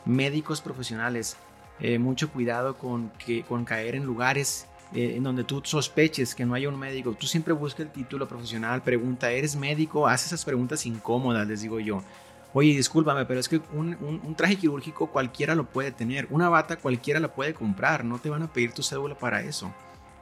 médicos 0.05 0.61
profesionales. 0.61 1.37
Eh, 1.81 1.99
mucho 1.99 2.31
cuidado 2.31 2.77
con, 2.77 3.11
que, 3.25 3.43
con 3.45 3.64
caer 3.64 3.95
en 3.95 4.05
lugares 4.05 4.67
eh, 4.95 5.14
en 5.17 5.23
donde 5.23 5.45
tú 5.45 5.61
sospeches 5.64 6.35
que 6.35 6.47
no 6.47 6.55
haya 6.55 6.69
un 6.69 6.79
médico. 6.79 7.12
Tú 7.12 7.27
siempre 7.27 7.53
busca 7.53 7.83
el 7.83 7.91
título 7.91 8.27
profesional, 8.27 8.83
pregunta, 8.83 9.31
¿eres 9.31 9.55
médico? 9.55 10.09
Haz 10.09 10.27
esas 10.27 10.45
preguntas 10.45 10.87
incómodas, 10.87 11.47
les 11.47 11.61
digo 11.61 11.79
yo. 11.79 12.03
Oye, 12.55 12.71
discúlpame, 12.71 13.27
pero 13.27 13.38
es 13.38 13.49
que 13.49 13.61
un, 13.75 13.95
un, 14.25 14.35
traje 14.35 14.57
quirúrgico 14.57 15.09
cualquiera 15.09 15.55
lo 15.55 15.64
puede 15.64 15.93
tener. 15.93 16.27
Una 16.31 16.49
bata 16.49 16.77
cualquiera 16.77 17.21
la 17.21 17.29
puede 17.35 17.53
comprar. 17.53 18.05
No 18.05 18.19
te 18.19 18.31
van 18.31 18.43
a 18.43 18.53
pedir 18.53 18.73
tu 18.73 18.83
cédula 18.83 19.14
para 19.14 19.43
eso. 19.43 19.71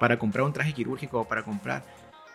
Para 0.01 0.19
comprar 0.19 0.45
un 0.45 0.53
traje 0.53 0.73
quirúrgico 0.73 1.21
o 1.21 1.25
para 1.25 1.45
comprar. 1.45 1.85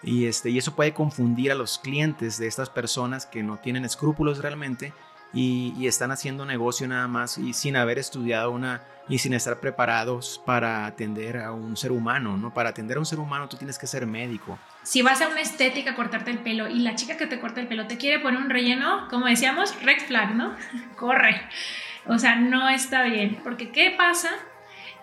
Y, 0.02 0.26
este, 0.26 0.50
y 0.50 0.58
eso 0.58 0.74
puede 0.76 0.94
confundir 0.94 1.52
a 1.52 1.56
los 1.56 1.78
clientes 1.78 2.40
de 2.40 2.48
estas 2.48 2.70
personas 2.70 3.26
que 3.26 3.44
no 3.44 3.58
tienen 3.58 3.84
escrúpulos 3.84 4.40
realmente 4.40 4.94
y, 5.34 5.88
están 5.88 6.12
haciendo 6.12 6.46
negocio 6.46 6.88
nada 6.88 7.08
más 7.08 7.38
y 7.38 7.54
sin 7.54 7.76
haber 7.76 8.00
estudiado 8.00 8.52
una, 8.52 8.82
y 9.08 9.18
sin 9.18 9.34
estar 9.34 9.60
preparados 9.60 10.42
para 10.46 10.86
atender 10.86 11.38
a 11.38 11.52
un 11.52 11.76
ser 11.76 11.92
humano, 11.92 12.38
¿no? 12.38 12.54
Para 12.54 12.70
atender 12.70 12.98
a 12.98 13.00
un 13.00 13.06
ser 13.06 13.20
humano 13.20 13.50
tú 13.50 13.58
tienes 13.58 13.78
que 13.78 13.88
ser 13.88 14.06
médico. 14.06 14.58
Si 14.84 15.02
vas 15.02 15.22
a 15.22 15.28
una 15.28 15.42
estética 15.42 15.92
a 15.92 15.96
cortarte 15.96 16.32
el 16.32 16.40
pelo 16.40 16.68
y 16.68 16.80
la 16.80 16.96
chica 16.96 17.18
que 17.18 17.28
te 17.28 17.40
corta 17.40 17.60
el 17.62 17.68
pelo 17.68 17.88
te 17.88 17.98
quiere 17.98 18.20
poner 18.20 18.40
un 18.40 18.50
relleno, 18.50 19.08
como 19.10 19.26
decíamos, 19.26 19.82
red 19.84 20.00
flag, 20.06 20.36
¿no? 20.36 20.56
Corre. 20.98 21.42
O 22.08 22.18
sea, 22.18 22.36
no 22.36 22.70
está 22.70 23.04
bien. 23.04 23.40
Porque 23.44 23.72
¿qué 23.72 23.94
pasa? 23.98 24.30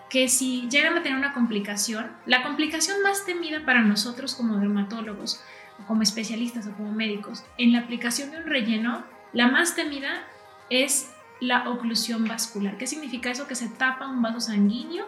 Que 0.09 0.27
si 0.27 0.67
llegan 0.69 0.97
a 0.97 1.03
tener 1.03 1.17
una 1.17 1.33
complicación, 1.33 2.11
la 2.25 2.41
complicación 2.43 3.01
más 3.03 3.25
temida 3.25 3.63
para 3.65 3.81
nosotros 3.81 4.35
como 4.35 4.57
dermatólogos, 4.57 5.43
como 5.87 6.01
especialistas 6.01 6.67
o 6.67 6.71
como 6.71 6.91
médicos, 6.91 7.45
en 7.57 7.73
la 7.73 7.79
aplicación 7.79 8.31
de 8.31 8.37
un 8.37 8.45
relleno, 8.45 9.05
la 9.33 9.47
más 9.47 9.75
temida 9.75 10.23
es 10.69 11.11
la 11.39 11.69
oclusión 11.69 12.27
vascular. 12.27 12.77
¿Qué 12.77 12.87
significa 12.87 13.31
eso? 13.31 13.47
Que 13.47 13.55
se 13.55 13.69
tapa 13.69 14.07
un 14.07 14.21
vaso 14.21 14.41
sanguíneo 14.41 15.07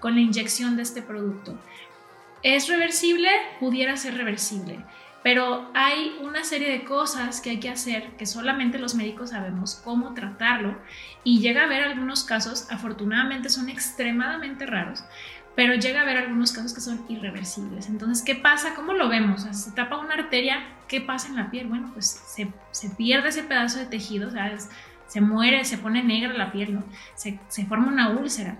con 0.00 0.14
la 0.14 0.20
inyección 0.20 0.76
de 0.76 0.82
este 0.82 1.02
producto. 1.02 1.58
¿Es 2.42 2.68
reversible? 2.68 3.28
Pudiera 3.58 3.96
ser 3.96 4.16
reversible, 4.16 4.82
pero 5.22 5.70
hay 5.74 6.16
una 6.22 6.42
serie 6.42 6.70
de 6.70 6.84
cosas 6.84 7.42
que 7.42 7.50
hay 7.50 7.60
que 7.60 7.68
hacer 7.68 8.16
que 8.16 8.24
solamente 8.24 8.78
los 8.78 8.94
médicos 8.94 9.30
sabemos 9.30 9.80
cómo 9.84 10.14
tratarlo 10.14 10.78
y 11.22 11.40
llega 11.40 11.62
a 11.62 11.64
haber 11.64 11.82
algunos 11.82 12.24
casos, 12.24 12.70
afortunadamente 12.70 13.50
son 13.50 13.68
extremadamente 13.68 14.64
raros, 14.64 15.04
pero 15.54 15.74
llega 15.74 16.00
a 16.00 16.02
haber 16.02 16.16
algunos 16.16 16.52
casos 16.52 16.72
que 16.72 16.80
son 16.80 17.04
irreversibles. 17.08 17.88
Entonces, 17.88 18.24
¿qué 18.24 18.34
pasa? 18.34 18.74
¿Cómo 18.74 18.92
lo 18.92 19.08
vemos? 19.08 19.42
se 19.50 19.72
tapa 19.72 19.98
una 19.98 20.14
arteria, 20.14 20.62
¿qué 20.88 21.00
pasa 21.00 21.28
en 21.28 21.36
la 21.36 21.50
piel? 21.50 21.66
Bueno, 21.66 21.90
pues 21.92 22.06
se, 22.06 22.48
se 22.70 22.90
pierde 22.90 23.28
ese 23.28 23.42
pedazo 23.42 23.78
de 23.78 23.86
tejido, 23.86 24.30
se 25.06 25.20
muere, 25.20 25.64
se 25.64 25.78
pone 25.78 26.02
negra 26.02 26.32
la 26.32 26.52
piel, 26.52 26.78
se, 27.14 27.38
se 27.48 27.66
forma 27.66 27.88
una 27.88 28.10
úlcera. 28.10 28.56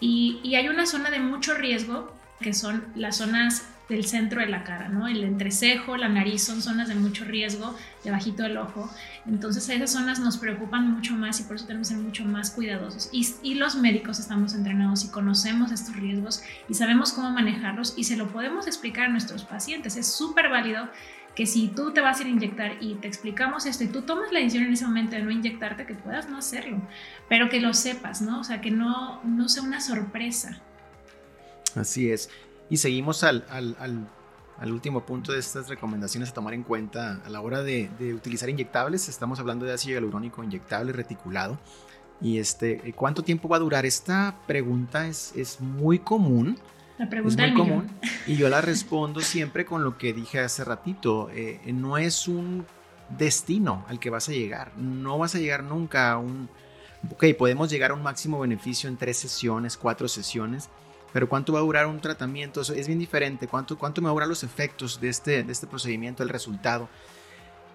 Y, 0.00 0.40
y, 0.42 0.56
hay 0.56 0.68
una 0.68 0.84
zona 0.84 1.10
de 1.10 1.20
mucho 1.20 1.54
riesgo 1.54 2.12
que 2.40 2.52
son 2.52 2.84
las 2.96 3.18
zonas 3.18 3.68
del 3.88 4.04
centro 4.04 4.40
de 4.40 4.46
la 4.46 4.64
cara, 4.64 4.88
¿no? 4.88 5.08
El 5.08 5.24
entrecejo, 5.24 5.96
la 5.96 6.08
nariz 6.08 6.42
son 6.42 6.62
zonas 6.62 6.88
de 6.88 6.94
mucho 6.94 7.24
riesgo, 7.24 7.76
debajito 8.04 8.42
del 8.42 8.56
ojo. 8.56 8.90
Entonces 9.26 9.68
esas 9.68 9.92
zonas 9.92 10.20
nos 10.20 10.38
preocupan 10.38 10.90
mucho 10.90 11.14
más 11.14 11.40
y 11.40 11.44
por 11.44 11.56
eso 11.56 11.66
tenemos 11.66 11.88
que 11.88 11.94
ser 11.94 12.02
mucho 12.02 12.24
más 12.24 12.50
cuidadosos. 12.50 13.10
Y, 13.12 13.54
los 13.62 13.76
médicos 13.76 14.18
estamos 14.18 14.54
entrenados 14.54 15.04
y 15.04 15.08
conocemos 15.08 15.70
estos 15.70 15.94
riesgos 15.96 16.42
y 16.68 16.74
sabemos 16.74 17.12
cómo 17.12 17.30
manejarlos 17.30 17.94
y 17.96 18.04
se 18.04 18.16
lo 18.16 18.32
podemos 18.32 18.66
explicar 18.66 19.06
a 19.06 19.08
nuestros 19.08 19.44
pacientes. 19.44 19.96
Es 19.96 20.06
súper 20.06 20.48
válido 20.48 20.88
que 21.36 21.46
si 21.46 21.68
tú 21.68 21.92
te 21.92 22.00
vas 22.00 22.18
a 22.18 22.22
ir 22.22 22.28
a 22.28 22.30
inyectar 22.30 22.76
y 22.80 22.94
te 22.96 23.08
explicamos 23.08 23.66
esto 23.66 23.84
y 23.84 23.88
tú 23.88 24.02
tomas 24.02 24.32
la 24.32 24.40
decisión 24.40 24.64
en 24.64 24.72
ese 24.72 24.84
momento 24.84 25.16
de 25.16 25.22
no 25.22 25.30
inyectarte, 25.30 25.86
que 25.86 25.94
puedas 25.94 26.28
no 26.28 26.38
hacerlo, 26.38 26.82
pero 27.28 27.48
que 27.48 27.60
lo 27.60 27.72
sepas, 27.72 28.20
¿no? 28.20 28.40
O 28.40 28.44
sea, 28.44 28.60
que 28.60 28.70
no, 28.70 29.22
no 29.22 29.48
sea 29.48 29.62
una 29.62 29.80
sorpresa. 29.80 30.60
Así 31.74 32.10
es. 32.10 32.28
Y 32.72 32.78
seguimos 32.78 33.22
al, 33.22 33.44
al, 33.50 33.76
al, 34.58 34.72
último 34.72 35.04
punto 35.04 35.32
de 35.32 35.40
estas 35.40 35.68
recomendaciones 35.68 36.30
a 36.30 36.32
tomar 36.32 36.54
en 36.54 36.62
cuenta 36.62 37.20
a 37.22 37.28
la 37.28 37.42
hora 37.42 37.62
de, 37.62 37.90
de 37.98 38.14
utilizar 38.14 38.48
inyectables. 38.48 39.10
Estamos 39.10 39.38
hablando 39.38 39.66
de 39.66 39.74
ácido 39.74 39.96
hialurónico 39.96 40.42
inyectable 40.42 40.94
reticulado. 40.94 41.58
Y 42.22 42.38
este, 42.38 42.94
¿cuánto 42.96 43.22
tiempo 43.22 43.46
va 43.46 43.58
a 43.58 43.60
durar? 43.60 43.84
Esta 43.84 44.38
pregunta 44.46 45.06
es, 45.06 45.34
es 45.36 45.60
muy 45.60 45.98
común 45.98 46.58
la 46.98 47.10
pregunta 47.10 47.44
es 47.44 47.52
muy 47.52 47.60
común 47.60 47.90
y 48.26 48.36
yo 48.36 48.48
la 48.48 48.62
respondo 48.62 49.20
siempre 49.20 49.66
con 49.66 49.84
lo 49.84 49.98
que 49.98 50.14
dije 50.14 50.40
hace 50.40 50.64
ratito. 50.64 51.28
Eh, 51.34 51.60
no 51.74 51.98
es 51.98 52.26
un 52.26 52.64
destino 53.18 53.84
al 53.86 54.00
que 54.00 54.08
vas 54.08 54.30
a 54.30 54.32
llegar. 54.32 54.72
No 54.78 55.18
vas 55.18 55.34
a 55.34 55.38
llegar 55.38 55.62
nunca 55.62 56.12
a 56.12 56.16
un... 56.16 56.48
Ok, 57.10 57.24
podemos 57.36 57.68
llegar 57.68 57.90
a 57.90 57.94
un 57.94 58.02
máximo 58.02 58.40
beneficio 58.40 58.88
en 58.88 58.96
tres 58.96 59.18
sesiones, 59.18 59.76
cuatro 59.76 60.08
sesiones, 60.08 60.70
pero 61.12 61.28
¿cuánto 61.28 61.52
va 61.52 61.58
a 61.58 61.62
durar 61.62 61.86
un 61.86 62.00
tratamiento? 62.00 62.60
Eso 62.60 62.74
es 62.74 62.86
bien 62.86 62.98
diferente. 62.98 63.46
¿Cuánto, 63.46 63.78
cuánto 63.78 64.00
me 64.00 64.08
duran 64.08 64.28
los 64.28 64.42
efectos 64.44 65.00
de 65.00 65.08
este, 65.08 65.42
de 65.42 65.52
este 65.52 65.66
procedimiento, 65.66 66.22
el 66.22 66.28
resultado? 66.28 66.88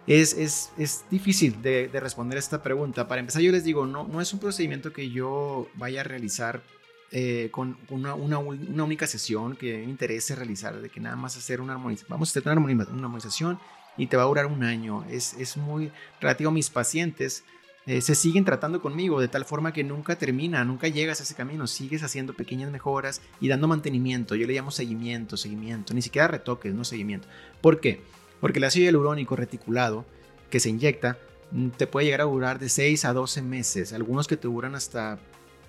Es, 0.08 0.34
es, 0.34 0.72
es 0.78 1.06
difícil 1.12 1.62
de, 1.62 1.90
de, 1.90 2.00
responder 2.00 2.38
esta 2.40 2.64
pregunta. 2.64 3.08
Para 3.08 3.20
empezar, 3.20 3.42
yo 3.42 3.52
les 3.52 3.64
digo, 3.64 3.86
no, 3.86 4.08
no 4.08 4.22
es 4.22 4.34
un 4.34 4.40
procedimiento 4.40 4.94
que 4.94 5.10
yo 5.10 5.68
vaya 5.76 6.02
a 6.02 6.04
realizar 6.06 6.62
eh, 7.12 7.48
con 7.52 7.78
una, 7.90 8.16
una, 8.16 8.38
una, 8.38 8.84
única 8.84 9.08
sesión 9.08 9.56
que 9.56 9.78
me 9.78 9.84
interese 9.84 10.36
realizar, 10.36 10.82
de 10.82 10.90
que 10.90 11.00
nada 11.00 11.16
más 11.16 11.38
hacer 11.38 11.62
una 11.62 11.74
armonización, 11.74 12.10
vamos 12.10 12.30
a 12.30 12.32
hacer 12.32 12.44
una 12.52 13.06
armonización 13.06 13.60
y 13.96 14.08
te 14.08 14.18
va 14.18 14.24
a 14.24 14.26
durar 14.26 14.46
un 14.46 14.64
año. 14.64 15.06
Es, 15.10 15.34
es 15.34 15.56
muy 15.56 15.92
relativo 16.20 16.50
a 16.50 16.54
mis 16.54 16.70
pacientes. 16.70 17.46
Eh, 17.88 18.02
se 18.02 18.16
siguen 18.16 18.44
tratando 18.44 18.82
conmigo 18.82 19.22
de 19.22 19.30
tal 19.30 19.46
forma 19.46 19.72
que 19.72 19.82
nunca 19.82 20.18
termina, 20.18 20.66
nunca 20.66 20.90
llegas 20.90 21.22
a 21.22 21.24
ese 21.24 21.36
camino, 21.36 21.68
sigues 21.68 22.04
haciendo 22.04 22.34
pequeñas 22.34 22.70
mejoras 22.70 23.22
y 23.40 23.48
dando 23.48 23.70
mantenimiento. 23.70 24.36
Yo 24.36 24.46
le 24.46 24.54
llamo 24.54 24.72
seguimiento, 24.72 25.38
seguimiento, 25.38 25.94
ni 25.94 26.02
siquiera 26.02 26.28
retoques, 26.28 26.74
no 26.74 26.84
seguimiento. 26.84 27.30
¿Por 27.62 27.80
qué? 27.80 28.02
Porque 28.42 28.60
el 28.60 28.66
ácido 28.66 28.84
hialurónico 28.84 29.38
reticulado 29.38 30.06
que 30.50 30.60
se 30.60 30.70
inyecta 30.70 31.18
mm, 31.52 31.70
te 31.70 31.88
puede 31.88 32.08
llegar 32.08 32.22
a 32.22 32.26
durar 32.26 32.60
de 32.60 32.68
6 32.68 33.06
a 33.06 33.14
12 33.14 33.42
meses, 33.42 33.94
algunos 33.94 34.28
que 34.28 34.36
te 34.36 34.50
duran 34.50 34.76
hasta 34.76 35.18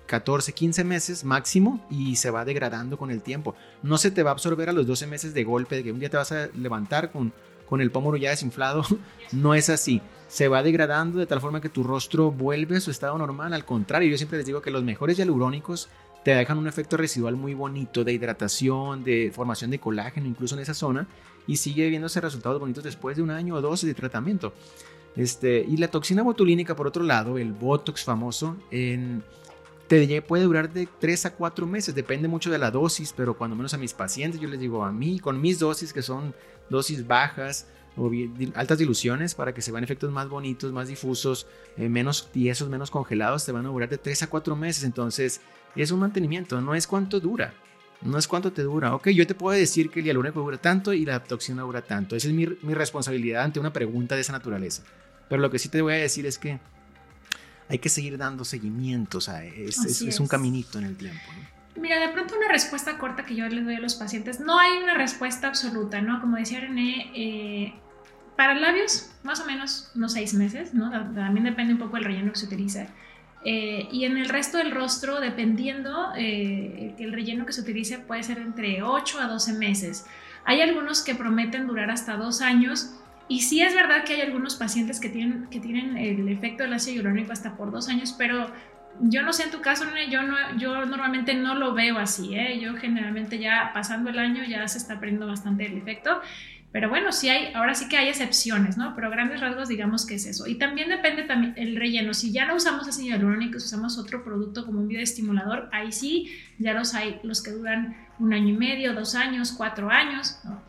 14, 0.07 0.51
15 0.51 0.83
meses 0.83 1.23
máximo 1.23 1.85
y 1.89 2.17
se 2.17 2.31
va 2.31 2.43
degradando 2.43 2.97
con 2.97 3.11
el 3.11 3.21
tiempo. 3.21 3.55
No 3.81 3.97
se 3.97 4.11
te 4.11 4.23
va 4.23 4.31
a 4.31 4.33
absorber 4.33 4.67
a 4.67 4.73
los 4.73 4.85
12 4.85 5.07
meses 5.07 5.33
de 5.33 5.45
golpe, 5.45 5.77
de 5.77 5.83
que 5.85 5.91
un 5.93 5.99
día 5.99 6.09
te 6.09 6.17
vas 6.17 6.33
a 6.33 6.47
levantar 6.47 7.13
con, 7.13 7.31
con 7.69 7.81
el 7.81 7.91
pómulo 7.91 8.17
ya 8.17 8.31
desinflado. 8.31 8.83
No 9.31 9.53
es 9.53 9.69
así. 9.69 10.01
Se 10.27 10.47
va 10.47 10.63
degradando 10.63 11.19
de 11.19 11.27
tal 11.27 11.39
forma 11.39 11.61
que 11.61 11.69
tu 11.69 11.83
rostro 11.83 12.31
vuelve 12.31 12.77
a 12.77 12.79
su 12.79 12.89
estado 12.89 13.15
normal. 13.15 13.53
Al 13.53 13.63
contrario, 13.63 14.09
yo 14.09 14.17
siempre 14.17 14.39
les 14.39 14.45
digo 14.47 14.59
que 14.59 14.71
los 14.71 14.83
mejores 14.83 15.17
hialurónicos 15.17 15.87
te 16.23 16.31
dejan 16.31 16.57
un 16.57 16.67
efecto 16.67 16.97
residual 16.97 17.35
muy 17.35 17.53
bonito 17.53 18.03
de 18.03 18.13
hidratación, 18.13 19.03
de 19.03 19.31
formación 19.31 19.69
de 19.69 19.79
colágeno, 19.79 20.25
incluso 20.27 20.55
en 20.55 20.61
esa 20.61 20.73
zona, 20.73 21.07
y 21.45 21.57
sigue 21.57 21.89
viéndose 21.89 22.21
resultados 22.21 22.59
bonitos 22.59 22.83
después 22.83 23.17
de 23.17 23.23
un 23.23 23.29
año 23.29 23.53
o 23.53 23.61
dos 23.61 23.81
de 23.81 23.93
tratamiento. 23.93 24.51
Este, 25.15 25.63
y 25.67 25.77
la 25.77 25.89
toxina 25.89 26.23
botulínica, 26.23 26.75
por 26.75 26.87
otro 26.87 27.03
lado, 27.03 27.37
el 27.37 27.53
Botox 27.53 28.03
famoso, 28.03 28.57
en, 28.71 29.23
te 29.89 30.21
puede 30.21 30.43
durar 30.43 30.71
de 30.71 30.87
3 30.99 31.25
a 31.25 31.35
4 31.35 31.65
meses, 31.65 31.95
depende 31.95 32.27
mucho 32.27 32.51
de 32.51 32.59
la 32.59 32.69
dosis, 32.69 33.11
pero 33.11 33.35
cuando 33.35 33.55
menos 33.55 33.73
a 33.73 33.77
mis 33.79 33.93
pacientes, 33.93 34.39
yo 34.39 34.47
les 34.47 34.59
digo 34.59 34.85
a 34.85 34.91
mí, 34.91 35.19
con 35.19 35.41
mis 35.41 35.57
dosis, 35.57 35.91
que 35.91 36.03
son 36.03 36.35
dosis 36.69 37.07
bajas 37.07 37.67
o 37.97 38.11
altas 38.53 38.77
diluciones, 38.77 39.33
para 39.33 39.51
que 39.51 39.63
se 39.63 39.71
vean 39.71 39.83
efectos 39.83 40.11
más 40.11 40.29
bonitos, 40.29 40.71
más 40.71 40.87
difusos, 40.87 41.47
eh, 41.75 41.89
menos 41.89 42.29
tiesos, 42.31 42.69
menos 42.69 42.91
congelados, 42.91 43.45
te 43.45 43.51
van 43.51 43.65
a 43.65 43.69
durar 43.69 43.89
de 43.89 43.97
3 43.97 44.23
a 44.23 44.27
4 44.27 44.55
meses. 44.55 44.83
Entonces, 44.83 45.41
es 45.75 45.89
un 45.89 45.99
mantenimiento, 45.99 46.61
no 46.61 46.75
es 46.75 46.85
cuánto 46.85 47.19
dura. 47.19 47.55
No 48.01 48.17
es 48.17 48.27
cuánto 48.27 48.53
te 48.53 48.61
dura. 48.61 48.93
Ok, 48.95 49.09
yo 49.09 49.25
te 49.27 49.35
puedo 49.35 49.57
decir 49.57 49.89
que 49.89 49.99
el 49.99 50.05
hialurónico 50.05 50.39
dura 50.39 50.57
tanto 50.57 50.93
y 50.93 51.03
la 51.03 51.21
toxina 51.21 51.63
dura 51.63 51.81
tanto. 51.81 52.15
Esa 52.15 52.29
es 52.29 52.33
mi, 52.33 52.45
mi 52.61 52.73
responsabilidad 52.73 53.43
ante 53.43 53.59
una 53.59 53.73
pregunta 53.73 54.15
de 54.15 54.21
esa 54.21 54.31
naturaleza. 54.33 54.83
Pero 55.27 55.41
lo 55.41 55.49
que 55.49 55.59
sí 55.59 55.67
te 55.67 55.81
voy 55.81 55.93
a 55.93 55.97
decir 55.97 56.25
es 56.25 56.37
que 56.37 56.59
hay 57.69 57.77
que 57.77 57.89
seguir 57.89 58.17
dando 58.17 58.43
seguimiento, 58.43 59.19
o 59.19 59.21
sea, 59.21 59.43
es, 59.45 60.19
un 60.19 60.27
caminito 60.27 60.79
en 60.79 60.85
el 60.85 60.97
tiempo. 60.97 61.21
Mira, 61.75 61.99
de 61.99 62.09
pronto 62.09 62.35
una 62.35 62.47
respuesta 62.47 62.97
corta 62.97 63.25
que 63.25 63.35
yo 63.35 63.47
les 63.47 63.63
doy 63.63 63.75
a 63.75 63.79
los 63.79 63.95
pacientes, 63.95 64.39
no 64.39 64.59
hay 64.59 64.71
una 64.83 64.95
respuesta 64.95 65.47
absoluta, 65.47 66.01
¿no? 66.01 66.19
Como 66.19 66.37
decía 66.37 66.59
René, 66.59 67.11
eh, 67.15 67.73
para 68.35 68.55
labios, 68.55 69.11
más 69.23 69.39
o 69.39 69.45
menos 69.45 69.91
unos 69.95 70.13
seis 70.13 70.33
meses, 70.33 70.73
¿no? 70.73 70.89
También 70.89 71.45
depende 71.45 71.73
un 71.73 71.79
poco 71.79 71.95
del 71.97 72.05
relleno 72.05 72.33
que 72.33 72.39
se 72.39 72.47
utiliza. 72.47 72.87
Eh, 73.45 73.87
y 73.91 74.03
en 74.03 74.17
el 74.17 74.27
resto 74.27 74.57
del 74.57 74.71
rostro, 74.71 75.21
dependiendo, 75.21 76.11
eh, 76.17 76.95
el 76.97 77.13
relleno 77.13 77.45
que 77.45 77.53
se 77.53 77.61
utilice 77.61 77.99
puede 77.99 78.23
ser 78.23 78.39
entre 78.39 78.81
8 78.81 79.19
a 79.19 79.27
12 79.27 79.53
meses. 79.53 80.05
Hay 80.43 80.61
algunos 80.61 81.03
que 81.03 81.15
prometen 81.15 81.67
durar 81.67 81.91
hasta 81.91 82.17
dos 82.17 82.41
años 82.41 82.95
y 83.29 83.41
sí 83.41 83.61
es 83.61 83.75
verdad 83.75 84.03
que 84.03 84.13
hay 84.13 84.21
algunos 84.21 84.55
pacientes 84.55 84.99
que 84.99 85.07
tienen, 85.07 85.47
que 85.49 85.59
tienen 85.59 85.97
el 85.97 86.27
efecto 86.27 86.63
del 86.63 86.73
ácido 86.73 86.95
hialurónico 86.95 87.31
hasta 87.31 87.55
por 87.55 87.71
dos 87.71 87.87
años, 87.87 88.13
pero 88.17 88.51
yo 89.01 89.21
no 89.21 89.31
sé 89.31 89.43
en 89.43 89.51
tu 89.51 89.61
caso, 89.61 89.85
yo, 90.09 90.23
no, 90.23 90.35
yo 90.57 90.85
normalmente 90.85 91.35
no 91.35 91.55
lo 91.55 91.73
veo 91.73 91.99
así, 91.99 92.35
¿eh? 92.35 92.59
yo 92.59 92.75
generalmente 92.75 93.39
ya 93.39 93.71
pasando 93.73 94.09
el 94.09 94.19
año 94.19 94.43
ya 94.43 94.67
se 94.67 94.79
está 94.79 94.99
perdiendo 94.99 95.27
bastante 95.27 95.67
el 95.67 95.77
efecto. 95.77 96.19
Pero 96.71 96.87
bueno, 96.87 97.11
sí 97.11 97.29
hay, 97.29 97.51
ahora 97.55 97.73
sí 97.73 97.89
que 97.89 97.97
hay 97.97 98.09
excepciones, 98.09 98.77
¿no? 98.77 98.93
Pero 98.95 99.09
grandes 99.09 99.41
rasgos 99.41 99.69
digamos 99.69 100.05
que 100.05 100.15
es 100.15 100.27
eso. 100.27 100.45
Y 100.45 100.55
también 100.55 100.89
depende 100.89 101.23
también 101.23 101.55
el 101.57 101.75
relleno. 101.75 102.13
Si 102.13 102.31
ya 102.31 102.45
no 102.45 102.55
usamos 102.55 102.87
ácido 102.87 103.07
hialurónico, 103.07 103.59
si 103.59 103.65
usamos 103.65 103.97
otro 103.97 104.23
producto 104.23 104.67
como 104.67 104.79
un 104.79 104.87
bioestimulador, 104.87 105.67
ahí 105.71 105.91
sí 105.91 106.31
ya 106.59 106.73
los 106.73 106.93
hay, 106.93 107.19
los 107.23 107.41
que 107.41 107.51
duran 107.51 107.97
un 108.19 108.33
año 108.33 108.49
y 108.49 108.57
medio, 108.57 108.93
dos 108.93 109.15
años, 109.15 109.51
cuatro 109.51 109.89
años, 109.89 110.39
¿no? 110.43 110.61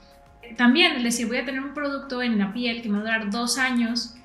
También 0.56 0.96
el 0.96 1.02
decir, 1.02 1.26
voy 1.26 1.38
a 1.38 1.44
tener 1.44 1.60
un 1.60 1.74
producto 1.74 2.22
en 2.22 2.38
la 2.38 2.52
piel 2.52 2.82
que 2.82 2.88
me 2.88 2.98
va 2.98 3.00
a 3.00 3.04
durar 3.04 3.30
dos 3.30 3.58
años, 3.58 4.16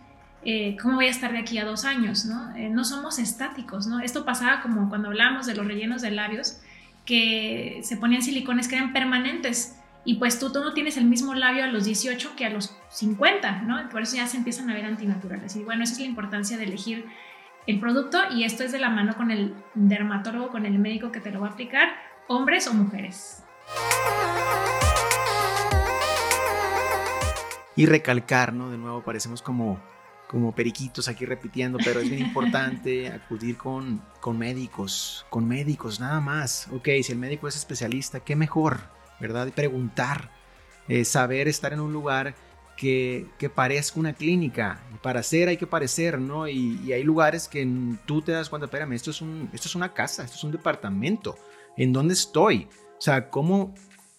eh, 0.43 0.77
¿cómo 0.81 0.95
voy 0.95 1.07
a 1.07 1.09
estar 1.09 1.31
de 1.31 1.39
aquí 1.39 1.57
a 1.57 1.65
dos 1.65 1.85
años? 1.85 2.25
¿no? 2.25 2.55
Eh, 2.55 2.69
no 2.69 2.83
somos 2.85 3.17
estáticos, 3.19 3.87
¿no? 3.87 3.99
Esto 3.99 4.25
pasaba 4.25 4.61
como 4.61 4.89
cuando 4.89 5.07
hablamos 5.07 5.47
de 5.47 5.55
los 5.55 5.65
rellenos 5.65 6.01
de 6.01 6.11
labios, 6.11 6.61
que 7.05 7.79
se 7.83 7.97
ponían 7.97 8.21
silicones 8.21 8.67
que 8.67 8.75
eran 8.75 8.93
permanentes. 8.93 9.79
Y 10.05 10.15
pues 10.15 10.39
tú, 10.39 10.51
tú 10.51 10.63
no 10.63 10.73
tienes 10.73 10.97
el 10.97 11.05
mismo 11.05 11.33
labio 11.33 11.63
a 11.63 11.67
los 11.67 11.85
18 11.85 12.35
que 12.35 12.45
a 12.45 12.49
los 12.51 12.75
50, 12.91 13.63
¿no? 13.63 13.89
Por 13.89 14.03
eso 14.03 14.17
ya 14.17 14.27
se 14.27 14.37
empiezan 14.37 14.69
a 14.69 14.75
ver 14.75 14.85
antinaturales. 14.85 15.55
Y 15.55 15.63
bueno, 15.63 15.83
esa 15.83 15.93
es 15.93 15.99
la 15.99 16.05
importancia 16.05 16.57
de 16.57 16.65
elegir 16.65 17.05
el 17.65 17.79
producto 17.79 18.19
y 18.31 18.43
esto 18.43 18.63
es 18.63 18.71
de 18.71 18.79
la 18.79 18.89
mano 18.89 19.15
con 19.15 19.31
el 19.31 19.55
dermatólogo, 19.73 20.49
con 20.49 20.67
el 20.67 20.77
médico 20.77 21.11
que 21.11 21.19
te 21.19 21.31
lo 21.31 21.41
va 21.41 21.47
a 21.47 21.51
aplicar, 21.51 21.89
hombres 22.27 22.67
o 22.67 22.73
mujeres. 22.73 23.43
Y 27.75 27.85
recalcar, 27.85 28.53
¿no? 28.53 28.71
De 28.71 28.77
nuevo 28.77 29.03
parecemos 29.03 29.41
como, 29.41 29.79
como 30.27 30.53
periquitos 30.53 31.07
aquí 31.07 31.25
repitiendo, 31.25 31.77
pero 31.83 31.99
es 31.99 32.09
bien 32.09 32.21
importante 32.27 33.09
acudir 33.09 33.57
con, 33.57 34.01
con 34.21 34.37
médicos, 34.37 35.25
con 35.29 35.47
médicos, 35.47 35.99
nada 35.99 36.21
más. 36.21 36.67
Ok, 36.71 36.89
si 37.03 37.11
el 37.11 37.19
médico 37.19 37.47
es 37.47 37.55
especialista, 37.55 38.19
qué 38.19 38.35
mejor, 38.35 38.79
¿verdad? 39.19 39.49
Preguntar, 39.53 40.31
eh, 40.87 41.05
saber 41.05 41.47
estar 41.47 41.73
en 41.73 41.79
un 41.79 41.91
lugar 41.91 42.35
que, 42.77 43.27
que, 43.37 43.49
parezca 43.49 43.99
una 43.99 44.13
clínica. 44.13 44.81
Para 45.01 45.23
ser 45.23 45.47
hay 45.47 45.57
que 45.57 45.67
parecer, 45.67 46.19
¿no? 46.19 46.47
Y, 46.47 46.79
y, 46.83 46.93
hay 46.93 47.03
lugares 47.03 47.47
que 47.47 47.67
tú 48.05 48.21
te 48.21 48.31
das 48.31 48.49
cuenta, 48.49 48.65
espérame, 48.65 48.93
esto 48.93 49.11
es, 49.11 49.21
un, 49.21 49.49
esto 49.53 49.67
es 49.67 49.75
una 49.75 49.93
casa, 49.93 50.23
esto 50.23 50.35
es 50.35 50.43
un 50.43 50.51
departamento. 50.51 51.37
¿En 51.77 51.93
dónde 51.93 52.13
estoy? 52.13 52.67
O 52.97 53.01
sea, 53.01 53.29
¿cómo? 53.29 53.73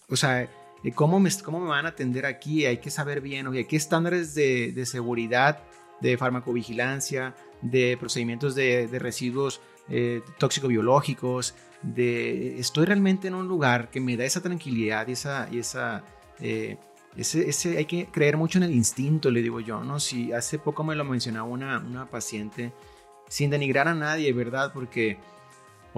O 0.09 0.16
sea, 0.16 0.48
cómo 0.93 1.20
me, 1.20 1.30
cómo 1.45 1.61
me 1.61 1.68
van 1.68 1.87
a 1.87 1.91
atender 1.91 2.26
aquí, 2.26 2.66
hay 2.66 2.78
que 2.78 2.91
saber 2.91 3.20
bien, 3.20 3.47
oye, 3.47 3.66
qué 3.66 3.76
estándares 3.76 4.34
de, 4.34 4.72
de 4.72 4.87
seguridad, 4.87 5.62
de 6.01 6.16
farmacovigilancia, 6.16 7.34
de 7.62 7.97
procedimientos 7.99 8.55
de, 8.55 8.87
de 8.87 8.99
residuos 8.99 9.61
eh, 9.89 10.22
tóxico-biológicos, 10.39 11.55
de 11.82 12.59
estoy 12.59 12.87
realmente 12.87 13.28
en 13.28 13.34
un 13.34 13.49
lugar 13.49 13.91
que 13.91 14.01
me 14.01 14.16
da 14.16 14.24
esa 14.24 14.41
tranquilidad 14.41 15.07
y 15.09 15.12
esa, 15.12 15.49
y 15.51 15.59
esa 15.59 16.05
eh, 16.41 16.76
ese, 17.16 17.49
ese, 17.49 17.78
hay 17.78 17.87
que 17.87 18.07
creer 18.07 18.37
mucho 18.37 18.59
en 18.59 18.64
el 18.64 18.74
instinto, 18.74 19.30
le 19.30 19.43
digo 19.43 19.61
yo, 19.61 19.82
¿no? 19.82 20.01
Si 20.01 20.32
hace 20.32 20.59
poco 20.59 20.84
me 20.84 20.95
lo 20.95 21.05
mencionaba 21.05 21.47
una, 21.49 21.78
una 21.78 22.11
paciente, 22.11 22.72
sin 23.28 23.51
denigrar 23.51 23.89
a 23.89 23.95
nadie, 23.95 24.32
¿verdad? 24.32 24.72
Porque 24.74 25.18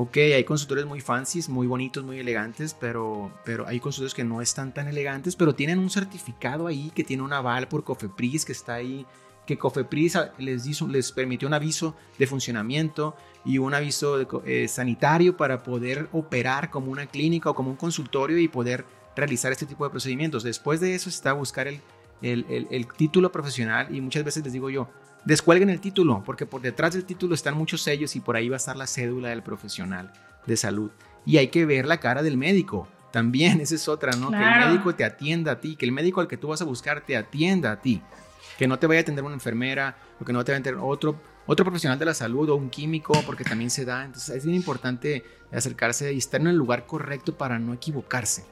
ok, 0.01 0.17
hay 0.17 0.45
consultores 0.45 0.87
muy 0.87 1.01
fancies, 1.01 1.49
muy 1.49 1.67
bonitos, 1.67 2.05
muy 2.05 2.21
elegantes, 2.21 2.73
pero, 2.73 3.33
pero 3.45 3.67
hay 3.67 3.81
consultores 3.81 4.15
que 4.15 4.23
no 4.23 4.41
están 4.41 4.73
tan 4.73 4.87
elegantes, 4.87 5.35
pero 5.35 5.57
tienen 5.57 5.81
un 5.81 5.91
certificado 5.91 6.69
ahí 6.69 6.93
que 6.95 7.03
tiene 7.03 7.25
un 7.25 7.33
aval 7.33 7.67
por 7.67 7.83
Cofepris 7.83 8.45
que 8.45 8.53
está 8.53 8.75
ahí, 8.75 9.05
que 9.45 9.59
Cofepris 9.59 10.17
les, 10.39 10.69
hizo, 10.69 10.87
les 10.87 11.11
permitió 11.11 11.49
un 11.49 11.55
aviso 11.55 11.97
de 12.17 12.29
funcionamiento 12.29 13.17
y 13.45 13.59
un 13.59 13.75
aviso 13.75 14.25
eh, 14.45 14.69
sanitario 14.69 15.37
para 15.37 15.65
poder 15.65 16.09
operar 16.13 16.71
como 16.71 16.93
una 16.93 17.07
clínica 17.07 17.51
o 17.51 17.55
como 17.57 17.71
un 17.71 17.77
consultorio 17.77 18.39
y 18.39 18.47
poder 18.47 18.85
realizar 19.17 19.51
este 19.51 19.67
tipo 19.67 19.83
de 19.83 19.91
procedimientos. 19.91 20.45
Después 20.45 20.79
de 20.79 20.95
eso 20.95 21.09
está 21.09 21.33
buscar 21.33 21.67
el, 21.67 21.83
el, 22.23 22.87
título 22.87 23.33
profesional 23.33 23.93
y 23.93 24.01
muchas 24.01 24.23
veces 24.23 24.45
les 24.45 24.53
digo 24.53 24.71
yo, 24.71 24.89
descuelguen 25.29 25.69
el 25.69 25.79
título, 25.79 26.23
porque 26.25 26.47
por 26.47 26.63
detrás 26.63 26.95
del 26.95 27.05
título 27.05 27.35
están 27.35 27.55
muchos 27.55 27.83
sellos 27.83 28.17
y 28.17 28.21
por 28.21 28.35
ahí 28.35 28.49
va 28.49 28.57
a 28.57 28.65
estar 28.65 28.79
la 28.79 28.87
cédula 28.87 29.29
del 29.29 29.43
profesional 29.43 30.11
de 30.47 30.57
salud. 30.57 30.91
Y 31.27 31.37
hay 31.37 31.49
que 31.49 31.67
ver 31.67 31.85
la 31.85 32.01
cara 32.01 32.23
del 32.23 32.39
médico. 32.39 32.89
También, 33.13 33.61
esa 33.61 33.75
es 33.75 33.89
otra, 33.89 34.13
¿no? 34.13 34.31
Que 34.31 34.39
el 34.39 34.71
médico 34.71 34.95
te 34.95 35.05
atienda 35.05 35.53
a 35.53 35.61
ti, 35.61 35.77
que 35.77 35.85
el 35.85 35.93
médico 35.93 36.23
al 36.23 36.29
que 36.29 36.39
tú 36.39 36.49
vas 36.49 36.63
a 36.63 36.65
buscar 36.65 37.03
te 37.03 37.15
atienda 37.15 37.73
a 37.73 37.81
ti. 37.83 38.01
Que 38.57 38.67
no 38.67 38.79
te 38.79 38.87
vaya 38.87 39.01
a 39.01 39.03
atender 39.03 39.23
una 39.23 39.35
enfermera 39.35 39.99
o 40.19 40.25
que 40.25 40.33
no 40.33 40.43
te 40.43 40.53
vaya 40.53 40.61
a 40.61 40.61
atender 40.61 40.83
otro, 40.83 41.21
otro 41.47 41.63
profesional 41.63 41.99
de 41.99 42.07
la 42.07 42.15
salud 42.15 42.49
o 42.49 42.57
un 42.57 42.71
químico, 42.71 43.13
porque 43.27 43.45
también 43.45 43.69
se 43.69 43.85
da. 43.85 44.07
Entonces 44.07 44.35
es 44.35 44.47
bien 44.47 44.57
importante 44.57 45.25
acercarse 45.53 46.11
y 46.15 46.17
estar 46.17 46.41
en 46.41 46.47
el 46.47 46.57
lugar 46.57 46.87
correcto 46.87 47.37
para 47.37 47.59
no 47.59 47.75
equivocarse. 47.75 48.47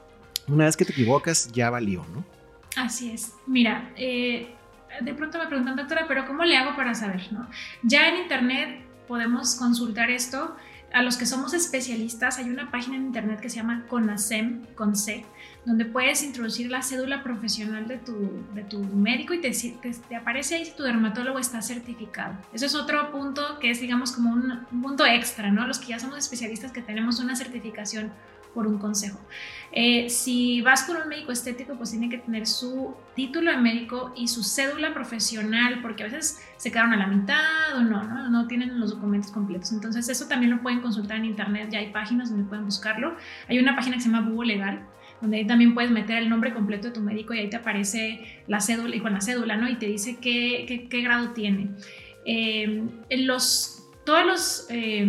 Una 0.47 0.65
vez 0.65 0.77
que 0.77 0.85
te 0.85 0.91
equivocas, 0.91 1.51
ya 1.51 1.71
valió, 1.71 2.05
¿no? 2.13 2.23
Así 2.75 3.09
es. 3.09 3.33
Mira, 3.47 3.91
eh, 3.97 4.53
de 5.01 5.13
pronto 5.13 5.37
me 5.37 5.47
preguntan, 5.47 5.75
doctora, 5.75 6.05
pero 6.07 6.25
¿cómo 6.25 6.43
le 6.43 6.57
hago 6.57 6.75
para 6.75 6.93
saber? 6.93 7.21
¿no? 7.31 7.47
Ya 7.83 8.09
en 8.09 8.17
internet 8.17 8.81
podemos 9.07 9.55
consultar 9.55 10.09
esto. 10.09 10.55
A 10.93 11.01
los 11.03 11.17
que 11.17 11.25
somos 11.25 11.53
especialistas, 11.53 12.37
hay 12.37 12.49
una 12.49 12.71
página 12.71 12.95
en 12.95 13.07
internet 13.07 13.41
que 13.41 13.49
se 13.49 13.57
llama 13.57 13.83
CONASEM, 13.89 14.63
con 14.73 14.95
C, 14.95 15.25
donde 15.65 15.83
puedes 15.83 16.23
introducir 16.23 16.71
la 16.71 16.81
cédula 16.81 17.23
profesional 17.23 17.89
de 17.89 17.97
tu, 17.97 18.45
de 18.55 18.63
tu 18.63 18.79
médico 18.79 19.33
y 19.33 19.41
te, 19.41 19.51
te, 19.51 20.15
aparece 20.15 20.55
ahí 20.55 20.65
si 20.65 20.71
tu 20.71 20.83
dermatólogo 20.83 21.39
está 21.39 21.61
certificado. 21.61 22.37
Eso 22.53 22.65
es 22.65 22.73
otro 22.73 23.11
punto 23.11 23.59
que 23.59 23.69
es, 23.69 23.81
digamos, 23.81 24.13
como 24.13 24.31
un, 24.31 24.65
un 24.71 24.81
punto 24.81 25.05
extra, 25.05 25.51
¿no? 25.51 25.67
Los 25.67 25.79
que 25.79 25.87
ya 25.87 25.99
somos 25.99 26.19
especialistas 26.19 26.71
que 26.71 26.81
tenemos 26.81 27.19
una 27.19 27.35
certificación 27.35 28.13
por 28.57 28.65
un 28.65 28.79
consejo. 28.79 29.19
Eh, 29.71 30.09
si 30.09 30.61
vas 30.63 30.81
con 30.81 30.97
un 30.97 31.07
médico 31.07 31.31
estético, 31.31 31.75
pues 31.75 31.91
tiene 31.91 32.09
que 32.09 32.17
tener 32.17 32.47
su 32.47 32.95
título 33.15 33.51
de 33.51 33.57
médico 33.57 34.13
y 34.17 34.29
su 34.29 34.41
cédula 34.43 34.95
profesional, 34.95 35.79
porque 35.83 36.01
a 36.01 36.07
veces 36.07 36.41
se 36.57 36.71
quedaron 36.71 36.91
a 36.93 36.97
la 36.97 37.05
mitad 37.05 37.75
o 37.75 37.81
no, 37.81 38.03
no, 38.03 38.31
no 38.31 38.47
tienen 38.47 38.79
los 38.79 38.95
documentos 38.95 39.29
completos. 39.29 39.71
Entonces 39.71 40.09
eso 40.09 40.27
también 40.27 40.49
lo 40.49 40.63
pueden 40.63 40.81
consultar 40.81 41.17
en 41.17 41.25
internet, 41.25 41.69
ya 41.71 41.77
hay 41.77 41.91
páginas 41.91 42.31
donde 42.31 42.45
pueden 42.45 42.65
buscarlo. 42.65 43.15
Hay 43.47 43.59
una 43.59 43.75
página 43.75 43.97
que 43.97 44.01
se 44.01 44.09
llama 44.09 44.27
Google 44.27 44.55
Legal, 44.55 44.87
donde 45.21 45.37
ahí 45.37 45.45
también 45.45 45.75
puedes 45.75 45.91
meter 45.91 46.17
el 46.17 46.29
nombre 46.29 46.51
completo 46.51 46.87
de 46.87 46.95
tu 46.95 47.01
médico 47.01 47.35
y 47.35 47.39
ahí 47.41 47.49
te 47.51 47.57
aparece 47.57 48.41
la 48.47 48.59
cédula 48.59 48.95
y 48.95 49.01
con 49.01 49.13
la 49.13 49.21
cédula, 49.21 49.55
¿no? 49.55 49.69
Y 49.69 49.75
te 49.75 49.85
dice 49.85 50.17
qué, 50.19 50.87
qué, 50.89 51.01
grado 51.03 51.33
tiene. 51.33 51.69
Eh, 52.25 52.89
los, 53.19 53.87
todos 54.03 54.25
los... 54.25 54.65
Eh, 54.71 55.05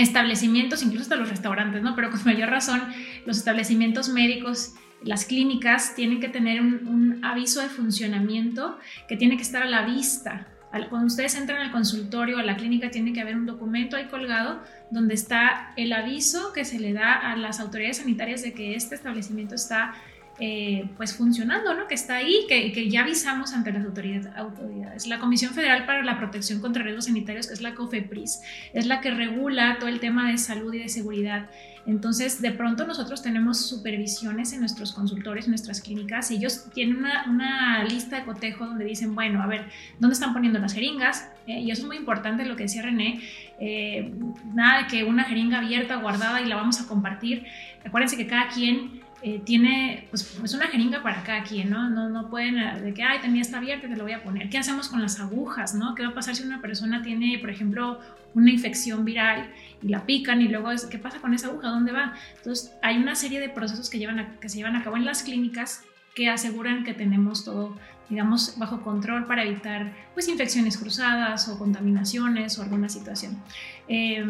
establecimientos, 0.00 0.82
incluso 0.82 1.02
hasta 1.02 1.16
los 1.16 1.30
restaurantes, 1.30 1.82
¿no? 1.82 1.94
Pero 1.94 2.10
con 2.10 2.22
mayor 2.24 2.50
razón, 2.50 2.82
los 3.26 3.38
establecimientos 3.38 4.08
médicos, 4.08 4.74
las 5.02 5.24
clínicas 5.24 5.94
tienen 5.94 6.20
que 6.20 6.28
tener 6.28 6.60
un, 6.60 7.20
aviso 7.22 7.60
de 7.60 7.68
funcionamiento 7.68 8.78
que 9.08 9.16
tiene 9.16 9.36
que 9.36 9.42
estar 9.42 9.62
a 9.62 9.66
la 9.66 9.84
vista. 9.84 10.46
Cuando 10.88 11.06
ustedes 11.06 11.34
entran 11.34 11.60
al 11.60 11.72
consultorio, 11.72 12.38
a 12.38 12.42
la 12.42 12.56
clínica, 12.56 12.90
tiene 12.90 13.12
que 13.12 13.20
haber 13.20 13.36
un 13.36 13.44
documento 13.44 13.96
ahí 13.96 14.06
colgado 14.06 14.62
donde 14.90 15.14
está 15.14 15.72
el 15.76 15.92
aviso 15.92 16.52
que 16.52 16.64
se 16.64 16.78
le 16.78 16.92
da 16.92 17.14
a 17.14 17.36
las 17.36 17.60
autoridades 17.60 17.98
sanitarias 17.98 18.42
de 18.42 18.54
que 18.54 18.76
este 18.76 18.94
establecimiento 18.94 19.54
está 19.54 19.94
eh, 20.40 20.88
pues 20.96 21.14
funcionando, 21.14 21.74
¿no? 21.74 21.86
que 21.86 21.94
está 21.94 22.16
ahí, 22.16 22.46
que, 22.48 22.72
que 22.72 22.88
ya 22.88 23.02
avisamos 23.02 23.52
ante 23.52 23.72
las 23.72 23.84
autoridades, 23.84 25.06
La 25.06 25.18
Comisión 25.18 25.52
Federal 25.52 25.84
para 25.84 26.02
la 26.02 26.18
Protección 26.18 26.60
contra 26.60 26.82
Riesgos 26.82 27.04
Sanitarios, 27.04 27.48
que 27.48 27.52
es 27.52 27.60
la 27.60 27.74
COFEPRIS, 27.74 28.40
es 28.72 28.86
la 28.86 29.00
que 29.00 29.10
regula 29.10 29.76
todo 29.78 29.90
el 29.90 30.00
tema 30.00 30.30
de 30.30 30.38
salud 30.38 30.72
y 30.72 30.78
de 30.78 30.88
seguridad. 30.88 31.50
Entonces, 31.86 32.40
de 32.40 32.52
pronto 32.52 32.86
nosotros 32.86 33.22
tenemos 33.22 33.66
supervisiones 33.66 34.52
en 34.52 34.60
nuestros 34.60 34.92
consultorios, 34.92 35.46
en 35.46 35.52
nuestras 35.52 35.80
clínicas, 35.80 36.30
y 36.30 36.36
ellos 36.36 36.66
tienen 36.72 36.98
una, 36.98 37.24
una 37.28 37.84
lista 37.84 38.16
de 38.16 38.24
cotejo 38.24 38.66
donde 38.66 38.84
dicen, 38.84 39.14
bueno, 39.14 39.42
a 39.42 39.46
ver, 39.46 39.66
¿dónde 39.98 40.14
están 40.14 40.32
poniendo 40.32 40.58
las 40.58 40.72
jeringas? 40.72 41.28
Eh, 41.46 41.60
y 41.60 41.70
eso 41.70 41.82
es 41.82 41.86
muy 41.86 41.96
importante 41.96 42.44
lo 42.44 42.56
que 42.56 42.64
decía 42.64 42.82
René, 42.82 43.20
eh, 43.58 44.12
nada 44.54 44.82
de 44.82 44.86
que 44.86 45.04
una 45.04 45.24
jeringa 45.24 45.58
abierta, 45.58 45.96
guardada 45.96 46.40
y 46.40 46.46
la 46.46 46.56
vamos 46.56 46.80
a 46.80 46.86
compartir. 46.86 47.44
Acuérdense 47.84 48.16
que 48.16 48.26
cada 48.26 48.48
quien 48.48 49.00
eh, 49.22 49.42
tiene, 49.44 50.06
pues 50.08 50.40
es 50.42 50.54
una 50.54 50.68
jeringa 50.68 51.02
para 51.02 51.22
cada 51.22 51.42
quien, 51.42 51.68
¿no? 51.68 51.90
¿no? 51.90 52.08
No 52.08 52.30
pueden, 52.30 52.58
eh, 52.58 52.80
de 52.80 52.94
que, 52.94 53.02
ay, 53.02 53.18
también 53.20 53.42
está 53.42 53.58
abierta, 53.58 53.86
te 53.86 53.96
lo 53.96 54.04
voy 54.04 54.12
a 54.12 54.22
poner. 54.22 54.48
¿Qué 54.48 54.56
hacemos 54.56 54.88
con 54.88 55.02
las 55.02 55.20
agujas, 55.20 55.74
no? 55.74 55.94
¿Qué 55.94 56.04
va 56.04 56.10
a 56.10 56.14
pasar 56.14 56.34
si 56.34 56.42
una 56.42 56.62
persona 56.62 57.02
tiene, 57.02 57.38
por 57.38 57.50
ejemplo, 57.50 58.00
una 58.34 58.50
infección 58.50 59.04
viral 59.04 59.52
y 59.82 59.88
la 59.88 60.06
pican 60.06 60.40
y 60.40 60.48
luego, 60.48 60.70
¿qué 60.90 60.98
pasa 60.98 61.20
con 61.20 61.34
esa 61.34 61.48
aguja? 61.48 61.68
¿Dónde 61.68 61.92
va? 61.92 62.14
Entonces, 62.36 62.72
hay 62.82 62.96
una 62.96 63.14
serie 63.14 63.40
de 63.40 63.50
procesos 63.50 63.90
que, 63.90 63.98
llevan 63.98 64.38
que 64.40 64.48
se 64.48 64.56
llevan 64.56 64.76
a 64.76 64.82
cabo 64.82 64.96
en 64.96 65.04
las 65.04 65.22
clínicas 65.22 65.84
que 66.14 66.30
aseguran 66.30 66.82
que 66.84 66.94
tenemos 66.94 67.44
todo, 67.44 67.76
digamos, 68.08 68.54
bajo 68.56 68.80
control 68.82 69.26
para 69.26 69.44
evitar, 69.44 69.92
pues, 70.14 70.28
infecciones 70.28 70.78
cruzadas 70.78 71.46
o 71.48 71.58
contaminaciones 71.58 72.58
o 72.58 72.62
alguna 72.62 72.88
situación. 72.88 73.38
Eh, 73.86 74.24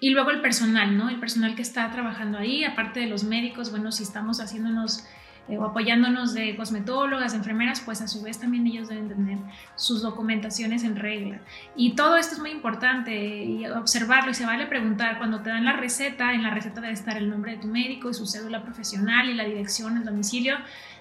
y 0.00 0.10
luego 0.10 0.30
el 0.30 0.40
personal, 0.40 0.96
¿no? 0.96 1.08
El 1.08 1.20
personal 1.20 1.54
que 1.54 1.62
está 1.62 1.90
trabajando 1.90 2.38
ahí, 2.38 2.64
aparte 2.64 3.00
de 3.00 3.06
los 3.06 3.22
médicos, 3.22 3.70
bueno, 3.70 3.92
si 3.92 4.02
estamos 4.02 4.40
haciéndonos 4.40 5.04
eh, 5.48 5.58
o 5.58 5.64
apoyándonos 5.64 6.32
de 6.32 6.54
cosmetólogas, 6.56 7.34
enfermeras, 7.34 7.80
pues 7.80 8.00
a 8.00 8.08
su 8.08 8.22
vez 8.22 8.38
también 8.38 8.66
ellos 8.66 8.88
deben 8.88 9.08
tener 9.08 9.38
sus 9.74 10.00
documentaciones 10.00 10.84
en 10.84 10.96
regla. 10.96 11.40
Y 11.74 11.94
todo 11.96 12.16
esto 12.16 12.34
es 12.34 12.40
muy 12.40 12.50
importante 12.50 13.44
y 13.44 13.66
observarlo 13.66 14.30
y 14.30 14.34
se 14.34 14.46
vale 14.46 14.66
preguntar 14.66 15.18
cuando 15.18 15.40
te 15.40 15.50
dan 15.50 15.64
la 15.64 15.74
receta, 15.74 16.32
en 16.32 16.44
la 16.44 16.50
receta 16.50 16.80
debe 16.80 16.92
estar 16.92 17.16
el 17.16 17.28
nombre 17.28 17.52
de 17.52 17.58
tu 17.58 17.66
médico 17.66 18.08
y 18.08 18.14
su 18.14 18.26
cédula 18.26 18.62
profesional 18.62 19.28
y 19.28 19.34
la 19.34 19.44
dirección, 19.44 19.96
el 19.96 20.04
domicilio 20.04 20.56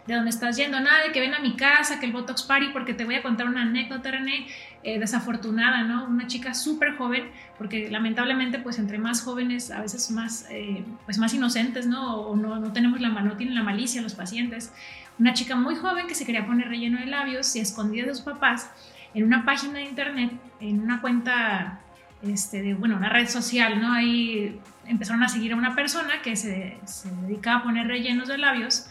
de 0.08 0.16
donde 0.16 0.32
estás 0.32 0.58
yendo, 0.58 0.80
nada 0.80 1.04
de 1.04 1.12
que 1.12 1.20
ven 1.20 1.36
a 1.36 1.40
mi 1.40 1.56
casa, 1.56 2.00
que 2.00 2.08
el 2.08 2.12
Botox 2.12 2.42
Party, 2.44 2.70
porque 2.74 2.96
te 2.96 3.06
voy 3.06 3.16
a 3.16 3.22
contar 3.22 3.48
una 3.48 3.62
anécdota, 3.62 4.10
René, 4.10 4.48
eh, 4.84 5.00
desafortunada, 5.00 5.84
¿no? 5.84 6.06
Una 6.06 6.28
chica 6.28 6.54
súper 6.54 6.96
joven, 6.96 7.30
porque 7.58 7.90
lamentablemente, 7.90 8.60
pues 8.60 8.80
entre 8.80 8.98
más 8.98 9.22
jóvenes, 9.22 9.72
a 9.72 9.82
veces 9.82 10.10
más, 10.12 10.48
eh, 10.50 10.84
pues 11.06 11.18
más 11.18 11.34
inocentes, 11.34 11.86
¿no? 11.86 12.16
O 12.22 12.36
no, 12.36 12.60
no 12.60 12.72
tenemos 12.72 13.02
la 13.02 13.10
no 13.10 13.36
tienen 13.36 13.56
la 13.56 13.64
malicia 13.64 14.02
los 14.02 14.16
pacientes. 14.16 14.72
Una 15.20 15.34
chica 15.34 15.56
muy 15.56 15.76
joven 15.76 16.08
que 16.08 16.16
se 16.16 16.26
quería 16.26 16.46
poner 16.46 16.70
relleno 16.70 17.00
de 17.00 17.08
labios 17.08 17.54
y 17.56 17.60
escondida 17.60 18.06
de 18.06 18.16
sus 18.16 18.24
papás 18.24 18.72
en 19.14 19.24
una 19.24 19.44
página 19.44 19.80
de 19.80 19.84
internet, 19.84 20.32
en 20.60 20.80
una 20.80 21.02
cuenta, 21.02 21.82
este, 22.22 22.62
de, 22.62 22.74
bueno, 22.74 22.96
una 22.96 23.10
red 23.10 23.28
social, 23.28 23.82
¿no? 23.82 23.92
Ahí 23.94 24.60
empezaron 24.88 25.24
a 25.24 25.28
seguir 25.28 25.54
a 25.54 25.56
una 25.56 25.76
persona 25.76 26.22
que 26.24 26.36
se, 26.36 26.78
se 26.86 27.10
dedicaba 27.24 27.60
a 27.60 27.64
poner 27.64 27.88
rellenos 27.88 28.28
de 28.28 28.38
labios 28.38 28.88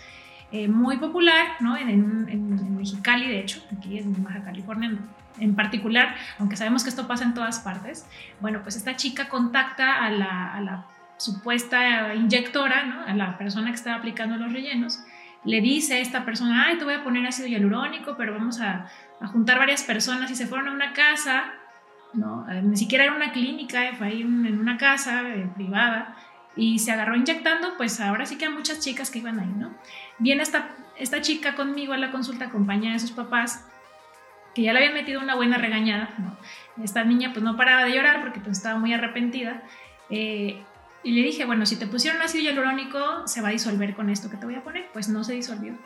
eh, 0.53 0.69
muy 0.69 0.97
popular, 0.99 1.47
¿no? 1.61 1.77
En, 1.77 1.89
en, 1.89 2.77
Mexicali, 2.77 3.27
de 3.27 3.41
hecho, 3.41 3.63
aquí 3.77 3.99
en 3.99 4.23
Baja 4.23 4.43
California 4.45 4.93
en 5.41 5.55
particular, 5.55 6.15
aunque 6.39 6.57
sabemos 6.57 6.83
que 6.83 6.91
esto 6.91 7.07
pasa 7.07 7.25
en 7.25 7.35
todas 7.35 7.61
partes. 7.61 8.07
Bueno, 8.41 8.61
pues 8.63 8.77
esta 8.77 8.97
chica 8.97 9.29
contacta 9.29 10.05
a 10.05 10.11
la, 10.11 10.87
supuesta 11.17 12.15
inyectora, 12.15 12.85
¿no? 12.85 13.03
A 13.03 13.13
la 13.13 13.37
persona 13.39 13.71
que 13.71 13.75
estaba 13.75 13.97
aplicando 13.97 14.37
los 14.37 14.53
rellenos, 14.53 15.01
le 15.45 15.61
dice 15.61 15.95
a 15.95 15.99
esta 15.99 16.25
persona, 16.25 16.67
ay, 16.67 16.79
te 16.79 16.85
voy 16.85 16.95
a 16.95 17.03
poner 17.03 17.27
ácido 17.27 17.49
hialurónico, 17.49 18.17
pero 18.17 18.35
vamos 18.35 18.61
a, 18.61 18.87
juntar 19.33 19.59
varias 19.59 19.83
personas 19.83 20.31
y 20.31 20.37
se 20.37 20.47
fueron 20.47 20.69
a 20.69 20.73
una 20.73 20.93
casa, 20.93 21.53
¿no? 22.15 22.49
Eh, 22.49 22.63
ni 22.63 22.77
siquiera 22.77 23.03
era 23.03 23.15
una 23.17 23.33
clínica, 23.33 23.89
eh, 23.89 23.97
fue 23.99 24.07
ahí 24.07 24.23
en 24.23 24.61
una 24.61 24.77
casa 24.77 25.25
privada 25.57 26.15
y 26.59 26.81
se 26.81 26.91
agarró 26.91 27.15
inyectando, 27.15 27.77
pues 27.77 28.01
ahora 28.01 28.27
sí 28.27 28.37
que 28.37 28.47
hay 28.47 28.53
muchas 28.53 28.81
chicas 28.81 29.11
que 29.11 29.21
iban 29.21 29.39
ahí, 29.39 29.47
¿no? 29.57 29.73
Viene 30.19 30.43
esta, 30.43 30.71
esta 30.97 31.21
chica 31.21 31.55
conmigo 31.55 31.93
a 31.93 31.99
la 31.99 32.11
consulta 32.11 32.47
acompañada 32.47 32.95
de 32.95 32.99
sus 32.99 33.13
papás, 33.13 33.65
que 34.59 34.65
ya 34.65 34.73
le 34.73 34.81
habían 34.81 34.95
metido 34.95 35.21
una 35.21 35.37
buena 35.37 35.57
regañada, 35.57 36.11
¿no? 36.19 36.37
Esta 36.83 37.05
niña 37.05 37.31
pues 37.33 37.45
no 37.45 37.57
paraba 37.57 37.85
de 37.85 37.95
llorar 37.95 38.21
porque 38.21 38.41
pues 38.41 38.57
estaba 38.57 38.77
muy 38.77 38.93
arrepentida. 38.93 39.63
Eh, 40.11 40.61
y 41.05 41.13
le 41.13 41.23
dije, 41.23 41.45
bueno, 41.45 41.65
si 41.65 41.79
te 41.79 41.87
pusieron 41.87 42.21
ácido 42.21 42.43
hialurónico, 42.43 43.29
se 43.29 43.41
va 43.41 43.51
a 43.51 43.53
disolver 43.53 43.95
con 43.95 44.11
esto 44.11 44.29
que 44.29 44.37
te 44.37 44.47
voy 44.47 44.57
a 44.57 44.65
poner. 44.65 44.89
Pues 44.93 45.09
no 45.09 45.23
se 45.23 45.35
disolvió. 45.35 45.79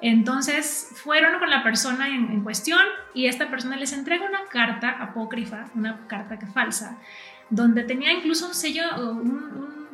Entonces 0.00 0.90
fueron 0.96 1.38
con 1.38 1.50
la 1.50 1.62
persona 1.62 2.08
en, 2.08 2.42
cuestión 2.42 2.80
y 3.14 3.26
esta 3.26 3.48
persona 3.48 3.76
les 3.76 3.92
entrega 3.92 4.24
una 4.24 4.40
carta 4.50 4.90
apócrifa, 4.90 5.66
una 5.76 6.08
carta 6.08 6.36
que 6.36 6.46
falsa, 6.46 6.98
donde 7.48 7.84
tenía 7.84 8.10
incluso 8.12 8.48
un 8.48 8.54
sello, 8.54 8.82
un 8.98 9.88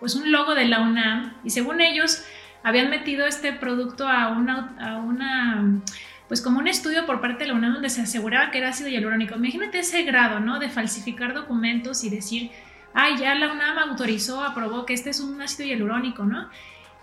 pues 0.00 0.14
un 0.14 0.32
logo 0.32 0.54
de 0.54 0.64
la 0.64 0.80
UNAM 0.80 1.34
y 1.44 1.50
según 1.50 1.82
ellos 1.82 2.24
habían 2.62 2.88
metido 2.88 3.26
este 3.26 3.52
producto 3.52 4.08
a 4.08 4.28
una, 4.28 4.74
a 4.80 4.96
una 4.96 5.82
pues 6.28 6.42
como 6.42 6.58
un 6.58 6.68
estudio 6.68 7.06
por 7.06 7.20
parte 7.20 7.44
de 7.44 7.48
la 7.48 7.54
UNAM 7.54 7.74
donde 7.74 7.90
se 7.90 8.02
aseguraba 8.02 8.50
que 8.50 8.58
era 8.58 8.68
ácido 8.68 8.90
hialurónico. 8.90 9.34
Imagínate 9.36 9.80
ese 9.80 10.02
grado, 10.02 10.40
¿no? 10.40 10.58
De 10.58 10.68
falsificar 10.68 11.34
documentos 11.34 12.04
y 12.04 12.10
decir, 12.10 12.50
ay, 12.94 13.16
ya 13.16 13.34
la 13.34 13.50
UNAM 13.50 13.78
autorizó, 13.78 14.42
aprobó 14.44 14.84
que 14.84 14.92
este 14.92 15.10
es 15.10 15.20
un 15.20 15.40
ácido 15.40 15.66
hialurónico, 15.68 16.24
¿no? 16.24 16.48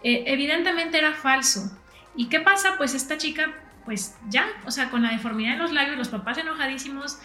Eh, 0.03 0.23
evidentemente 0.27 0.99
era 0.99 1.13
falso. 1.13 1.75
¿Y 2.15 2.27
qué 2.27 2.39
pasa? 2.39 2.75
Pues 2.77 2.93
esta 2.93 3.17
chica, 3.17 3.51
pues 3.83 4.15
ya, 4.29 4.45
o 4.65 4.71
sea, 4.71 4.89
con 4.89 5.01
la 5.01 5.11
deformidad 5.11 5.53
en 5.53 5.59
los 5.59 5.71
labios, 5.71 5.97
los 5.97 6.09
papás 6.09 6.37
enojadísimos, 6.37 7.17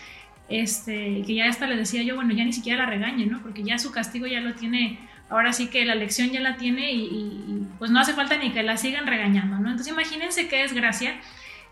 este, 0.48 1.22
que 1.26 1.34
ya 1.34 1.48
hasta 1.48 1.66
le 1.66 1.76
decía 1.76 2.02
yo, 2.02 2.16
bueno, 2.16 2.32
ya 2.32 2.44
ni 2.44 2.52
siquiera 2.52 2.84
la 2.84 2.90
regañe, 2.90 3.26
¿no? 3.26 3.42
Porque 3.42 3.62
ya 3.62 3.78
su 3.78 3.92
castigo 3.92 4.26
ya 4.26 4.40
lo 4.40 4.54
tiene 4.54 4.98
ahora 5.30 5.52
sí 5.52 5.68
que 5.68 5.84
la 5.84 5.94
lección 5.94 6.30
ya 6.30 6.40
la 6.40 6.56
tiene 6.56 6.92
y, 6.92 7.66
pues 7.78 7.90
no 7.90 8.00
hace 8.00 8.12
falta 8.12 8.36
ni 8.36 8.50
que 8.50 8.62
la 8.62 8.76
sigan 8.76 9.06
regañando, 9.06 9.58
¿no? 9.58 9.70
Entonces 9.70 9.92
imagínense 9.92 10.48
qué 10.48 10.62
desgracia 10.62 11.14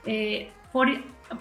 eh, 0.06 0.50
por, 0.72 0.88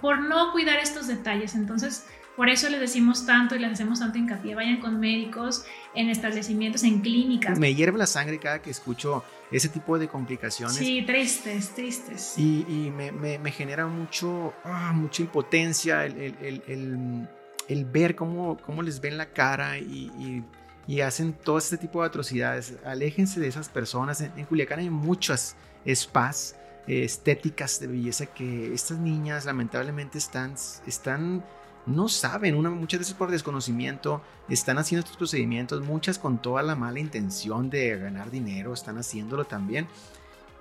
por 0.02 0.20
no 0.20 0.52
cuidar 0.52 0.80
estos 0.80 1.08
detalles. 1.08 1.56
Entonces, 1.56 2.06
por 2.38 2.50
eso 2.50 2.70
les 2.70 2.80
decimos 2.80 3.26
tanto 3.26 3.56
y 3.56 3.60
les 3.60 3.72
hacemos 3.72 4.00
tanto 4.00 4.20
hincapié, 4.20 4.54
vayan 4.54 4.80
con 4.80 5.00
médicos 5.00 5.66
en 5.96 6.10
establecimientos, 6.10 6.84
en 6.84 7.02
clínicas. 7.02 7.58
Me 7.58 7.74
hierve 7.74 7.98
la 7.98 8.06
sangre 8.06 8.38
cada 8.38 8.62
que 8.62 8.70
escucho 8.70 9.24
ese 9.52 9.70
tipo 9.70 9.98
de 9.98 10.08
complicaciones. 10.08 10.76
Sí, 10.76 11.04
tristes, 11.06 11.74
tristes. 11.74 12.38
Y, 12.38 12.92
me, 12.96 13.12
me, 13.12 13.52
genera 13.52 13.88
mucho, 13.88 14.54
ah, 14.64 14.92
mucha 14.94 15.24
impotencia 15.24 16.06
el, 16.06 16.16
el, 16.20 16.64
el, 16.68 17.28
el, 17.68 17.86
ver 17.86 18.16
cómo, 18.16 18.58
cómo 18.58 18.84
les 18.84 19.02
ven 19.02 19.18
la 19.18 19.32
cara 19.32 19.80
y, 19.80 20.44
y, 20.86 21.02
hacen 21.02 21.34
todo 21.34 21.58
este 21.58 21.78
tipo 21.78 22.02
de 22.02 22.08
atrocidades. 22.08 22.76
Aléjense 22.86 23.40
de 23.40 23.48
esas 23.48 23.68
personas. 23.68 24.22
En, 24.22 24.46
Culiacán 24.46 24.80
hay 24.80 24.90
muchas 24.90 25.56
spas 25.88 26.56
estéticas 26.88 27.80
de 27.80 27.88
belleza 27.88 28.28
que 28.28 28.74
estas 28.74 28.98
niñas 28.98 29.46
lamentablemente 29.46 30.18
están, 30.18 30.56
están 30.86 31.44
no 31.86 32.10
saben, 32.10 32.56
una, 32.56 32.70
muchas 32.70 33.00
veces 33.00 33.14
por 33.14 33.32
desconocimiento, 33.32 34.22
están 34.50 34.78
haciendo 34.78 35.04
estos 35.04 35.18
procedimientos, 35.18 35.82
muchas 35.82 36.20
con 36.20 36.42
toda 36.42 36.62
la 36.62 36.76
mala 36.76 37.00
intención 37.00 37.70
de 37.70 37.98
ganar 37.98 38.30
dinero, 38.30 38.74
están 38.74 38.98
haciéndolo 38.98 39.46
también. 39.46 39.88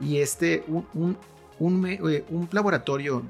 Y 0.00 0.18
este, 0.18 0.64
un, 0.68 1.16
un, 1.58 1.86
eh, 1.86 2.24
laboratorio 2.52 3.24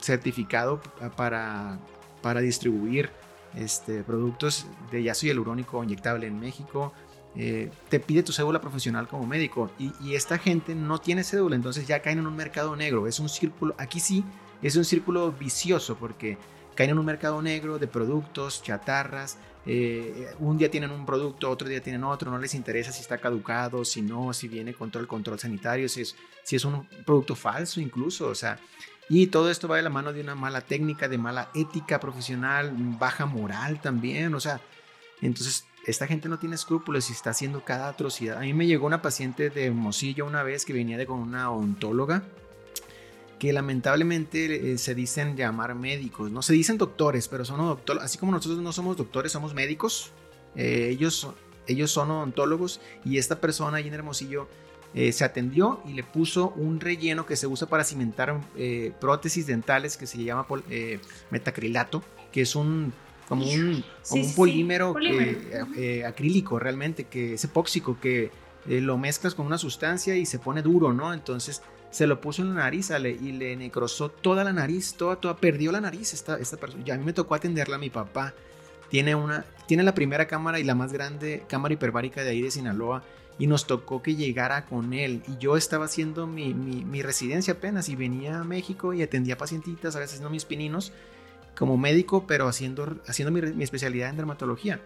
certificado 0.00 0.80
para, 1.16 1.78
para 2.22 2.40
distribuir 2.40 3.10
este, 3.54 4.02
productos 4.02 4.66
de 4.92 5.10
ácido 5.10 5.32
hialurónico 5.32 5.82
inyectable 5.82 6.26
en 6.26 6.38
México, 6.38 6.92
eh, 7.38 7.70
te 7.90 8.00
pide 8.00 8.22
tu 8.22 8.32
cédula 8.32 8.62
profesional 8.62 9.06
como 9.08 9.26
médico 9.26 9.70
y, 9.78 10.14
esta 10.14 10.38
gente 10.38 10.74
no 10.74 10.98
tiene 10.98 11.22
cédula, 11.22 11.54
entonces 11.54 11.86
ya 11.86 12.00
caen 12.00 12.18
en 12.18 12.26
un 12.26 12.34
mercado 12.34 12.74
negro. 12.76 13.06
Es 13.06 13.20
un 13.20 13.28
círculo, 13.28 13.74
aquí 13.78 14.00
sí, 14.00 14.24
es 14.62 14.76
un 14.76 14.84
círculo 14.84 15.32
vicioso 15.32 15.96
porque 15.96 16.38
caen 16.74 16.90
en 16.90 16.98
un 16.98 17.04
mercado 17.04 17.42
negro 17.42 17.78
de 17.78 17.86
productos, 17.86 18.62
chatarras. 18.62 19.38
Eh, 19.66 20.28
un 20.38 20.56
día 20.56 20.70
tienen 20.70 20.90
un 20.92 21.04
producto, 21.04 21.50
otro 21.50 21.68
día 21.68 21.82
tienen 21.82 22.04
otro, 22.04 22.30
no 22.30 22.38
les 22.38 22.54
interesa 22.54 22.92
si 22.92 23.02
está 23.02 23.18
caducado, 23.18 23.84
si 23.84 24.00
no, 24.00 24.32
si 24.32 24.48
viene 24.48 24.72
con 24.72 24.90
todo 24.90 25.02
el 25.02 25.08
control 25.08 25.38
sanitario, 25.38 25.88
si 25.88 26.02
es, 26.02 26.16
si 26.42 26.56
es 26.56 26.64
un 26.64 26.86
producto 27.04 27.34
falso 27.34 27.80
incluso, 27.80 28.28
o 28.28 28.34
sea, 28.34 28.58
y 29.08 29.26
todo 29.26 29.50
esto 29.50 29.68
va 29.68 29.76
de 29.76 29.82
la 29.82 29.90
mano 29.90 30.12
de 30.12 30.20
una 30.20 30.34
mala 30.34 30.60
técnica, 30.60 31.08
de 31.08 31.18
mala 31.18 31.50
ética 31.54 32.00
profesional, 32.00 32.72
baja 32.76 33.26
moral 33.26 33.80
también, 33.80 34.34
o 34.34 34.40
sea, 34.40 34.60
entonces 35.20 35.66
esta 35.86 36.08
gente 36.08 36.28
no 36.28 36.38
tiene 36.38 36.56
escrúpulos 36.56 37.08
y 37.08 37.12
está 37.12 37.30
haciendo 37.30 37.64
cada 37.64 37.88
atrocidad. 37.88 38.38
A 38.38 38.40
mí 38.40 38.52
me 38.52 38.66
llegó 38.66 38.86
una 38.86 39.02
paciente 39.02 39.50
de 39.50 39.70
Mosillo 39.70 40.26
una 40.26 40.42
vez 40.42 40.64
que 40.64 40.72
venía 40.72 40.98
de 40.98 41.06
con 41.06 41.20
una 41.20 41.50
ontóloga 41.50 42.24
que 43.38 43.52
lamentablemente 43.52 44.72
eh, 44.72 44.78
se 44.78 44.94
dicen 44.94 45.36
llamar 45.36 45.74
médicos, 45.74 46.30
no 46.30 46.42
se 46.42 46.54
dicen 46.54 46.78
doctores, 46.78 47.28
pero 47.28 47.44
son 47.44 47.58
doctores, 47.58 48.02
así 48.02 48.18
como 48.18 48.32
nosotros 48.32 48.60
no 48.60 48.72
somos 48.72 48.96
doctores, 48.96 49.30
somos 49.30 49.54
médicos, 49.54 50.10
eh, 50.54 50.88
ellos, 50.90 51.28
ellos 51.66 51.90
son 51.90 52.10
odontólogos 52.10 52.80
y 53.04 53.18
esta 53.18 53.40
persona 53.40 53.76
allí 53.76 53.88
en 53.88 53.94
Hermosillo 53.94 54.48
eh, 54.94 55.12
se 55.12 55.24
atendió 55.24 55.82
y 55.86 55.92
le 55.92 56.02
puso 56.02 56.48
un 56.56 56.80
relleno 56.80 57.26
que 57.26 57.36
se 57.36 57.46
usa 57.46 57.68
para 57.68 57.84
cimentar 57.84 58.40
prótesis 58.98 59.46
dentales 59.46 59.98
que 59.98 60.06
se 60.06 60.24
llama 60.24 60.46
metacrilato, 61.30 62.02
que 62.32 62.40
es 62.40 62.56
un 62.56 62.94
como 63.28 63.44
un, 63.44 63.84
un 64.10 64.34
polímero, 64.34 64.94
acrílico 66.06 66.58
realmente, 66.58 67.04
que 67.04 67.34
es 67.34 67.44
epóxico, 67.44 67.98
que 68.00 68.30
lo 68.66 68.98
mezclas 68.98 69.34
con 69.34 69.46
una 69.46 69.58
sustancia 69.58 70.16
y 70.16 70.26
se 70.26 70.38
pone 70.38 70.62
duro, 70.62 70.92
¿no? 70.92 71.12
Entonces 71.12 71.62
se 71.90 72.06
lo 72.06 72.20
puso 72.20 72.42
en 72.42 72.50
la 72.50 72.64
nariz 72.64 72.90
y 72.90 73.32
le 73.32 73.56
necrosó 73.56 74.10
toda 74.10 74.44
la 74.44 74.52
nariz, 74.52 74.94
toda, 74.94 75.16
toda, 75.16 75.36
perdió 75.36 75.72
la 75.72 75.80
nariz 75.80 76.12
esta, 76.12 76.36
esta 76.36 76.56
persona. 76.56 76.84
Ya 76.84 76.94
a 76.94 76.98
mí 76.98 77.04
me 77.04 77.12
tocó 77.12 77.34
atenderla 77.34 77.78
mi 77.78 77.90
papá. 77.90 78.34
Tiene, 78.90 79.14
una, 79.14 79.44
tiene 79.66 79.82
la 79.82 79.94
primera 79.94 80.26
cámara 80.26 80.60
y 80.60 80.64
la 80.64 80.74
más 80.74 80.92
grande 80.92 81.44
cámara 81.48 81.74
hiperbárica 81.74 82.22
de 82.22 82.30
ahí 82.30 82.42
de 82.42 82.50
Sinaloa 82.50 83.02
y 83.38 83.46
nos 83.46 83.66
tocó 83.66 84.02
que 84.02 84.14
llegara 84.14 84.66
con 84.66 84.92
él. 84.92 85.22
Y 85.26 85.38
yo 85.38 85.56
estaba 85.56 85.86
haciendo 85.86 86.26
mi, 86.26 86.54
mi, 86.54 87.02
residencia 87.02 87.54
apenas 87.54 87.88
y 87.88 87.96
venía 87.96 88.40
a 88.40 88.44
México 88.44 88.92
y 88.92 89.02
atendía 89.02 89.36
pacientitas, 89.36 89.96
a 89.96 90.00
veces 90.00 90.20
no 90.20 90.30
mis 90.30 90.44
pininos, 90.44 90.92
como 91.58 91.76
médico, 91.76 92.26
pero 92.26 92.48
haciendo, 92.48 92.96
haciendo 93.06 93.32
mi, 93.32 93.40
mi 93.52 93.64
especialidad 93.64 94.10
en 94.10 94.16
dermatología. 94.16 94.80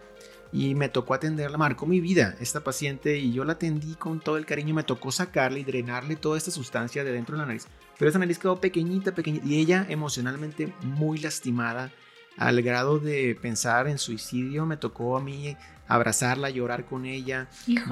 Y 0.53 0.75
me 0.75 0.89
tocó 0.89 1.15
atenderla, 1.15 1.59
marcó 1.59 1.87
mi 1.87 2.01
vida 2.01 2.37
esta 2.41 2.61
paciente 2.61 3.19
y 3.19 3.33
yo 3.33 3.45
la 3.45 3.53
atendí 3.53 3.95
con 3.95 4.19
todo 4.21 4.37
el 4.37 4.47
cariño, 4.47 4.75
me 4.75 4.83
tocó 4.83 5.13
sacarle 5.13 5.61
y 5.61 5.65
drenarle 5.65 6.17
toda 6.17 6.37
esta 6.37 6.51
sustancia 6.51 7.05
de 7.05 7.13
dentro 7.13 7.37
de 7.37 7.43
la 7.43 7.47
nariz, 7.47 7.69
pero 7.97 8.09
esa 8.09 8.19
nariz 8.19 8.39
quedó 8.41 8.61
pequeñita, 8.61 9.15
pequeñita 9.15 9.47
y 9.47 9.61
ella 9.61 9.87
emocionalmente 9.89 10.73
muy 10.83 11.19
lastimada 11.19 11.93
al 12.37 12.63
grado 12.63 12.99
de 12.99 13.37
pensar 13.41 13.89
en 13.89 13.99
suicidio, 13.99 14.67
me 14.67 14.77
tocó 14.77 15.17
a 15.17 15.21
mí 15.21 15.57
abrazarla, 15.87 16.51
llorar 16.51 16.85
con 16.85 17.05
ella, 17.05 17.49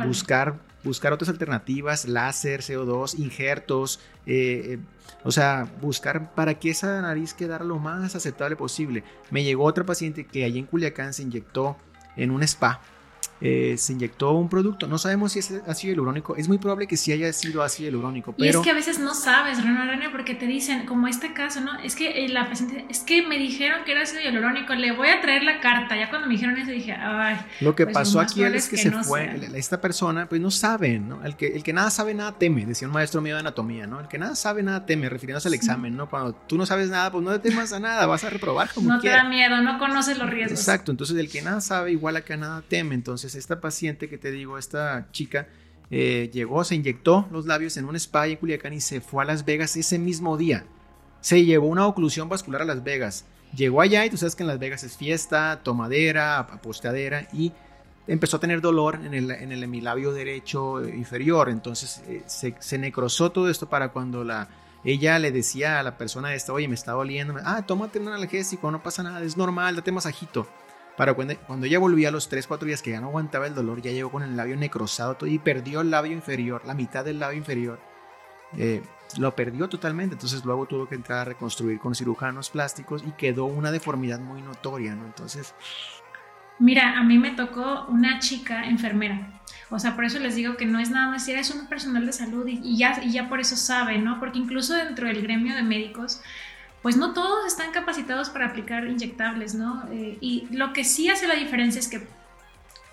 buscar 0.07 0.61
buscar 0.84 1.12
otras 1.12 1.28
alternativas, 1.28 2.07
láser, 2.07 2.61
CO2, 2.61 3.18
injertos, 3.18 4.01
eh, 4.26 4.62
eh, 4.64 4.78
o 5.24 5.30
sea, 5.32 5.68
buscar 5.80 6.34
para 6.34 6.55
que 6.55 6.70
esa 6.70 7.01
nariz 7.03 7.34
quedara 7.34 7.64
lo 7.64 7.78
más 7.78 8.14
aceptable 8.14 8.57
posible. 8.57 9.05
Me 9.30 9.45
llegó 9.45 9.64
otra 9.64 9.84
paciente 9.84 10.26
que 10.26 10.45
allí 10.45 10.59
en 10.59 10.66
Culiacán 10.66 11.12
se 11.12 11.22
inyectó 11.22 11.76
en 12.16 12.30
un 12.30 12.43
spa 12.43 12.80
eh, 13.41 13.76
se 13.78 13.93
inyectó 13.93 14.32
un 14.32 14.49
producto. 14.49 14.86
No 14.89 14.99
sabemos 14.99 15.32
si 15.32 15.39
es 15.39 15.53
ácido 15.66 15.93
hialurónico. 15.93 16.36
Es 16.36 16.49
muy 16.49 16.59
probable 16.59 16.86
que 16.86 16.97
sí 16.97 17.12
haya 17.12 17.32
sido 17.32 17.62
ácido 17.62 17.89
hialurónico. 17.89 18.32
Pero... 18.32 18.45
Y 18.45 18.49
es 18.49 18.59
que 18.59 18.70
a 18.70 18.74
veces 18.74 18.99
no 18.99 19.14
sabes, 19.14 19.62
René, 19.62 20.11
porque 20.11 20.34
te 20.34 20.47
dicen, 20.47 20.86
como 20.86 21.07
este 21.09 21.32
caso, 21.32 21.61
¿no? 21.61 21.78
Es 21.80 21.95
que 21.95 22.24
eh, 22.24 22.28
la 22.28 22.49
paciente, 22.49 22.86
es 22.89 23.01
que 23.01 23.26
me 23.26 23.39
dijeron 23.39 23.84
que 23.84 23.93
era 23.93 24.03
ácido 24.03 24.22
hialurónico, 24.22 24.74
le 24.74 24.93
voy 24.93 25.09
a 25.09 25.20
traer 25.20 25.45
la 25.45 25.61
carta. 25.61 25.97
Ya 25.97 26.11
cuando 26.11 26.26
me 26.26 26.34
dijeron 26.34 26.57
eso 26.57 26.70
dije, 26.70 26.93
ay. 26.93 27.39
Lo 27.61 27.74
que 27.74 27.84
pues 27.84 27.95
pasó 27.95 28.20
aquí 28.20 28.43
es 28.43 28.68
que, 28.68 28.76
se 28.76 28.91
fue, 28.91 29.51
esta 29.55 29.80
persona, 29.80 30.28
pues 30.28 30.41
no 30.41 30.51
sabe, 30.51 30.99
¿no? 30.99 31.24
El 31.24 31.36
que, 31.36 31.49
el 31.49 31.62
que 31.62 31.72
nada 31.72 31.91
sabe, 31.91 32.14
nada 32.14 32.32
teme, 32.32 32.66
decía 32.66 32.89
un 32.89 32.95
maestro 32.95 33.20
mío 33.20 33.34
de 33.34 33.41
anatomía, 33.41 33.86
¿no? 33.86 34.01
El 34.01 34.09
que 34.09 34.18
nada 34.18 34.34
sabe, 34.34 34.62
nada 34.62 34.86
teme, 34.86 35.09
refiriéndose 35.09 35.49
al 35.49 35.55
examen, 35.55 35.97
¿no? 35.97 36.09
Cuando 36.09 36.34
tú 36.34 36.57
no 36.57 36.66
sabes 36.66 36.91
nada, 36.91 37.11
pues 37.11 37.24
no 37.24 37.32
te 37.32 37.51
temas 37.51 37.72
a 37.72 37.80
nada, 37.80 38.07
vas 38.07 38.24
a 38.24 38.30
reprobar 38.30 38.70
como 38.74 38.89
No 38.89 39.01
te 39.01 39.09
da 39.09 39.24
miedo, 39.24 39.61
no 39.61 39.78
conoces 39.78 40.18
los 40.18 40.28
riesgos. 40.28 40.59
Exacto, 40.59 40.91
entonces 40.91 41.16
el 41.16 41.30
que 41.30 41.43
nada 41.43 41.61
sabe, 41.61 41.93
igual 41.93 42.16
a 42.16 42.22
que 42.22 42.36
nada 42.36 42.62
teme. 42.68 42.95
Entonces 42.95 43.28
esta 43.35 43.61
paciente 43.61 44.09
que 44.09 44.18
te 44.18 44.31
digo, 44.31 44.59
esta 44.59 45.09
chica 45.12 45.49
eh, 45.91 46.31
llegó, 46.33 46.64
se 46.64 46.74
inyectó 46.74 47.26
los 47.31 47.47
labios 47.47 47.76
en 47.76 47.87
un 47.87 47.97
spa 47.97 48.26
en 48.26 48.37
Culiacán 48.37 48.72
y 48.74 48.81
se 48.81 49.01
fue 49.01 49.22
a 49.22 49.26
Las 49.26 49.45
Vegas 49.45 49.76
ese 49.76 49.99
mismo 49.99 50.37
día. 50.37 50.64
Se 51.20 51.45
llevó 51.45 51.66
una 51.66 51.87
oclusión 51.87 52.29
vascular 52.29 52.62
a 52.62 52.64
Las 52.64 52.85
Vegas. 52.85 53.24
Llegó 53.57 53.81
allá 53.81 54.05
y 54.05 54.11
tú 54.11 54.16
sabes 54.16 54.37
que 54.37 54.43
en 54.43 54.49
Las 54.49 54.59
Vegas 54.59 54.85
es 54.85 54.97
fiesta, 54.97 55.61
tomadera, 55.62 56.39
apostadera 56.39 57.26
y 57.33 57.53
empezó 58.07 58.37
a 58.37 58.41
tener 58.41 58.61
dolor 58.61 59.01
en 59.05 59.14
el, 59.14 59.31
en 59.31 59.53
el 59.53 59.62
hemilabio 59.62 60.12
derecho 60.12 60.87
inferior. 60.87 61.49
Entonces 61.49 62.03
eh, 62.07 62.22
se, 62.26 62.55
se, 62.61 62.79
necrosó 62.79 63.33
todo 63.33 63.49
esto 63.49 63.68
para 63.68 63.91
cuando 63.91 64.24
la, 64.24 64.49
ella 64.85 65.18
le 65.18 65.33
decía 65.33 65.81
a 65.81 65.83
la 65.83 65.97
persona 65.97 66.35
esta, 66.35 66.53
oye, 66.53 66.68
me 66.68 66.74
está 66.74 66.93
doliendo. 66.93 67.35
Ah, 67.45 67.64
tómate 67.66 67.99
un 67.99 68.09
analgésico, 68.09 68.70
no 68.70 68.83
pasa 68.83 69.03
nada, 69.03 69.22
es 69.22 69.37
normal, 69.37 69.76
date 69.76 69.93
masajito. 69.93 70.47
Para 70.99 71.14
cuando, 71.14 71.38
cuando 71.46 71.66
ella 71.66 71.78
volvía 71.78 72.09
a 72.09 72.11
los 72.11 72.28
3, 72.28 72.49
4 72.49 72.66
días 72.66 72.82
que 72.82 72.90
ya 72.90 73.01
no 73.01 73.07
aguantaba 73.07 73.46
el 73.46 73.55
dolor, 73.55 73.80
ya 73.80 73.92
llegó 73.92 74.11
con 74.11 74.24
el 74.24 74.36
labio 74.36 74.57
necrosado 74.57 75.14
todo 75.14 75.30
y 75.30 75.38
perdió 75.38 75.80
el 75.80 75.92
labio 75.92 76.12
inferior, 76.12 76.61
la 76.66 76.74
mitad 76.74 77.05
del 77.05 77.20
labio 77.20 77.38
inferior. 77.38 77.78
Eh, 78.57 78.82
lo 79.16 79.34
perdió 79.36 79.68
totalmente, 79.68 80.16
entonces 80.16 80.44
luego 80.44 80.66
tuvo 80.66 80.88
que 80.88 80.96
entrar 80.96 81.20
a 81.20 81.24
reconstruir 81.24 81.78
con 81.78 81.94
cirujanos 81.94 82.51
plásticos 82.51 83.05
y 83.07 83.12
quedó 83.12 83.44
una 83.44 83.70
deformidad 83.70 84.18
muy 84.18 84.42
notoria, 84.42 84.96
¿no? 84.96 85.07
Entonces... 85.07 85.55
Mira, 86.59 86.99
a 86.99 87.05
mí 87.05 87.16
me 87.16 87.30
tocó 87.30 87.86
una 87.88 88.18
chica 88.18 88.64
enfermera. 88.64 89.40
O 89.70 89.78
sea, 89.78 89.94
por 89.94 90.05
eso 90.05 90.18
les 90.18 90.34
digo 90.34 90.57
que 90.57 90.66
no 90.66 90.80
es 90.80 90.90
nada 90.90 91.09
más 91.11 91.28
es 91.28 91.51
un 91.53 91.68
personal 91.68 92.05
de 92.07 92.12
salud 92.12 92.44
y, 92.49 92.76
ya, 92.76 93.01
y 93.05 93.12
ya 93.12 93.28
por 93.28 93.38
eso 93.38 93.55
sabe, 93.55 93.99
¿no? 93.99 94.18
Porque 94.18 94.40
incluso 94.40 94.74
dentro 94.74 95.07
del 95.07 95.22
gremio 95.22 95.55
de 95.55 95.62
médicos 95.62 96.20
pues 96.83 96.97
no 96.97 97.12
todos 97.12 97.47
están 97.47 97.72
capacitados 97.72 98.31
para 98.31 98.47
aplicar 98.47 98.87
inyectables, 98.87 99.55
¿no? 99.55 99.85
Eh, 99.91 100.18
y 100.20 100.47
lo 100.51 100.72
que 100.72 100.85
sí 100.85 101.09
hace 101.09 101.26
la 101.26 101.35
diferencia 101.35 101.81
es 101.81 101.89
que 101.89 102.07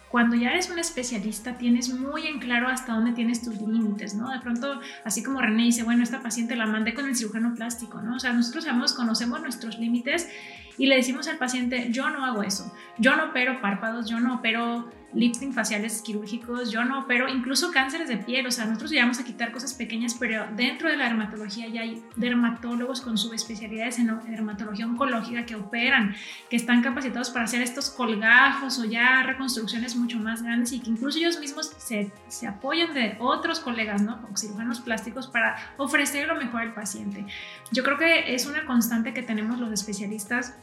cuando 0.10 0.36
ya 0.36 0.52
eres 0.52 0.70
un 0.70 0.80
especialista 0.80 1.58
tienes 1.58 1.90
muy 1.90 2.26
en 2.28 2.40
claro 2.40 2.70
hasta 2.70 2.94
dónde 2.94 3.12
tienes 3.12 3.42
tus 3.42 3.60
límites, 3.62 4.16
¿no? 4.16 4.32
De 4.32 4.40
pronto, 4.40 4.80
así 5.04 5.22
como 5.24 5.42
René 5.42 5.64
dice, 5.64 5.84
bueno, 5.84 6.04
esta 6.04 6.22
paciente 6.22 6.56
la 6.56 6.66
mandé 6.66 6.94
con 6.94 7.06
el 7.06 7.16
cirujano 7.16 7.54
plástico, 7.54 8.02
¿no? 8.02 8.16
O 8.16 8.20
sea, 8.20 8.32
nosotros 8.32 8.64
sabemos, 8.64 8.94
conocemos 8.94 9.42
nuestros 9.42 9.78
límites 9.78 10.30
y 10.78 10.88
le 10.88 10.96
decimos 10.96 11.28
al 11.28 11.38
paciente, 11.38 11.88
yo 11.92 12.10
no 12.10 12.26
hago 12.26 12.44
eso, 12.44 12.74
yo 12.98 13.16
no 13.16 13.26
opero 13.26 13.62
párpados, 13.62 14.10
yo 14.10 14.20
no 14.20 14.36
opero 14.36 14.90
lifting 15.16 15.54
faciales 15.54 16.02
quirúrgicos, 16.02 16.72
yo 16.72 16.84
no 16.84 17.00
opero 17.00 17.30
incluso 17.30 17.72
cánceres 17.72 18.10
de 18.10 18.18
piel, 18.18 18.46
o 18.46 18.52
sea, 18.52 18.66
nosotros 18.66 18.92
llegamos 18.92 19.20
a 19.20 19.24
quitar 19.24 19.52
cosas 19.52 19.74
pequeñas, 19.74 20.16
pero 20.20 20.46
dentro 20.56 20.90
de 20.90 20.98
la 20.98 21.06
dermatología 21.06 21.68
ya 21.70 21.82
hay 21.82 22.04
dermatólogos 22.18 23.00
con 23.02 23.18
subespecialidades 23.18 23.98
en 23.98 24.12
dermatología 24.30 24.86
oncológica 24.86 25.46
que 25.46 25.56
operan, 25.56 26.16
que 26.50 26.58
están 26.58 26.82
capacitados 26.82 27.30
para 27.30 27.46
hacer 27.46 27.62
estos 27.62 27.90
colgajos 27.90 28.78
o 28.80 28.86
ya 28.86 29.24
reconstrucciones 29.24 29.96
mucho 29.96 30.20
más 30.20 30.44
grandes 30.44 30.74
y 30.74 30.82
que 30.82 30.90
incluso 30.90 31.18
ellos 31.18 31.40
mismos 31.40 31.74
se, 31.78 32.12
se 32.28 32.48
apoyan 32.48 32.94
de 32.94 33.16
otros 33.20 33.62
colegas, 33.62 34.02
¿no? 34.02 34.20
Cirujanos 34.36 34.82
plásticos 34.82 35.28
para 35.28 35.56
ofrecer 35.78 36.28
lo 36.28 36.36
mejor 36.36 36.62
al 36.62 36.74
paciente. 36.74 37.26
Yo 37.72 37.84
creo 37.84 37.98
que 37.98 38.36
es 38.36 38.46
una 38.46 38.66
constante 38.66 39.14
que 39.14 39.24
tenemos 39.24 39.60
los 39.60 39.72
especialistas 39.72 40.56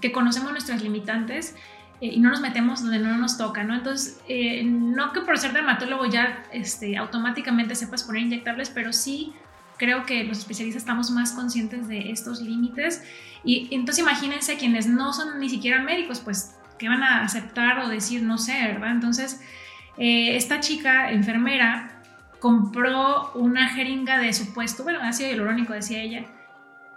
que 0.00 0.12
conocemos 0.12 0.52
nuestras 0.52 0.82
limitantes 0.82 1.56
eh, 2.00 2.06
y 2.14 2.20
no 2.20 2.30
nos 2.30 2.40
metemos 2.40 2.82
donde 2.82 2.98
no 2.98 3.16
nos 3.16 3.38
toca, 3.38 3.64
¿no? 3.64 3.74
Entonces, 3.74 4.20
eh, 4.28 4.62
no 4.64 5.12
que 5.12 5.20
por 5.20 5.38
ser 5.38 5.52
dermatólogo 5.52 6.06
ya 6.06 6.44
este, 6.52 6.96
automáticamente 6.96 7.74
sepas 7.74 8.04
poner 8.04 8.22
inyectables, 8.22 8.70
pero 8.70 8.92
sí 8.92 9.32
creo 9.76 10.06
que 10.06 10.24
los 10.24 10.38
especialistas 10.38 10.82
estamos 10.82 11.10
más 11.10 11.32
conscientes 11.32 11.88
de 11.88 12.10
estos 12.10 12.40
límites. 12.40 13.02
Y 13.44 13.68
entonces 13.72 14.02
imagínense 14.02 14.56
quienes 14.56 14.86
no 14.86 15.12
son 15.12 15.38
ni 15.40 15.48
siquiera 15.48 15.82
médicos, 15.82 16.20
pues, 16.20 16.56
que 16.78 16.88
van 16.88 17.02
a 17.02 17.22
aceptar 17.22 17.80
o 17.80 17.88
decir, 17.88 18.22
no 18.22 18.38
sé, 18.38 18.52
¿verdad? 18.62 18.92
Entonces, 18.92 19.40
eh, 19.96 20.36
esta 20.36 20.60
chica 20.60 21.10
enfermera 21.10 22.02
compró 22.38 23.32
una 23.34 23.68
jeringa 23.68 24.18
de 24.18 24.32
supuesto, 24.32 24.84
bueno, 24.84 25.00
ácido 25.02 25.30
hialurónico, 25.30 25.72
decía 25.72 26.02
ella, 26.02 26.24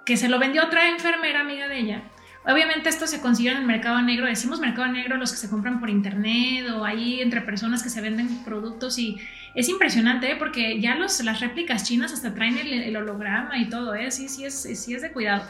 que 0.05 0.17
se 0.17 0.29
lo 0.29 0.37
vendió 0.37 0.63
otra 0.63 0.89
enfermera 0.89 1.41
amiga 1.41 1.67
de 1.67 1.79
ella 1.79 2.03
Obviamente 2.43 2.89
esto 2.89 3.05
se 3.05 3.21
consigue 3.21 3.51
en 3.51 3.57
el 3.57 3.65
mercado 3.65 4.01
negro, 4.01 4.25
decimos 4.25 4.59
mercado 4.59 4.87
negro 4.87 5.17
los 5.17 5.31
que 5.31 5.37
se 5.37 5.47
compran 5.47 5.79
por 5.79 5.91
internet 5.91 6.65
o 6.75 6.83
ahí 6.83 7.21
entre 7.21 7.41
personas 7.41 7.83
que 7.83 7.89
se 7.89 8.01
venden 8.01 8.43
productos 8.43 8.97
y 8.97 9.19
es 9.53 9.69
impresionante 9.69 10.31
¿eh? 10.31 10.35
porque 10.37 10.81
ya 10.81 10.95
los, 10.95 11.23
las 11.23 11.39
réplicas 11.39 11.83
chinas 11.83 12.11
hasta 12.11 12.33
traen 12.33 12.57
el, 12.57 12.95
holograma 12.95 13.59
y 13.59 13.69
todo, 13.69 13.93
¿eh? 13.93 14.09
sí, 14.09 14.27
sí, 14.27 14.45
es, 14.45 14.55
sí 14.55 14.95
es 14.95 15.03
de 15.03 15.11
cuidado. 15.11 15.43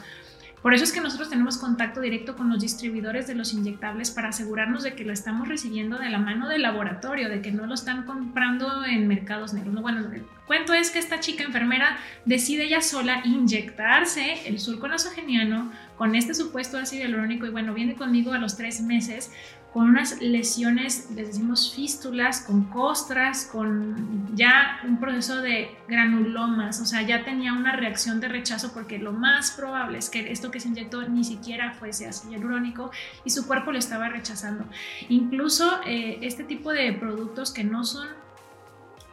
Por 0.61 0.75
eso 0.75 0.83
es 0.83 0.91
que 0.91 1.01
nosotros 1.01 1.29
tenemos 1.29 1.57
contacto 1.57 2.01
directo 2.01 2.35
con 2.35 2.49
los 2.49 2.61
distribuidores 2.61 3.25
de 3.25 3.33
los 3.33 3.51
inyectables 3.53 4.11
para 4.11 4.29
asegurarnos 4.29 4.83
de 4.83 4.93
que 4.93 5.03
lo 5.03 5.11
estamos 5.11 5.47
recibiendo 5.47 5.97
de 5.97 6.09
la 6.09 6.19
mano 6.19 6.47
del 6.47 6.61
laboratorio, 6.61 7.29
de 7.29 7.41
que 7.41 7.51
no 7.51 7.65
lo 7.65 7.73
están 7.73 8.05
comprando 8.05 8.85
en 8.85 9.07
mercados 9.07 9.53
negros. 9.53 9.81
Bueno, 9.81 10.01
el 10.13 10.23
cuento 10.45 10.73
es 10.73 10.91
que 10.91 10.99
esta 10.99 11.19
chica 11.19 11.43
enfermera 11.43 11.97
decide 12.25 12.65
ella 12.65 12.81
sola 12.81 13.21
inyectarse 13.25 14.47
el 14.47 14.59
surco 14.59 14.87
nasogeniano 14.87 15.71
con 15.97 16.13
este 16.13 16.35
supuesto 16.35 16.77
ácido 16.77 17.03
hialurónico 17.03 17.47
y 17.47 17.49
bueno, 17.49 17.73
viene 17.73 17.95
conmigo 17.95 18.33
a 18.33 18.37
los 18.37 18.55
tres 18.55 18.81
meses 18.81 19.31
con 19.73 19.87
unas 19.87 20.21
lesiones, 20.21 21.09
les 21.15 21.27
decimos 21.27 21.73
fístulas, 21.73 22.41
con 22.41 22.65
costras, 22.65 23.47
con 23.49 24.35
ya 24.35 24.81
un 24.83 24.99
proceso 24.99 25.41
de 25.41 25.77
granulomas, 25.87 26.81
o 26.81 26.85
sea, 26.85 27.03
ya 27.03 27.23
tenía 27.23 27.53
una 27.53 27.75
reacción 27.75 28.19
de 28.19 28.27
rechazo 28.27 28.73
porque 28.73 28.99
lo 28.99 29.13
más 29.13 29.51
probable 29.51 29.97
es 29.97 30.09
que 30.09 30.29
esto 30.31 30.51
que 30.51 30.59
se 30.59 30.67
inyectó 30.67 31.07
ni 31.07 31.23
siquiera 31.23 31.71
fuese 31.71 32.05
ácido 32.05 32.33
hialurónico 32.33 32.91
y 33.23 33.29
su 33.29 33.47
cuerpo 33.47 33.71
lo 33.71 33.79
estaba 33.79 34.09
rechazando. 34.09 34.65
Incluso 35.07 35.79
eh, 35.85 36.19
este 36.21 36.43
tipo 36.43 36.71
de 36.71 36.91
productos 36.91 37.51
que 37.51 37.63
no 37.63 37.85
son 37.85 38.09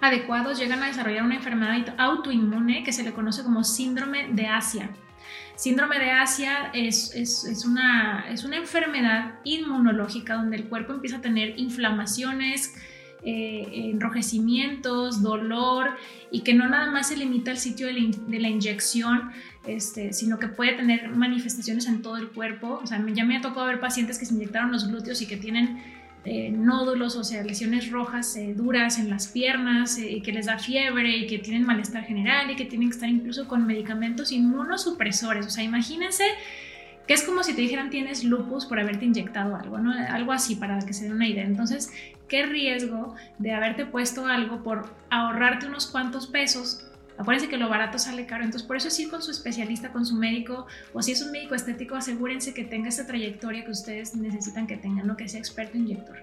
adecuados 0.00 0.58
llegan 0.58 0.82
a 0.82 0.86
desarrollar 0.86 1.24
una 1.24 1.36
enfermedad 1.36 1.94
autoinmune 1.98 2.82
que 2.82 2.92
se 2.92 3.04
le 3.04 3.12
conoce 3.12 3.44
como 3.44 3.62
síndrome 3.62 4.28
de 4.32 4.46
Asia. 4.48 4.90
Síndrome 5.58 5.98
de 5.98 6.12
Asia 6.12 6.70
es, 6.72 7.12
es, 7.16 7.64
una, 7.64 8.26
es 8.30 8.44
una 8.44 8.58
enfermedad 8.58 9.40
inmunológica 9.42 10.34
donde 10.34 10.56
el 10.56 10.68
cuerpo 10.68 10.92
empieza 10.92 11.16
a 11.16 11.20
tener 11.20 11.58
inflamaciones, 11.58 12.76
eh, 13.24 13.66
enrojecimientos, 13.90 15.20
dolor 15.20 15.96
y 16.30 16.42
que 16.42 16.54
no 16.54 16.68
nada 16.68 16.92
más 16.92 17.08
se 17.08 17.16
limita 17.16 17.50
al 17.50 17.58
sitio 17.58 17.88
de 17.88 18.38
la, 18.38 18.48
inyección, 18.48 19.32
este, 19.66 20.12
sino 20.12 20.38
que 20.38 20.46
puede 20.46 20.74
tener 20.74 21.08
manifestaciones 21.08 21.88
en 21.88 22.02
todo 22.02 22.18
el 22.18 22.28
cuerpo. 22.28 22.78
O 22.80 22.86
sea, 22.86 23.04
ya 23.12 23.24
me 23.24 23.36
ha 23.36 23.40
tocado 23.40 23.66
ver 23.66 23.80
pacientes 23.80 24.20
que 24.20 24.26
se 24.26 24.34
inyectaron 24.34 24.70
los 24.70 24.86
glúteos 24.86 25.20
y 25.22 25.26
que 25.26 25.38
tienen 25.38 25.82
eh, 26.28 26.50
nódulos, 26.50 27.16
o 27.16 27.24
sea, 27.24 27.42
lesiones 27.42 27.90
rojas 27.90 28.36
eh, 28.36 28.52
duras 28.54 28.98
en 28.98 29.08
las 29.08 29.28
piernas, 29.28 29.98
eh, 29.98 30.20
que 30.22 30.32
les 30.32 30.46
da 30.46 30.58
fiebre 30.58 31.16
y 31.16 31.26
que 31.26 31.38
tienen 31.38 31.64
malestar 31.64 32.04
general 32.04 32.50
y 32.50 32.56
que 32.56 32.66
tienen 32.66 32.90
que 32.90 32.94
estar 32.94 33.08
incluso 33.08 33.48
con 33.48 33.66
medicamentos 33.66 34.30
inmunosupresores. 34.30 35.46
O 35.46 35.50
sea, 35.50 35.64
imagínense 35.64 36.24
que 37.06 37.14
es 37.14 37.22
como 37.22 37.42
si 37.42 37.54
te 37.54 37.62
dijeran 37.62 37.88
tienes 37.88 38.24
lupus 38.24 38.66
por 38.66 38.78
haberte 38.78 39.06
inyectado 39.06 39.56
algo, 39.56 39.78
¿no? 39.78 39.92
Algo 39.92 40.32
así 40.32 40.56
para 40.56 40.78
que 40.80 40.92
se 40.92 41.04
den 41.04 41.14
una 41.14 41.26
idea. 41.26 41.44
Entonces, 41.44 41.90
¿qué 42.28 42.44
riesgo 42.44 43.14
de 43.38 43.52
haberte 43.52 43.86
puesto 43.86 44.26
algo 44.26 44.62
por 44.62 44.94
ahorrarte 45.08 45.66
unos 45.66 45.86
cuantos 45.86 46.26
pesos 46.26 46.86
Acuérdense 47.18 47.48
que 47.48 47.56
lo 47.56 47.68
barato 47.68 47.98
sale 47.98 48.26
caro, 48.26 48.44
entonces 48.44 48.64
por 48.64 48.76
eso 48.76 48.86
es 48.86 49.00
ir 49.00 49.10
con 49.10 49.22
su 49.22 49.32
especialista, 49.32 49.90
con 49.90 50.06
su 50.06 50.14
médico, 50.14 50.68
o 50.92 51.02
si 51.02 51.10
es 51.10 51.20
un 51.20 51.32
médico 51.32 51.56
estético, 51.56 51.96
asegúrense 51.96 52.54
que 52.54 52.62
tenga 52.62 52.88
esa 52.88 53.08
trayectoria 53.08 53.64
que 53.64 53.72
ustedes 53.72 54.14
necesitan 54.14 54.68
que 54.68 54.76
tengan, 54.76 55.04
¿no? 55.04 55.16
que 55.16 55.28
sea 55.28 55.40
experto 55.40 55.76
inyector. 55.76 56.16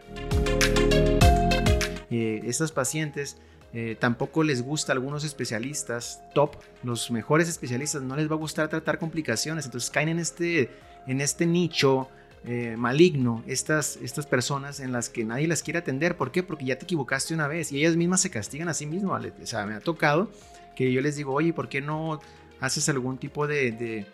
Eh, 2.10 2.42
estas 2.46 2.72
pacientes 2.72 3.36
eh, 3.74 3.98
tampoco 4.00 4.42
les 4.42 4.62
gusta 4.62 4.94
algunos 4.94 5.26
especialistas 5.26 6.24
top, 6.34 6.56
los 6.82 7.12
mejores 7.12 7.50
especialistas, 7.50 8.02
no 8.02 8.16
les 8.16 8.32
va 8.32 8.36
a 8.36 8.38
gustar 8.38 8.70
tratar 8.70 8.98
complicaciones, 8.98 9.66
entonces 9.66 9.90
caen 9.90 10.08
en 10.08 10.20
este, 10.20 10.70
en 11.08 11.20
este 11.20 11.46
nicho 11.46 12.08
eh, 12.48 12.76
maligno 12.78 13.44
estas, 13.48 13.98
estas 13.98 14.28
personas 14.28 14.80
en 14.80 14.92
las 14.92 15.10
que 15.10 15.26
nadie 15.26 15.48
las 15.48 15.64
quiere 15.64 15.80
atender. 15.80 16.16
¿Por 16.16 16.32
qué? 16.32 16.44
Porque 16.44 16.66
ya 16.66 16.78
te 16.78 16.84
equivocaste 16.84 17.34
una 17.34 17.48
vez 17.48 17.72
y 17.72 17.80
ellas 17.80 17.96
mismas 17.96 18.22
se 18.22 18.30
castigan 18.30 18.70
a 18.70 18.74
sí 18.74 18.86
mismas. 18.86 19.26
O 19.42 19.46
sea, 19.46 19.66
me 19.66 19.74
ha 19.74 19.80
tocado 19.80 20.30
que 20.76 20.92
yo 20.92 21.02
les 21.02 21.16
digo, 21.16 21.34
oye, 21.34 21.54
¿por 21.54 21.70
qué 21.70 21.82
no 21.82 22.20
haces 22.60 22.88
algún 22.90 23.18
tipo 23.18 23.48
de, 23.48 24.06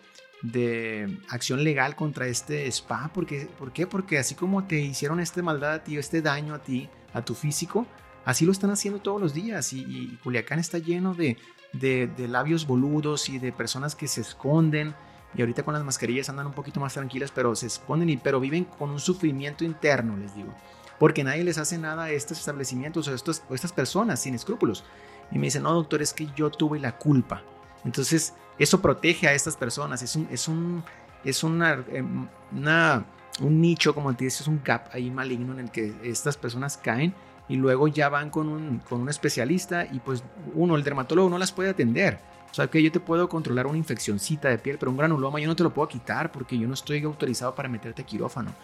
de, 0.42 1.18
acción 1.28 1.62
legal 1.62 1.94
contra 1.94 2.26
este 2.26 2.66
spa? 2.68 3.10
Porque, 3.12 3.48
¿Por 3.58 3.72
qué? 3.72 3.86
Porque 3.86 4.18
así 4.18 4.34
como 4.34 4.64
te 4.64 4.80
hicieron 4.80 5.20
esta 5.20 5.42
maldad 5.42 5.72
a 5.72 5.84
ti, 5.84 5.98
este 5.98 6.22
daño 6.22 6.54
a 6.54 6.62
ti, 6.62 6.88
a 7.12 7.22
tu 7.22 7.34
físico, 7.34 7.86
así 8.24 8.46
lo 8.46 8.52
están 8.52 8.70
haciendo 8.70 9.00
todos 9.00 9.20
los 9.20 9.34
días. 9.34 9.72
Y, 9.72 10.18
Culiacán 10.22 10.58
está 10.58 10.78
lleno 10.78 11.14
de, 11.14 11.36
de, 11.72 12.28
labios 12.28 12.66
boludos 12.66 13.28
y 13.28 13.38
de 13.38 13.52
personas 13.52 13.94
que 13.94 14.08
se 14.08 14.20
esconden. 14.22 14.94
Y 15.34 15.40
ahorita 15.40 15.62
con 15.62 15.74
las 15.74 15.84
mascarillas 15.84 16.28
andan 16.28 16.46
un 16.46 16.52
poquito 16.52 16.80
más 16.80 16.94
tranquilas, 16.94 17.30
pero 17.30 17.54
se 17.54 17.66
esconden, 17.66 18.08
y, 18.10 18.16
pero 18.16 18.40
viven 18.40 18.64
con 18.64 18.90
un 18.90 19.00
sufrimiento 19.00 19.64
interno, 19.64 20.16
les 20.16 20.34
digo. 20.34 20.52
Porque 20.98 21.24
nadie 21.24 21.42
les 21.44 21.58
hace 21.58 21.78
nada 21.78 22.04
a 22.04 22.10
estos 22.10 22.38
establecimientos 22.38 23.08
o, 23.08 23.14
estos, 23.14 23.42
o 23.48 23.54
estas 23.54 23.72
personas 23.72 24.20
sin 24.20 24.34
escrúpulos. 24.34 24.84
Y 25.30 25.38
me 25.38 25.46
dice, 25.46 25.60
no, 25.60 25.72
doctor, 25.72 26.02
es 26.02 26.12
que 26.12 26.28
yo 26.36 26.50
tuve 26.50 26.78
la 26.78 26.98
culpa. 26.98 27.42
Entonces, 27.84 28.34
eso 28.58 28.80
protege 28.80 29.26
a 29.26 29.32
estas 29.32 29.56
personas. 29.56 30.02
Es 30.02 30.14
un, 30.14 30.28
es 30.30 30.46
un, 30.48 30.84
es 31.24 31.42
una, 31.42 31.82
em, 31.90 32.28
una 32.52 33.04
un 33.40 33.60
nicho, 33.60 33.94
como 33.94 34.14
te 34.14 34.24
dices, 34.24 34.42
es 34.42 34.46
un 34.46 34.60
gap 34.62 34.88
ahí 34.92 35.10
maligno 35.10 35.52
en 35.52 35.60
el 35.60 35.70
que 35.70 35.94
estas 36.02 36.36
personas 36.36 36.76
caen 36.76 37.14
y 37.48 37.56
luego 37.56 37.88
ya 37.88 38.08
van 38.08 38.30
con 38.30 38.48
un, 38.48 38.78
con 38.80 39.00
un 39.00 39.08
especialista 39.08 39.86
y 39.90 40.00
pues 40.00 40.22
uno, 40.54 40.76
el 40.76 40.84
dermatólogo 40.84 41.28
no 41.30 41.38
las 41.38 41.52
puede 41.52 41.70
atender. 41.70 42.18
O 42.52 42.54
sea, 42.54 42.68
que 42.68 42.82
yo 42.82 42.92
te 42.92 43.00
puedo 43.00 43.30
controlar 43.30 43.66
una 43.66 43.78
infeccióncita 43.78 44.50
de 44.50 44.58
piel, 44.58 44.76
pero 44.78 44.90
un 44.90 44.98
granuloma 44.98 45.40
yo 45.40 45.48
no 45.48 45.56
te 45.56 45.62
lo 45.62 45.72
puedo 45.72 45.88
quitar 45.88 46.30
porque 46.30 46.58
yo 46.58 46.68
no 46.68 46.74
estoy 46.74 47.02
autorizado 47.02 47.54
para 47.54 47.68
meterte 47.68 48.04
quirófano. 48.04 48.54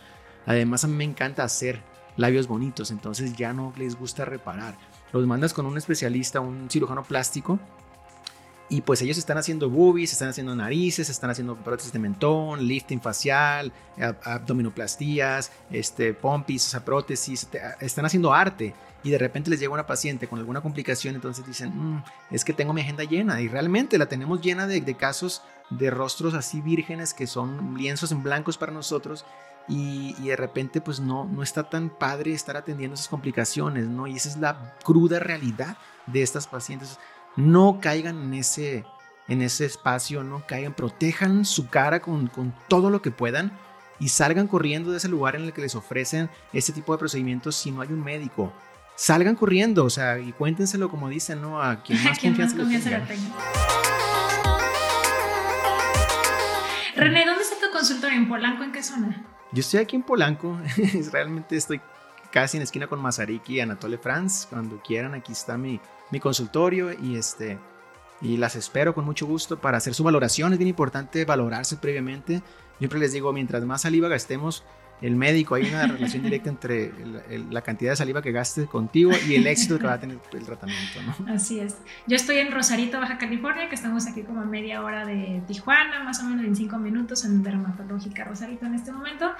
Además, 0.45 0.85
a 0.85 0.89
mí 0.89 0.95
me 0.95 1.05
encanta 1.05 1.43
hacer 1.43 1.81
labios 2.19 2.47
bonitos, 2.47 2.91
entonces 2.91 3.35
ya 3.35 3.55
no 3.55 3.73
les 3.79 3.99
gusta 3.99 4.27
reparar 4.27 4.77
los 5.13 5.27
mandas 5.27 5.55
con 5.55 5.65
un 5.65 5.79
especialista, 5.79 6.41
un 6.41 6.69
cirujano 6.71 7.03
plástico, 7.03 7.59
y 8.69 8.83
pues 8.83 9.01
ellos 9.03 9.17
están 9.17 9.39
haciendo 9.39 9.71
boobies, 9.71 10.13
están 10.13 10.29
haciendo 10.29 10.55
narices, 10.55 11.09
están 11.09 11.31
haciendo 11.31 11.57
prótesis 11.57 11.93
de 11.93 11.99
mentón, 11.99 12.67
lifting 12.67 13.01
facial, 13.01 13.73
abdominoplastías, 14.25 15.51
este, 15.71 16.13
pompis, 16.13 16.67
o 16.67 16.71
sea, 16.71 16.85
prótesis, 16.85 17.49
están 17.81 18.05
haciendo 18.05 18.33
arte. 18.33 18.75
Y 19.05 19.11
de 19.11 19.19
repente 19.19 19.49
les 19.49 19.61
llega 19.61 19.73
una 19.73 19.87
paciente 19.87 20.27
con 20.27 20.39
alguna 20.39 20.61
complicación, 20.61 21.15
entonces 21.15 21.47
dicen, 21.47 21.71
mm, 21.73 22.05
es 22.31 22.45
que 22.45 22.53
tengo 22.53 22.73
mi 22.73 22.81
agenda 22.81 23.05
llena. 23.05 23.41
Y 23.41 23.49
realmente 23.49 23.97
la 23.97 24.07
tenemos 24.07 24.43
llena 24.43 24.67
de, 24.67 24.81
de 24.81 24.95
casos 24.97 25.43
de 25.71 25.91
rostros 25.91 26.35
así 26.35 26.61
vírgenes 26.61 27.15
que 27.15 27.27
son 27.27 27.77
lienzos 27.77 28.13
en 28.13 28.23
blancos 28.23 28.59
para 28.59 28.73
nosotros 28.73 29.25
y, 29.69 30.15
de 30.15 30.37
repente 30.37 30.81
pues 30.81 30.99
no, 30.99 31.25
no 31.25 31.43
está 31.43 31.69
tan 31.69 31.91
padre 31.91 32.33
estar 32.33 32.57
atendiendo 32.57 32.95
esas 32.95 33.09
complicaciones, 33.09 33.87
¿no? 33.87 34.07
Y 34.07 34.17
esa 34.17 34.31
es 34.31 34.39
la 34.39 34.75
cruda 34.83 35.19
realidad 35.19 35.77
de 36.07 36.23
estas 36.23 36.47
pacientes. 36.47 36.99
No 37.39 37.79
caigan 37.81 38.21
en 38.21 38.35
ese, 38.35 38.85
en 39.29 39.43
ese 39.43 39.65
espacio, 39.65 40.25
no 40.25 40.45
caigan, 40.45 40.75
protejan 40.75 41.45
su 41.45 41.69
cara 41.69 42.01
con, 42.01 42.27
con 42.27 42.53
todo 42.67 42.91
lo 42.91 43.01
que 43.01 43.13
puedan 43.13 43.53
y 44.01 44.09
salgan 44.09 44.49
corriendo 44.49 44.91
de 44.91 44.97
ese 44.97 45.09
lugar 45.09 45.37
en 45.37 45.45
el 45.45 45.53
que 45.53 45.61
les 45.61 45.77
ofrecen 45.77 46.29
ese 46.53 46.73
tipo 46.73 46.91
de 46.91 46.99
procedimientos 46.99 47.55
si 47.55 47.71
no 47.71 47.81
hay 47.81 47.91
un 47.91 48.03
médico. 48.03 48.53
Salgan 48.97 49.37
corriendo, 49.37 49.85
o 49.85 49.91
sea, 49.91 50.19
y 50.19 50.33
cuéntenselo 50.33 50.91
como 50.91 51.09
dicen, 51.09 51.41
¿no? 51.41 51.63
A 51.63 51.81
quien 51.81 52.03
más 52.39 52.55
confianza, 52.55 53.07
René, 56.97 57.25
¿dónde 57.25 57.43
está 57.45 57.55
tu 57.65 57.73
consultorio 57.73 58.19
en 58.19 58.29
Polanco? 58.29 58.65
¿En 58.65 58.73
qué 58.73 58.83
zona? 58.83 59.25
Yo 59.53 59.61
estoy 59.61 59.79
aquí 59.79 59.95
en 59.95 60.03
Polanco. 60.03 60.59
Realmente 61.13 61.57
estoy 61.57 61.81
casi 62.33 62.57
en 62.57 62.63
esquina 62.63 62.87
con 62.87 63.01
Mazariki 63.01 63.55
y 63.55 63.61
Anatole 63.61 63.99
France. 63.99 64.47
Cuando 64.49 64.81
quieran, 64.83 65.15
aquí 65.15 65.33
está 65.33 65.57
mi, 65.57 65.81
mi 66.11 66.21
consultorio 66.21 66.93
y 66.93 67.17
este 67.17 67.59
y 68.21 68.37
las 68.37 68.57
espero 68.57 68.95
con 68.95 69.05
mucho 69.05 69.27
gusto 69.27 69.61
para 69.61 69.79
hacer 69.79 69.95
su 69.95 70.03
valoración. 70.03 70.53
Es 70.53 70.59
bien 70.59 70.69
importante 70.69 71.25
valorarse 71.25 71.77
previamente. 71.77 72.43
Siempre 72.79 72.99
les 72.99 73.13
digo, 73.13 73.33
mientras 73.33 73.65
más 73.65 73.83
saliva 73.83 74.09
gastemos, 74.09 74.65
el 75.01 75.15
médico, 75.17 75.55
hay 75.55 75.69
una 75.69 75.87
relación 75.87 76.23
directa 76.23 76.51
entre 76.51 76.93
la 77.51 77.63
cantidad 77.63 77.93
de 77.93 77.97
saliva 77.97 78.21
que 78.21 78.33
gaste 78.33 78.67
contigo 78.67 79.13
y 79.29 79.35
el 79.35 79.47
éxito 79.47 79.79
que 79.79 79.87
va 79.87 79.95
a 79.95 80.01
tener 80.01 80.19
el 80.33 80.45
tratamiento, 80.45 81.01
¿no? 81.03 81.33
Así 81.33 81.61
es. 81.61 81.77
Yo 82.07 82.17
estoy 82.17 82.39
en 82.39 82.51
Rosarito, 82.51 82.99
Baja 82.99 83.19
California, 83.19 83.69
que 83.69 83.75
estamos 83.75 84.07
aquí 84.07 84.23
como 84.23 84.41
a 84.41 84.45
media 84.45 84.83
hora 84.83 85.07
de 85.07 85.43
Tijuana, 85.47 86.03
más 86.03 86.21
o 86.21 86.25
menos 86.25 86.43
25 86.43 86.79
minutos 86.79 87.25
en 87.25 87.43
Dermatológica 87.43 88.25
Rosarito 88.25 88.67
en 88.67 88.75
este 88.75 88.93
momento. 88.93 89.31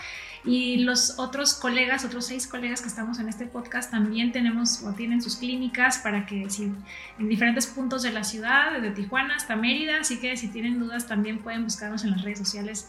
Y 0.45 0.79
los 0.85 1.19
otros 1.19 1.55
colegas, 1.55 2.05
otros 2.05 2.27
seis 2.27 2.47
colegas 2.47 2.81
que 2.81 2.89
estamos 2.89 3.19
en 3.19 3.29
este 3.29 3.47
podcast, 3.47 3.91
también 3.91 4.33
tenemos 4.33 4.83
o 4.83 4.93
tienen 4.93 5.21
sus 5.21 5.37
clínicas 5.37 5.99
para 5.99 6.27
que 6.27 6.49
si 6.51 6.73
en 7.19 7.29
diferentes 7.29 7.67
puntos 7.67 8.03
de 8.03 8.13
la 8.13 8.23
ciudad, 8.23 8.73
desde 8.73 8.91
Tijuana 8.93 9.37
hasta 9.37 9.57
Mérida, 9.57 10.01
así 10.01 10.21
que 10.21 10.37
si 10.37 10.49
tienen 10.49 10.79
dudas 10.79 11.07
también 11.07 11.39
pueden 11.39 11.65
buscarnos 11.65 12.05
en 12.05 12.13
las 12.13 12.23
redes 12.23 12.39
sociales 12.39 12.89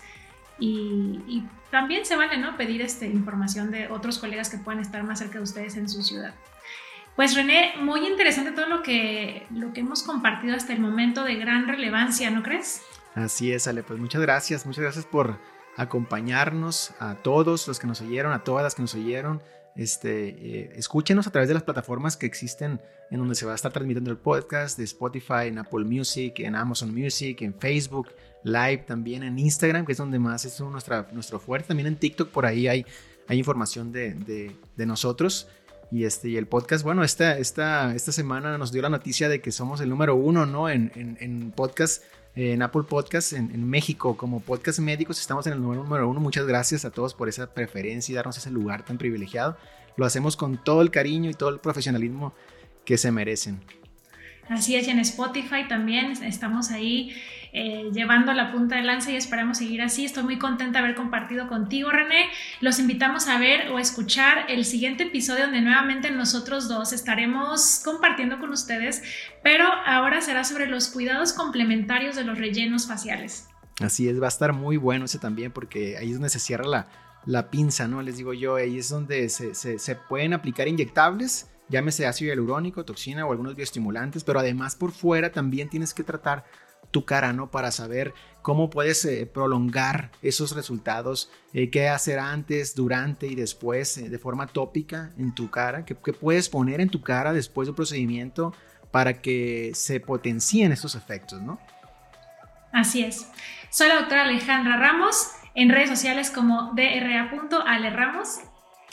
y, 0.59 1.43
también 1.71 2.03
se 2.03 2.15
vale 2.15 2.35
¿no? 2.37 2.57
pedir 2.57 2.81
este, 2.81 3.05
información 3.05 3.69
de 3.69 3.89
otros 3.89 4.17
colegas 4.17 4.49
que 4.49 4.57
puedan 4.57 4.81
estar 4.81 5.03
más 5.03 5.19
cerca 5.19 5.37
de 5.37 5.43
ustedes 5.43 5.77
en 5.77 5.87
su 5.87 6.01
ciudad. 6.01 6.33
Pues 7.15 7.35
René, 7.35 7.73
muy 7.79 8.07
interesante 8.07 8.53
todo 8.53 8.65
lo 8.65 8.81
que, 8.81 9.45
lo 9.53 9.71
que 9.71 9.81
hemos 9.81 10.01
compartido 10.01 10.55
hasta 10.55 10.73
el 10.73 10.79
momento 10.79 11.23
de 11.23 11.35
gran 11.35 11.67
relevancia, 11.67 12.31
¿no 12.31 12.41
crees? 12.41 12.81
Así 13.13 13.51
es, 13.51 13.67
Ale, 13.67 13.83
pues 13.83 13.99
muchas 13.99 14.21
gracias, 14.21 14.65
muchas 14.65 14.83
gracias 14.83 15.05
por 15.05 15.37
acompañarnos 15.75 16.93
a 16.99 17.15
todos 17.15 17.67
los 17.67 17.79
que 17.79 17.87
nos 17.87 18.01
oyeron, 18.01 18.33
a 18.33 18.43
todas 18.43 18.63
las 18.63 18.73
que 18.73 18.81
nos 18.81 18.95
oyeron. 18.95 19.41
Este, 19.75 20.29
eh, 20.29 20.71
escúchenos 20.75 21.27
a 21.27 21.31
través 21.31 21.47
de 21.47 21.53
las 21.53 21.63
plataformas 21.63 22.17
que 22.17 22.25
existen 22.25 22.81
en 23.11 23.19
donde 23.19 23.35
se 23.35 23.45
va 23.45 23.53
a 23.53 23.55
estar 23.55 23.71
transmitiendo 23.71 24.11
el 24.11 24.17
podcast, 24.17 24.77
de 24.77 24.83
Spotify, 24.83 25.47
en 25.47 25.57
Apple 25.57 25.85
Music, 25.85 26.39
en 26.39 26.55
Amazon 26.55 26.93
Music, 26.93 27.41
en 27.41 27.53
Facebook 27.53 28.09
Live, 28.43 28.83
también 28.87 29.23
en 29.23 29.37
Instagram, 29.37 29.85
que 29.85 29.91
es 29.91 29.97
donde 29.97 30.19
más 30.19 30.45
es 30.45 30.59
nuestra, 30.61 31.07
nuestro 31.11 31.39
fuerte. 31.39 31.69
También 31.69 31.87
en 31.87 31.95
TikTok, 31.97 32.29
por 32.29 32.45
ahí 32.45 32.67
hay, 32.67 32.85
hay 33.27 33.37
información 33.37 33.91
de, 33.91 34.13
de, 34.75 34.85
nosotros. 34.85 35.47
Y, 35.91 36.05
este, 36.05 36.29
y 36.29 36.37
el 36.37 36.47
podcast, 36.47 36.83
bueno, 36.83 37.03
esta, 37.03 37.37
esta, 37.37 37.95
esta 37.95 38.11
semana 38.11 38.57
nos 38.57 38.71
dio 38.71 38.81
la 38.81 38.89
noticia 38.89 39.27
de 39.27 39.41
que 39.41 39.51
somos 39.51 39.81
el 39.81 39.89
número 39.89 40.15
uno, 40.15 40.45
¿no? 40.45 40.69
En, 40.69 40.91
en, 40.95 41.17
en 41.19 41.51
podcast, 41.51 42.03
en 42.35 42.61
Apple 42.61 42.83
Podcast, 42.83 43.33
en, 43.33 43.51
en, 43.51 43.67
México, 43.67 44.15
como 44.15 44.39
podcast 44.39 44.79
médicos, 44.79 45.19
estamos 45.19 45.47
en 45.47 45.53
el 45.53 45.61
número, 45.61 45.83
número 45.83 46.07
uno. 46.07 46.19
Muchas 46.19 46.45
gracias 46.45 46.85
a 46.85 46.91
todos 46.91 47.13
por 47.15 47.27
esa 47.27 47.53
preferencia 47.53 48.13
y 48.13 48.15
darnos 48.15 48.37
ese 48.37 48.51
lugar 48.51 48.85
tan 48.85 48.97
privilegiado. 48.97 49.57
Lo 49.97 50.05
hacemos 50.05 50.37
con 50.37 50.63
todo 50.63 50.81
el 50.81 50.91
cariño 50.91 51.29
y 51.29 51.33
todo 51.33 51.49
el 51.49 51.59
profesionalismo 51.59 52.33
que 52.85 52.97
se 52.97 53.11
merecen. 53.11 53.59
Así 54.49 54.75
es, 54.75 54.87
y 54.87 54.89
en 54.89 54.99
Spotify 54.99 55.67
también 55.67 56.11
estamos 56.23 56.71
ahí 56.71 57.15
eh, 57.53 57.89
llevando 57.93 58.33
la 58.33 58.51
punta 58.51 58.77
de 58.77 58.83
lanza 58.83 59.11
y 59.11 59.15
esperamos 59.15 59.59
seguir 59.59 59.83
así. 59.83 60.05
Estoy 60.05 60.23
muy 60.23 60.39
contenta 60.39 60.79
de 60.79 60.85
haber 60.85 60.95
compartido 60.95 61.47
contigo, 61.47 61.91
René. 61.91 62.25
Los 62.59 62.79
invitamos 62.79 63.27
a 63.27 63.37
ver 63.37 63.69
o 63.71 63.77
escuchar 63.77 64.45
el 64.49 64.65
siguiente 64.65 65.03
episodio 65.03 65.43
donde 65.43 65.61
nuevamente 65.61 66.09
nosotros 66.09 66.67
dos 66.67 66.93
estaremos 66.93 67.81
compartiendo 67.85 68.39
con 68.39 68.49
ustedes, 68.49 69.03
pero 69.43 69.65
ahora 69.85 70.19
será 70.21 70.43
sobre 70.43 70.65
los 70.65 70.87
cuidados 70.87 71.31
complementarios 71.33 72.15
de 72.15 72.23
los 72.23 72.39
rellenos 72.39 72.87
faciales. 72.87 73.47
Así 73.81 74.09
es, 74.09 74.19
va 74.19 74.25
a 74.25 74.29
estar 74.29 74.53
muy 74.53 74.77
bueno 74.77 75.05
ese 75.05 75.19
también 75.19 75.51
porque 75.51 75.97
ahí 75.97 76.07
es 76.07 76.13
donde 76.13 76.29
se 76.29 76.39
cierra 76.39 76.65
la, 76.65 76.87
la 77.25 77.51
pinza, 77.51 77.87
¿no? 77.87 78.01
Les 78.01 78.17
digo 78.17 78.33
yo, 78.33 78.55
ahí 78.55 78.79
es 78.79 78.89
donde 78.89 79.29
se, 79.29 79.53
se, 79.53 79.77
se 79.77 79.95
pueden 79.95 80.33
aplicar 80.33 80.67
inyectables 80.67 81.49
llámese 81.69 82.07
ácido 82.07 82.29
hialurónico, 82.29 82.83
toxina 82.83 83.25
o 83.25 83.31
algunos 83.31 83.55
bioestimulantes, 83.55 84.23
pero 84.23 84.39
además 84.39 84.75
por 84.75 84.91
fuera 84.91 85.31
también 85.31 85.69
tienes 85.69 85.93
que 85.93 86.03
tratar 86.03 86.43
tu 86.91 87.05
cara, 87.05 87.33
¿no? 87.33 87.51
Para 87.51 87.71
saber 87.71 88.13
cómo 88.41 88.69
puedes 88.69 89.03
eh, 89.05 89.29
prolongar 89.31 90.11
esos 90.21 90.55
resultados, 90.55 91.29
eh, 91.53 91.69
qué 91.69 91.87
hacer 91.87 92.19
antes, 92.19 92.75
durante 92.75 93.27
y 93.27 93.35
después 93.35 93.97
eh, 93.97 94.09
de 94.09 94.17
forma 94.17 94.47
tópica 94.47 95.11
en 95.17 95.35
tu 95.35 95.51
cara, 95.51 95.85
¿Qué, 95.85 95.95
puedes 95.95 96.49
poner 96.49 96.81
en 96.81 96.89
tu 96.89 97.01
cara 97.01 97.33
después 97.33 97.67
del 97.67 97.75
procedimiento 97.75 98.53
para 98.91 99.21
que 99.21 99.71
se 99.75 99.99
potencien 99.99 100.71
estos 100.71 100.95
efectos, 100.95 101.41
¿no? 101.41 101.59
Así 102.71 103.03
es. 103.03 103.27
Soy 103.69 103.87
la 103.87 103.95
doctora 103.95 104.23
Alejandra 104.23 104.77
Ramos, 104.77 105.31
en 105.53 105.69
redes 105.69 105.89
sociales 105.89 106.31
como 106.31 106.73
dra.alerramos. 106.73 108.39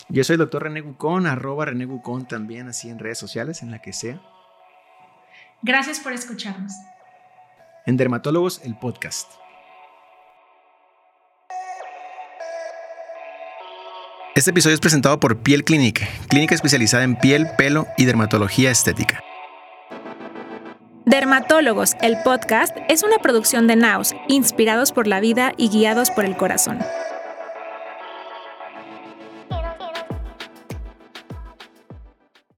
Yo 0.09 0.25
soy 0.25 0.35
el 0.35 0.39
doctor 0.39 0.63
René 0.65 0.81
Gucón, 0.81 1.27
arroba 1.27 1.67
René 1.67 1.85
Gucón 1.85 2.27
también, 2.27 2.69
así 2.69 2.91
en 2.91 2.99
redes 2.99 3.19
sociales, 3.19 3.63
en 3.63 3.71
la 3.71 3.81
que 3.81 3.93
sea. 3.93 4.21
Gracias 5.63 6.01
por 6.01 6.13
escucharnos 6.13 6.73
en 7.87 7.97
Dermatólogos, 7.97 8.61
el 8.65 8.77
podcast. 8.77 9.31
Este 14.35 14.51
episodio 14.51 14.75
es 14.75 14.81
presentado 14.81 15.19
por 15.19 15.39
Piel 15.39 15.65
Clinic, 15.65 16.07
clínica 16.29 16.55
especializada 16.55 17.05
en 17.05 17.17
piel, 17.17 17.47
pelo 17.57 17.87
y 17.97 18.05
dermatología 18.05 18.71
estética. 18.71 19.23
Dermatólogos, 21.07 21.95
el 22.03 22.19
podcast, 22.23 22.77
es 22.89 23.03
una 23.05 23.19
producción 23.19 23.67
de 23.69 23.77
Naus, 23.77 24.13
inspirados 24.29 24.93
por 24.93 25.07
la 25.07 25.21
vida 25.21 25.53
y 25.57 25.71
guiados 25.71 26.11
por 26.11 26.25
el 26.25 26.37
corazón. 26.37 26.81